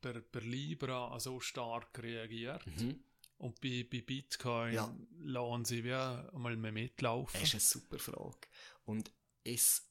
[0.01, 2.65] per, per Libra so stark reagiert?
[2.67, 3.03] Mhm.
[3.37, 4.95] Und bei, bei Bitcoin ja.
[5.19, 7.39] lassen sie wie einmal mehr mitlaufen?
[7.39, 8.47] Das ist eine super Frage.
[8.85, 9.11] Und
[9.43, 9.89] es,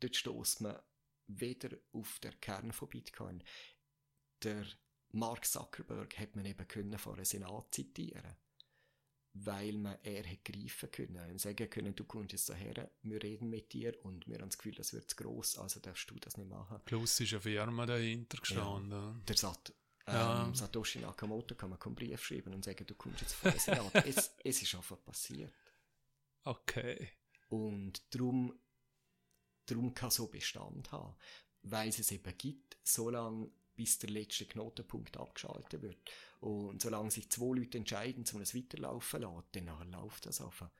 [0.00, 0.78] dort stößt man
[1.26, 3.42] weder auf den Kern von Bitcoin.
[4.42, 4.66] Der
[5.12, 8.36] Mark Zuckerberg hat man eben können vor einem Senat zitieren
[9.34, 13.50] weil man er hätte greifen können und sagen können, du kommst jetzt daher, wir reden
[13.50, 16.36] mit dir und wir haben das Gefühl, das wird zu gross, also darfst du das
[16.36, 16.80] nicht machen.
[16.84, 18.90] Plus ist eine Firma dahinter gestanden.
[18.92, 19.72] Ja, der Sat
[20.06, 20.50] ähm, ja.
[20.54, 24.06] Satoshi Nakamoto kann man einen Brief schreiben und sagen, du kommst jetzt vor Senat.
[24.06, 25.52] es, es ist einfach passiert.
[26.44, 27.08] Okay.
[27.48, 28.58] Und darum,
[29.66, 31.14] darum kann so Bestand haben.
[31.62, 35.98] Weil es es eben gibt, solange bis der letzte Knotenpunkt abgeschaltet wird.
[36.40, 40.70] Und solange sich zwei Leute entscheiden, um es weiterlaufen zu lassen, dann läuft das einfach.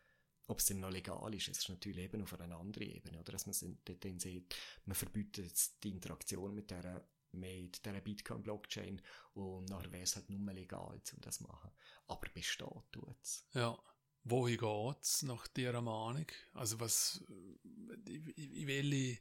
[0.46, 3.32] Ob es dann noch legal ist, ist natürlich eben auf einer anderen Ebene, oder?
[3.32, 4.54] Dass man dann sieht,
[4.84, 9.02] man verbietet jetzt die Interaktion mit der mit dieser Bitcoin-Blockchain
[9.34, 11.70] und nachher wäre es halt nur legal, um das zu machen.
[12.06, 13.46] Aber besteht tut es.
[13.54, 13.78] Ja.
[14.26, 16.26] Wohin geht es nach dieser Meinung?
[16.54, 17.22] Also was,
[18.06, 19.18] in welche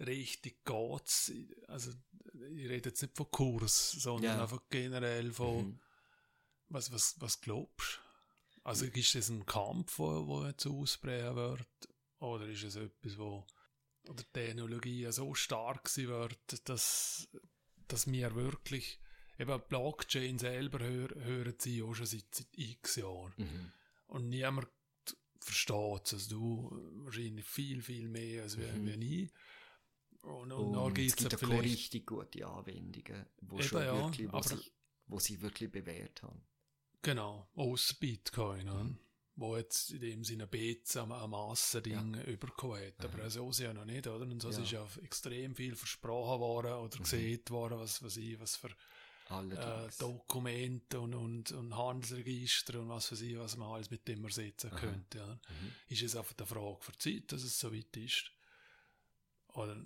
[0.00, 1.32] Richtung geht es?
[1.68, 1.92] Also
[2.32, 4.42] ich rede jetzt nicht von Kurs, sondern ja.
[4.42, 5.80] einfach generell von, mhm.
[6.68, 8.10] was, was, was glaubst du?
[8.62, 11.88] Also ist das ein Kampf, der jetzt ausbrechen wird?
[12.18, 13.46] Oder ist es etwas, wo
[14.08, 17.28] oder die Technologie so stark sein wird, dass,
[17.88, 18.98] dass wir wirklich,
[19.38, 23.34] eben Blockchain selber hören, hören sie auch schon seit, seit x Jahren.
[23.36, 23.72] Mhm.
[24.06, 24.68] Und niemand
[25.38, 28.86] versteht es, also du wahrscheinlich viel, viel mehr als mhm.
[28.86, 29.32] wie ich.
[30.22, 34.42] Und, und, und es gibt auch richtig gute Anwendungen, wo, Eben, schon ja, wirklich, wo,
[34.42, 34.72] sich,
[35.06, 36.42] wo sie wirklich bewährt haben.
[37.02, 38.66] Genau, aus Bitcoin.
[38.66, 38.98] Mhm.
[39.36, 42.24] Wo jetzt in dem Sinne Bets am, am Massending ja.
[42.24, 43.02] überkommen hat.
[43.02, 43.30] Aber mhm.
[43.30, 44.26] so ist ja noch nicht, oder?
[44.26, 44.58] Und so ja.
[44.58, 47.02] ist ja extrem viel versprochen worden oder mhm.
[47.02, 48.68] gesehen worden, was, was ich, was für
[49.30, 54.24] äh, Dokumente und, und, und Handelsregister und was weiß ich, was man alles mit dem
[54.24, 55.18] ersetzen könnte.
[55.18, 55.26] Ja.
[55.26, 55.72] Mhm.
[55.88, 58.32] Ist es einfach eine Frage für Zeit, dass es so weit ist?
[59.54, 59.76] Oder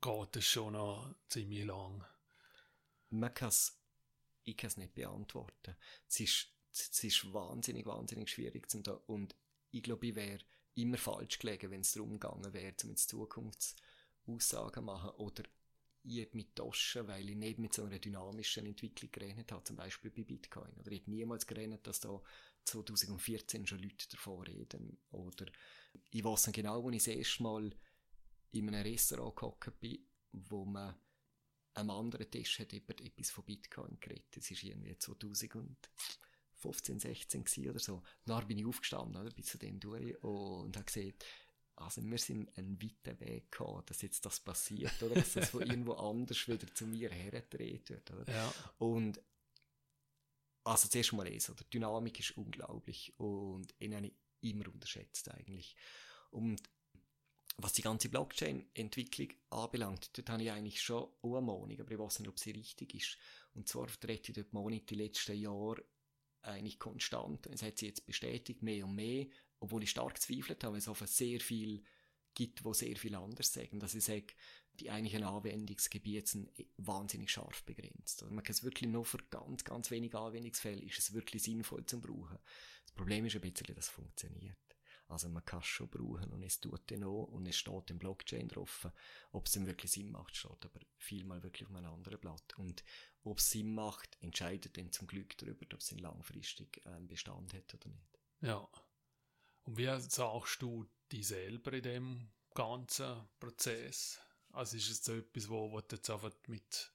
[0.00, 2.04] geht es schon noch ziemlich lang?
[3.10, 3.52] Man kann
[4.48, 5.76] ich kann es nicht beantworten.
[6.08, 8.98] Es ist, es ist wahnsinnig, wahnsinnig schwierig zu tun.
[9.06, 9.36] Und
[9.70, 10.38] ich glaube, ich wäre
[10.74, 15.42] immer falsch gelegen, wenn es darum gegangen wäre, um jetzt Zukunftsaussagen zu machen oder
[16.04, 19.76] ich hätte mich taschen, weil ich nicht mit so einer dynamischen Entwicklung gerechnet habe, zum
[19.76, 20.72] Beispiel bei Bitcoin.
[20.78, 22.22] Oder ich hätte niemals gerechnet, dass da
[22.64, 24.96] 2014 schon Leute davon reden.
[25.10, 25.46] Oder
[26.10, 27.70] ich weiß nicht genau, wo ich das erste Mal
[28.52, 29.98] in einem Restaurant gehockt bin,
[30.32, 30.94] wo man
[31.74, 34.36] am anderen Tisch hat über etwas von Bitcoin geredet.
[34.36, 38.02] Das war irgendwie 2015, 16 oder so.
[38.24, 41.14] Dann bin ich aufgestanden, oder, bis zu dem durch und habe gesehen,
[41.76, 45.14] also wir sind einen weiten Weg gehabt, dass jetzt das passiert, oder?
[45.14, 48.32] Dass das von irgendwo anders wieder zu mir hergedreht wird, oder?
[48.32, 48.52] Ja.
[48.78, 49.20] Und,
[50.64, 51.62] also zuerst mal es, oder?
[51.62, 55.76] Die Dynamik ist unglaublich und ihn habe ich immer unterschätzt eigentlich.
[56.30, 56.60] Und
[57.60, 62.20] was die ganze Blockchain-Entwicklung anbelangt, dort habe ich eigentlich schon eine Meinung, aber ich weiß
[62.20, 63.18] nicht, ob sie richtig ist.
[63.54, 65.84] Und zwar vertrete ich dort Meinung die letzten Jahre
[66.42, 67.46] eigentlich konstant.
[67.48, 69.26] Es hat sich jetzt bestätigt, mehr und mehr,
[69.58, 71.82] obwohl ich stark zweifelt habe, weil es einfach sehr viel
[72.34, 73.80] gibt, wo sehr viel anders sagen.
[73.80, 74.28] Dass ich sage,
[74.74, 78.22] die eigentlichen Anwendungsgebiete sind wahnsinnig scharf begrenzt.
[78.22, 81.84] Also man kann es wirklich nur für ganz, ganz wenige Anwendungsfälle ist es wirklich sinnvoll
[81.86, 82.38] zu brauchen.
[82.84, 84.56] Das Problem ist ein bisschen, dass es funktioniert.
[85.08, 88.48] Also man kann schon brauchen und es tut dann auch und es steht im Blockchain
[88.48, 88.88] drauf.
[89.32, 92.58] Ob es dann wirklich Sinn macht, steht aber vielmal wirklich auf einem anderen Blatt.
[92.58, 92.84] Und
[93.24, 97.54] ob es Sinn macht, entscheidet dann zum Glück darüber, ob es langfristig einen ähm, Bestand
[97.54, 98.18] hat oder nicht.
[98.42, 98.68] Ja.
[99.64, 104.20] Und wie sagst du dich selber in dem ganzen Prozess?
[104.52, 106.92] Also ist es so etwas, wo, wo du jetzt einfach mit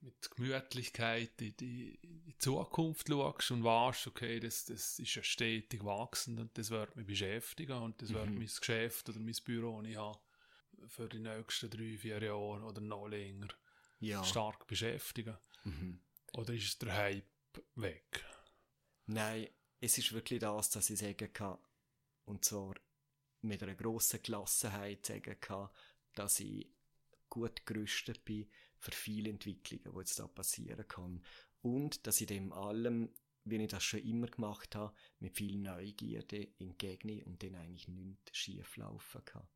[0.00, 5.22] mit Gemütlichkeit in die, in die Zukunft schaust und weißt, okay, das, das ist ja
[5.22, 8.14] stetig wachsend und das wird mich beschäftigen und das mhm.
[8.14, 10.18] wird mein Geschäft oder mein Büro nicht haben
[10.86, 13.48] für die nächsten drei, vier Jahre oder noch länger
[13.98, 14.24] ja.
[14.24, 15.36] stark beschäftigen.
[15.64, 16.00] Mhm.
[16.32, 17.24] Oder ist der Hype
[17.74, 18.24] weg?
[19.06, 19.48] Nein,
[19.80, 21.58] es ist wirklich das, dass ich sagen kann,
[22.24, 22.74] und zwar
[23.42, 25.68] mit einer grossen Gelassenheit sagen kann,
[26.14, 26.68] dass ich
[27.28, 28.50] gut gerüstet bin
[28.80, 31.22] für viele Entwicklungen, die jetzt da passieren kann.
[31.62, 33.10] Und dass ich dem allem,
[33.44, 38.36] wie ich das schon immer gemacht habe, mit viel Neugierde entgegne und dann eigentlich nichts
[38.36, 39.46] schief laufen kann.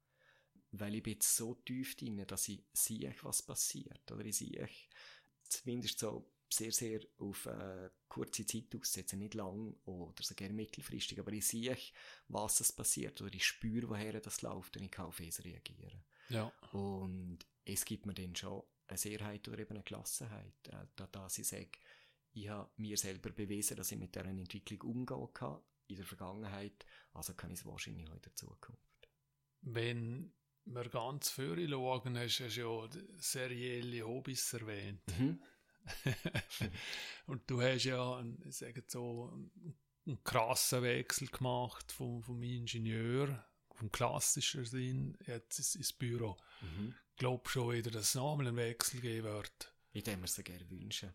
[0.72, 4.10] Weil ich bin jetzt so tief drin, dass ich sehe, was passiert.
[4.12, 4.68] Oder ich sehe
[5.44, 11.32] zumindest so sehr, sehr auf äh, kurze Zeit aussetzen, nicht lang oder sogar mittelfristig, aber
[11.32, 11.76] ich sehe,
[12.28, 16.05] was es passiert oder ich spüre, woher das läuft und ich kann auf es reagieren.
[16.28, 16.52] Ja.
[16.72, 21.39] Und es gibt mir dann schon eine Sehrheit oder eben eine Gelassenheit, äh, da, dass
[21.39, 21.70] ich sage,
[22.32, 26.85] ich habe mir selber bewiesen, dass ich mit dieser Entwicklung umgehen kann in der Vergangenheit,
[27.12, 29.09] also kann ich es wahrscheinlich auch in der Zukunft.
[29.61, 30.32] Wenn
[30.65, 35.02] wir ganz früh schauen, hast du ja serielle Hobbys erwähnt.
[35.19, 35.43] Mhm.
[37.27, 39.31] und du hast ja, sagen so,
[40.06, 43.44] einen krassen Wechsel gemacht vom, vom Ingenieur,
[43.74, 46.36] vom klassischen Sinn, jetzt ins Büro.
[46.62, 46.94] Mhm.
[47.16, 49.72] Glaubst schon wieder, dass es nochmal einen Wechsel geben wird?
[49.92, 51.12] Ich würde mir so gerne wünschen.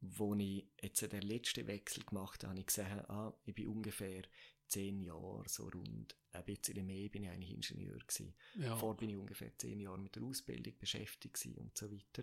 [0.00, 4.22] Als ich jetzt den letzten Wechsel gemacht habe, habe ich gesehen, ah, ich bin ungefähr
[4.68, 8.34] zehn Jahre, so rund, ein bisschen mehr bin ich eigentlich Ingenieur gewesen.
[8.54, 8.76] Ja.
[8.76, 12.22] Vor bin ich ungefähr zehn Jahre mit der Ausbildung beschäftigt und so weiter.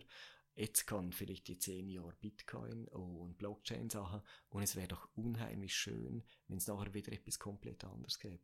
[0.55, 6.23] Jetzt kann vielleicht die zehn Jahre Bitcoin und Blockchain-Sachen und es wäre doch unheimlich schön,
[6.47, 8.39] wenn es nachher wieder etwas komplett anderes gäbe.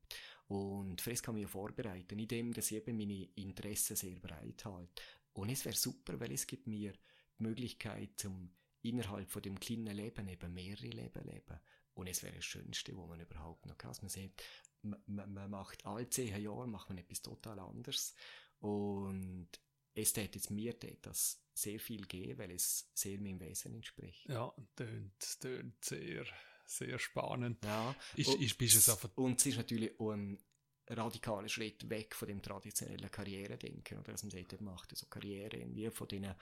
[0.48, 5.02] Und für kann man ja vorbereiten, indem dass ich eben meine Interessen sehr breit halte.
[5.32, 8.52] Und es wäre super, weil es gibt mir die Möglichkeit, zum
[8.82, 11.60] innerhalb von dem kleinen Leben eben mehrere Leben leben.
[11.94, 13.96] Und es wäre das Schönste, wo man überhaupt noch kann.
[14.02, 14.44] Man sieht,
[14.82, 18.16] man, man macht alle zehn Jahre macht man etwas total anderes.
[18.60, 19.50] Und
[19.94, 24.28] es täte jetzt mir das sehr viel geben, weil es sehr meinem Wesen entspricht.
[24.30, 26.26] Ja, tönt, tönt sehr,
[26.66, 27.64] sehr spannend.
[27.66, 30.40] Ja, ist, und, ist, bist es und es ist natürlich ein
[30.88, 35.66] radikaler Schritt weg von dem traditionellen Karrieredenken, oder dass man sagt, man macht so Karriere
[35.74, 36.36] wie von den äh,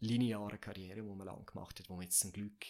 [0.00, 2.66] linearen Karrieren, die man lang gemacht hat, wo man jetzt zum Glück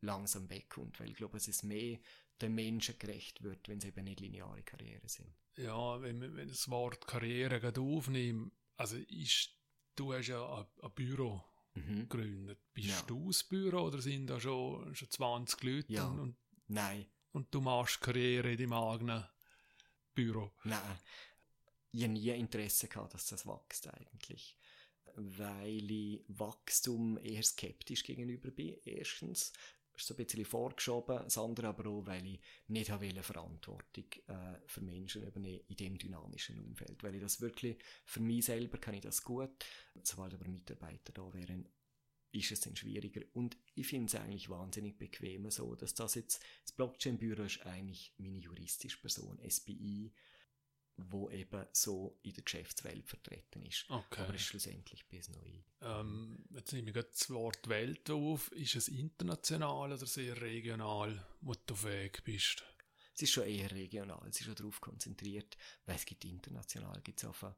[0.00, 1.98] langsam wegkommt, weil ich glaube, es ist mehr
[2.40, 5.32] den Menschen gerecht wird, wenn es eben nicht lineare Karrieren sind.
[5.56, 8.52] Ja, wenn man wenn das Wort Karriere aufnimmt,
[8.82, 9.50] also ist,
[9.94, 11.40] du hast ja ein, ein Büro
[11.74, 12.08] mhm.
[12.08, 12.58] gegründet.
[12.74, 13.02] Bist ja.
[13.02, 15.92] du das Büro oder sind da schon, schon 20 Leute?
[15.92, 16.06] Ja.
[16.08, 16.36] Und,
[16.66, 17.06] Nein.
[17.30, 19.24] Und du machst Karriere in deinem eigenen
[20.14, 20.50] Büro?
[20.64, 20.98] Nein.
[21.92, 24.58] Ich habe nie Interesse gehabt, dass das wächst eigentlich.
[25.14, 28.78] Weil ich Wachstum eher skeptisch gegenüber bin.
[28.84, 29.52] Erstens,
[29.96, 31.18] ist so ein bisschen vorgeschoben.
[31.24, 35.98] Das andere aber auch, weil ich nicht habe Verantwortung äh, für Menschen übernehmen in dem
[35.98, 37.02] dynamischen Umfeld.
[37.02, 39.64] Weil ich das wirklich, für mich selber kann ich das gut.
[40.02, 41.68] Sobald aber Mitarbeiter da wären,
[42.32, 43.20] ist es dann schwieriger.
[43.34, 48.14] Und ich finde es eigentlich wahnsinnig bequem so, dass das jetzt, das Blockchain-Büro ist eigentlich
[48.18, 50.12] meine juristische Person, SBI,
[50.96, 53.88] wo eben so in der Geschäftswelt vertreten ist.
[53.88, 54.22] Okay.
[54.22, 55.62] Aber ist schlussendlich bis neu.
[55.80, 58.52] Ähm, jetzt nehme ich gerade das Wort Welt auf.
[58.52, 62.64] Ist es international oder sehr regional, wo du auf Weg bist?
[63.14, 64.26] Es ist schon eher regional.
[64.28, 65.56] Es ist schon darauf konzentriert,
[65.86, 67.54] weil es gibt international, gibt es einfach,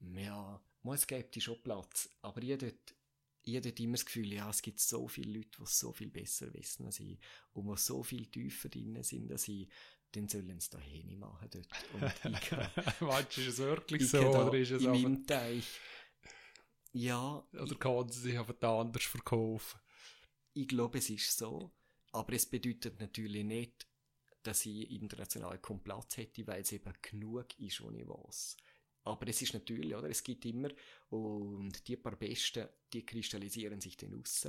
[0.00, 0.60] ja,
[0.92, 2.08] es gibt schon Platz.
[2.22, 5.92] Aber ich habe dort, immer das Gefühl, ja, es gibt so viele Leute, die so
[5.92, 7.18] viel besser wissen als ich
[7.52, 9.68] und die so viel tiefer drin sind als ich
[10.12, 11.68] dann sollen sie da hin machen dort.
[11.94, 12.52] Und ich
[13.00, 15.80] Weißt ist es wirklich so, oder ist es in meinem Teich.
[16.92, 17.44] Ja.
[17.52, 19.80] Oder kann sie sich einfach anders verkaufen?
[20.54, 21.70] Ich glaube, es ist so.
[22.12, 23.86] Aber es bedeutet natürlich nicht,
[24.42, 28.56] dass ich international kaum Platz hätte, weil es eben genug ist, wo ich weiß.
[29.04, 30.08] Aber es ist natürlich, oder?
[30.08, 30.70] Es gibt immer,
[31.10, 34.48] und die paar Besten, die kristallisieren sich dann raus.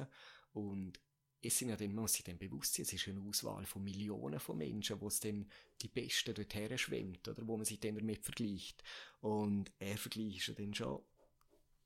[0.53, 0.99] Und
[1.41, 3.83] es sind ja dann, man muss sich dann bewusst sein, es ist eine Auswahl von
[3.83, 5.49] Millionen von Menschen, wo es dann
[5.81, 8.83] die Besten dorthin schwimmt, oder wo man sich dann damit vergleicht.
[9.21, 11.01] Und er vergleicht ja dann schon,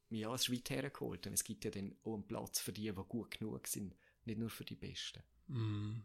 [0.10, 1.28] ja, es ist weit hergeholt.
[1.28, 4.40] Und es gibt ja dann auch einen Platz für die, die gut genug sind, nicht
[4.40, 5.22] nur für die Besten.
[5.48, 6.02] Mm.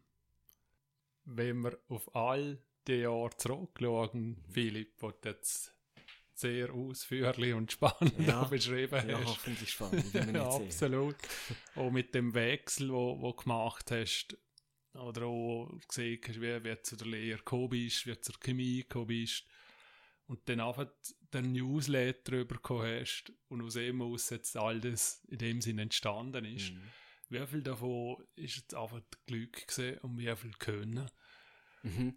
[1.24, 4.36] Wenn wir auf all die Jahre zurückschauen, mhm.
[4.50, 5.74] Philipp, wo jetzt
[6.38, 9.26] sehr ausführlich und spannend ja, beschrieben ja, hast.
[9.26, 10.12] hoffentlich spannend.
[10.14, 11.16] ja, absolut.
[11.74, 14.36] auch mit dem Wechsel, wo, wo gemacht hast,
[14.94, 18.38] oder auch gesehen hast, wie, wie du zu der Lehre gekommen bist, wie du zur
[18.40, 19.44] Chemie gekommen bist.
[20.26, 20.86] Und dann einfach
[21.32, 26.44] den Newsletter bekommen hast und aus dem aus jetzt all das in dem Sinn entstanden
[26.44, 26.72] ist.
[26.72, 26.82] Mhm.
[27.30, 31.10] Wie viel davon ist jetzt einfach Glück gesehen und wie viel Können?
[31.82, 32.16] Mhm.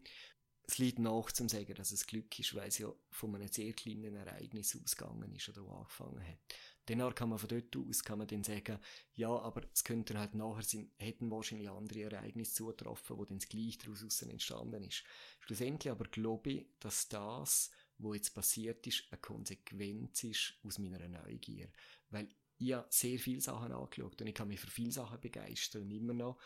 [0.72, 3.74] Es liegt nach zum sagen, dass es Glück ist, weil es ja von einem sehr
[3.74, 6.38] kleinen Ereignis ausgegangen ist oder angefangen hat.
[6.86, 8.80] Dann kann man von dort aus kann man dann sagen,
[9.16, 13.50] ja, aber es könnten halt nachher sein, hätten wahrscheinlich andere Ereignisse zugetroffen, wo dann das
[13.50, 15.04] Gleiche daraus entstanden ist.
[15.42, 21.06] Schlussendlich aber glaube ich, dass das, was jetzt passiert ist, eine Konsequenz ist aus meiner
[21.06, 21.68] Neugier.
[22.12, 22.30] Weil
[22.60, 26.14] ich habe sehr viele Sachen angeschaut und ich kann mich für viele Sachen begeistern, immer
[26.14, 26.40] noch.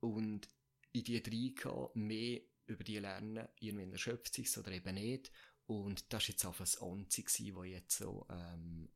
[0.00, 0.48] Und
[0.92, 5.30] in die drei mehr über die lernen, irgendwie erschöpft sich oder eben nicht.
[5.66, 8.88] Und das war jetzt auch das Einzige, was jetzt so, ähm,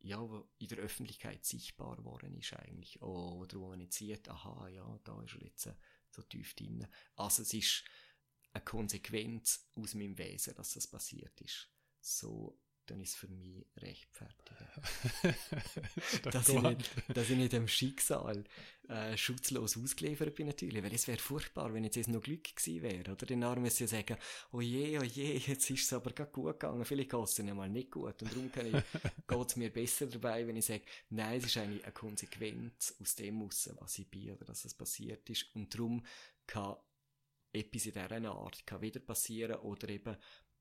[0.00, 0.20] ja,
[0.58, 3.00] in der Öffentlichkeit sichtbar geworden ist eigentlich.
[3.00, 5.68] Oder wo man jetzt sieht, aha, ja, da ist er jetzt
[6.10, 6.86] so tief drin.
[7.16, 7.84] Also es ist
[8.52, 11.70] eine Konsequenz aus meinem Wesen, dass das passiert ist.
[12.00, 15.34] So dann ist es für mich rechtfertigen.
[16.30, 18.44] dass, ich nicht, dass ich nicht dem Schicksal
[18.88, 22.82] äh, schutzlos ausgeliefert bin natürlich, weil es wäre furchtbar, wenn jetzt es noch Glück gewesen
[22.82, 23.26] wäre, oder?
[23.26, 24.16] Den Arm müsste ja sagen,
[24.52, 27.54] oh je, oh je, jetzt ist es aber gerade gut gegangen, vielleicht geht es ja
[27.54, 28.50] mal nicht gut und darum
[29.26, 33.14] geht es mir besser dabei, wenn ich sage, nein, es ist eigentlich eine Konsequenz aus
[33.14, 36.04] dem raus, was ich bin oder dass es passiert ist und darum
[36.46, 36.76] kann
[37.54, 40.16] etwas in dieser Art kann wieder passieren oder eben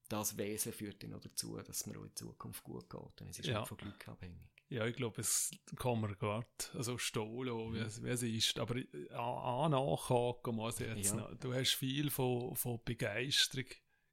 [0.09, 3.21] das Wesen führt dann noch dazu, dass es mir auch in Zukunft gut geht.
[3.21, 3.65] Und es ist ja.
[3.65, 4.49] Von Glück abhängig.
[4.69, 8.59] Ja, ich glaube, es kann man gerade also stehen lassen, wie, es, wie es ist.
[8.59, 8.75] Aber
[9.15, 11.15] auch nachhaken muss ich jetzt ja.
[11.15, 11.35] noch.
[11.35, 13.67] Du hast viel von, von Begeisterung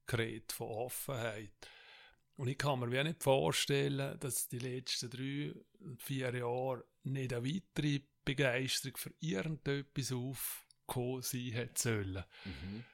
[0.07, 1.53] geredet, von Offenheit.
[2.37, 5.55] Und ich kann mir wie nicht vorstellen, dass die letzten drei,
[5.99, 12.25] vier Jahre nicht eine weitere Begeisterung für irgendetwas aufgekommen sein hätte sollen.
[12.45, 12.85] Mhm.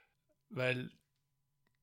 [0.51, 0.91] Weil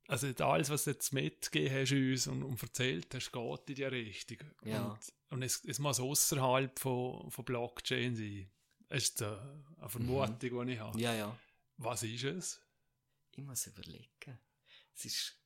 [0.07, 3.83] also alles, was du jetzt mitgegeben hast uns und, und erzählt hast, geht in die
[3.83, 4.37] Richtung.
[4.63, 4.83] Ja.
[4.85, 4.99] Und,
[5.29, 8.49] und es, es muss außerhalb von, von Blockchain sein.
[8.89, 10.67] Das ist eine, eine Vermutung, mhm.
[10.67, 10.99] die ich habe.
[10.99, 11.37] Ja, ja.
[11.77, 12.61] Was ist es?
[13.31, 14.39] Ich muss überlegen.
[14.95, 15.43] Es ist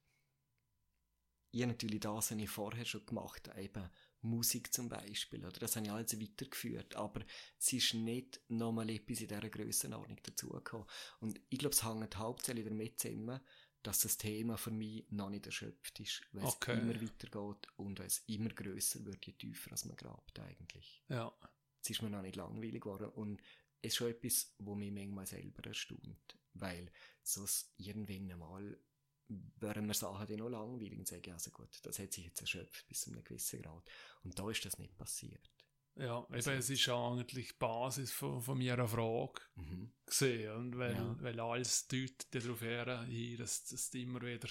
[1.52, 3.90] ich habe natürlich das, was ich vorher schon gemacht habe, eben
[4.22, 5.60] Musik zum Beispiel, oder?
[5.60, 7.22] Das habe ich alles weitergeführt, aber
[7.58, 10.88] es ist nicht nochmal etwas in dieser Grössenordnung dazugekommen.
[11.20, 13.40] Und ich glaube, es hängt hauptsächlich damit zusammen,
[13.88, 16.74] dass das Thema für mich noch nicht erschöpft ist, weil okay.
[16.74, 21.02] es immer weitergeht und es immer grösser wird, je tiefer als man grabt eigentlich.
[21.08, 21.34] Ja.
[21.82, 23.42] Es ist mir noch nicht langweilig geworden und
[23.82, 26.92] es ist schon etwas, wo mich manchmal selber erstaunt, weil
[27.24, 28.78] sonst irgendwann einmal
[29.30, 32.86] wären mir Sachen die noch langweilig und sagen, also gut, das hat sich jetzt erschöpft
[32.90, 33.90] bis zu einem gewissen Grad.
[34.24, 35.50] Und da ist das nicht passiert.
[36.00, 39.92] Ja, eben, es ist eigentlich die Basis von, von meiner Frage mhm.
[40.06, 41.16] gesehen, und weil, ja.
[41.20, 43.06] weil alles deutet darauf her,
[43.38, 44.50] dass, dass du immer wieder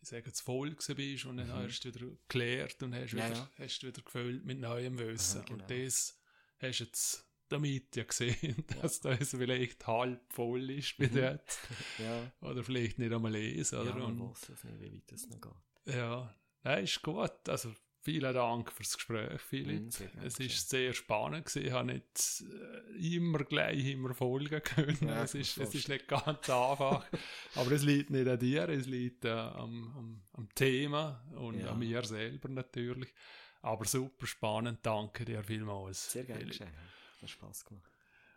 [0.00, 1.52] ich sage jetzt voll bist und dann mhm.
[1.52, 3.50] hast du wieder geklärt und hast, ja, wieder, ja.
[3.58, 5.44] hast wieder gefüllt mit neuem Wissen.
[5.44, 5.62] Genau.
[5.62, 6.18] Und das
[6.60, 9.16] hast du jetzt damit ja gesehen, dass ja.
[9.16, 11.18] das vielleicht halb voll ist bis mhm.
[11.18, 11.60] jetzt.
[11.98, 12.30] ja.
[12.40, 13.78] Oder vielleicht nicht einmal lesen.
[13.78, 13.90] Oder?
[13.90, 15.94] Ja, man und, weiß es nicht, wie weit das noch geht.
[15.94, 17.48] Ja, nein, ist gut.
[17.48, 19.82] Also Vielen Dank fürs Gespräch, Philipp.
[20.00, 21.66] Mhm, es ist sehr spannend gewesen.
[21.66, 22.44] Ich habe nicht
[22.96, 24.96] äh, immer gleich immer folgen können.
[25.00, 27.04] Ja, es, ist, es ist nicht ganz einfach.
[27.56, 31.72] Aber es liegt nicht an dir, es liegt äh, am, am, am, Thema und ja.
[31.72, 33.12] an mir selber natürlich.
[33.62, 34.78] Aber super spannend.
[34.82, 36.12] Danke dir vielmals.
[36.12, 36.46] Sehr gerne.
[37.20, 37.87] Hat Spaß gemacht.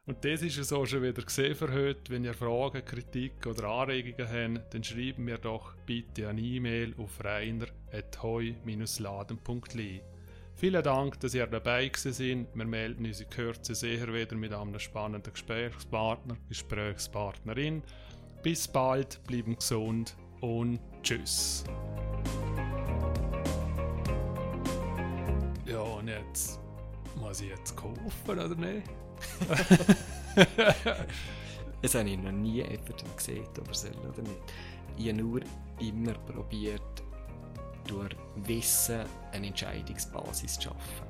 [0.07, 2.11] Und das ist es auch schon wieder gesehen für heute.
[2.11, 7.23] Wenn ihr Fragen, Kritik oder Anregungen habt, dann schreiben mir doch bitte eine E-Mail auf
[7.23, 10.01] reiner.heu-laden.li.
[10.55, 12.47] Vielen Dank, dass ihr dabei seid.
[12.53, 17.83] Wir melden uns in Kürze sicher wieder mit einem spannenden Gesprächspartner, Gesprächspartnerin.
[18.41, 21.63] Bis bald, bleiben gesund und tschüss.
[25.67, 26.59] Ja, und jetzt
[27.17, 28.89] muss ich jetzt kaufen, oder nicht?
[31.81, 34.53] das habe ich noch nie jemanden gesehen, er soll oder nicht.
[34.97, 35.41] Ich habe nur
[35.79, 37.03] immer probiert,
[37.87, 41.07] durch Wissen eine Entscheidungsbasis zu schaffen.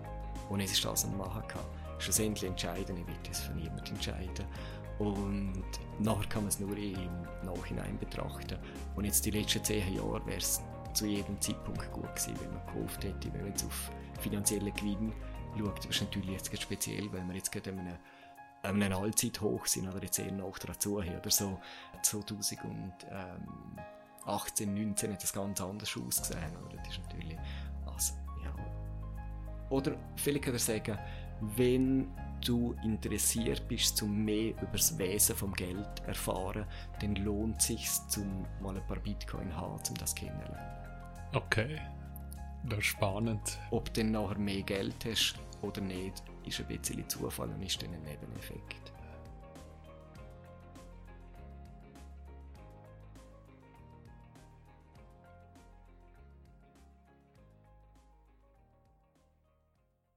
[0.49, 1.63] Und es ist das, was machen kann.
[1.99, 4.45] Schlussendlich entscheiden, ich will das für niemanden entscheiden.
[4.99, 5.63] Und
[5.99, 8.57] nachher kann man es nur im Nachhinein betrachten.
[8.95, 10.61] Und jetzt die letzten zehn Jahre wäre es
[10.93, 15.13] zu jedem Zeitpunkt gut gewesen, wenn man gekauft hätte, wenn man jetzt auf finanziellen Gewinn
[15.57, 17.97] schaut, ist natürlich jetzt speziell, weil wir jetzt gerade einem,
[18.63, 21.59] einem Allzeithoch sind oder jetzt eher noch dazu oder so.
[22.01, 26.57] 2018, 19 hat das ganz anders ausgesehen.
[26.65, 26.77] Oder?
[26.77, 27.37] Das ist natürlich,
[27.85, 28.13] also,
[28.43, 28.53] ja.
[29.69, 30.97] Oder vielleicht kann er sagen,
[31.41, 32.11] wenn
[32.45, 36.65] du interessiert bist, um mehr über das Wesen vom Geld erfahren,
[36.99, 40.57] dann lohnt es sich, zum mal ein paar Bitcoin zu haben, um das kennenzulernen.
[41.33, 41.79] Okay.
[42.63, 43.59] Das ist spannend.
[43.71, 47.81] Ob du dann nachher mehr Geld hast oder nicht, ist ein bisschen Zufall und ist
[47.81, 48.80] dann ein Nebeneffekt.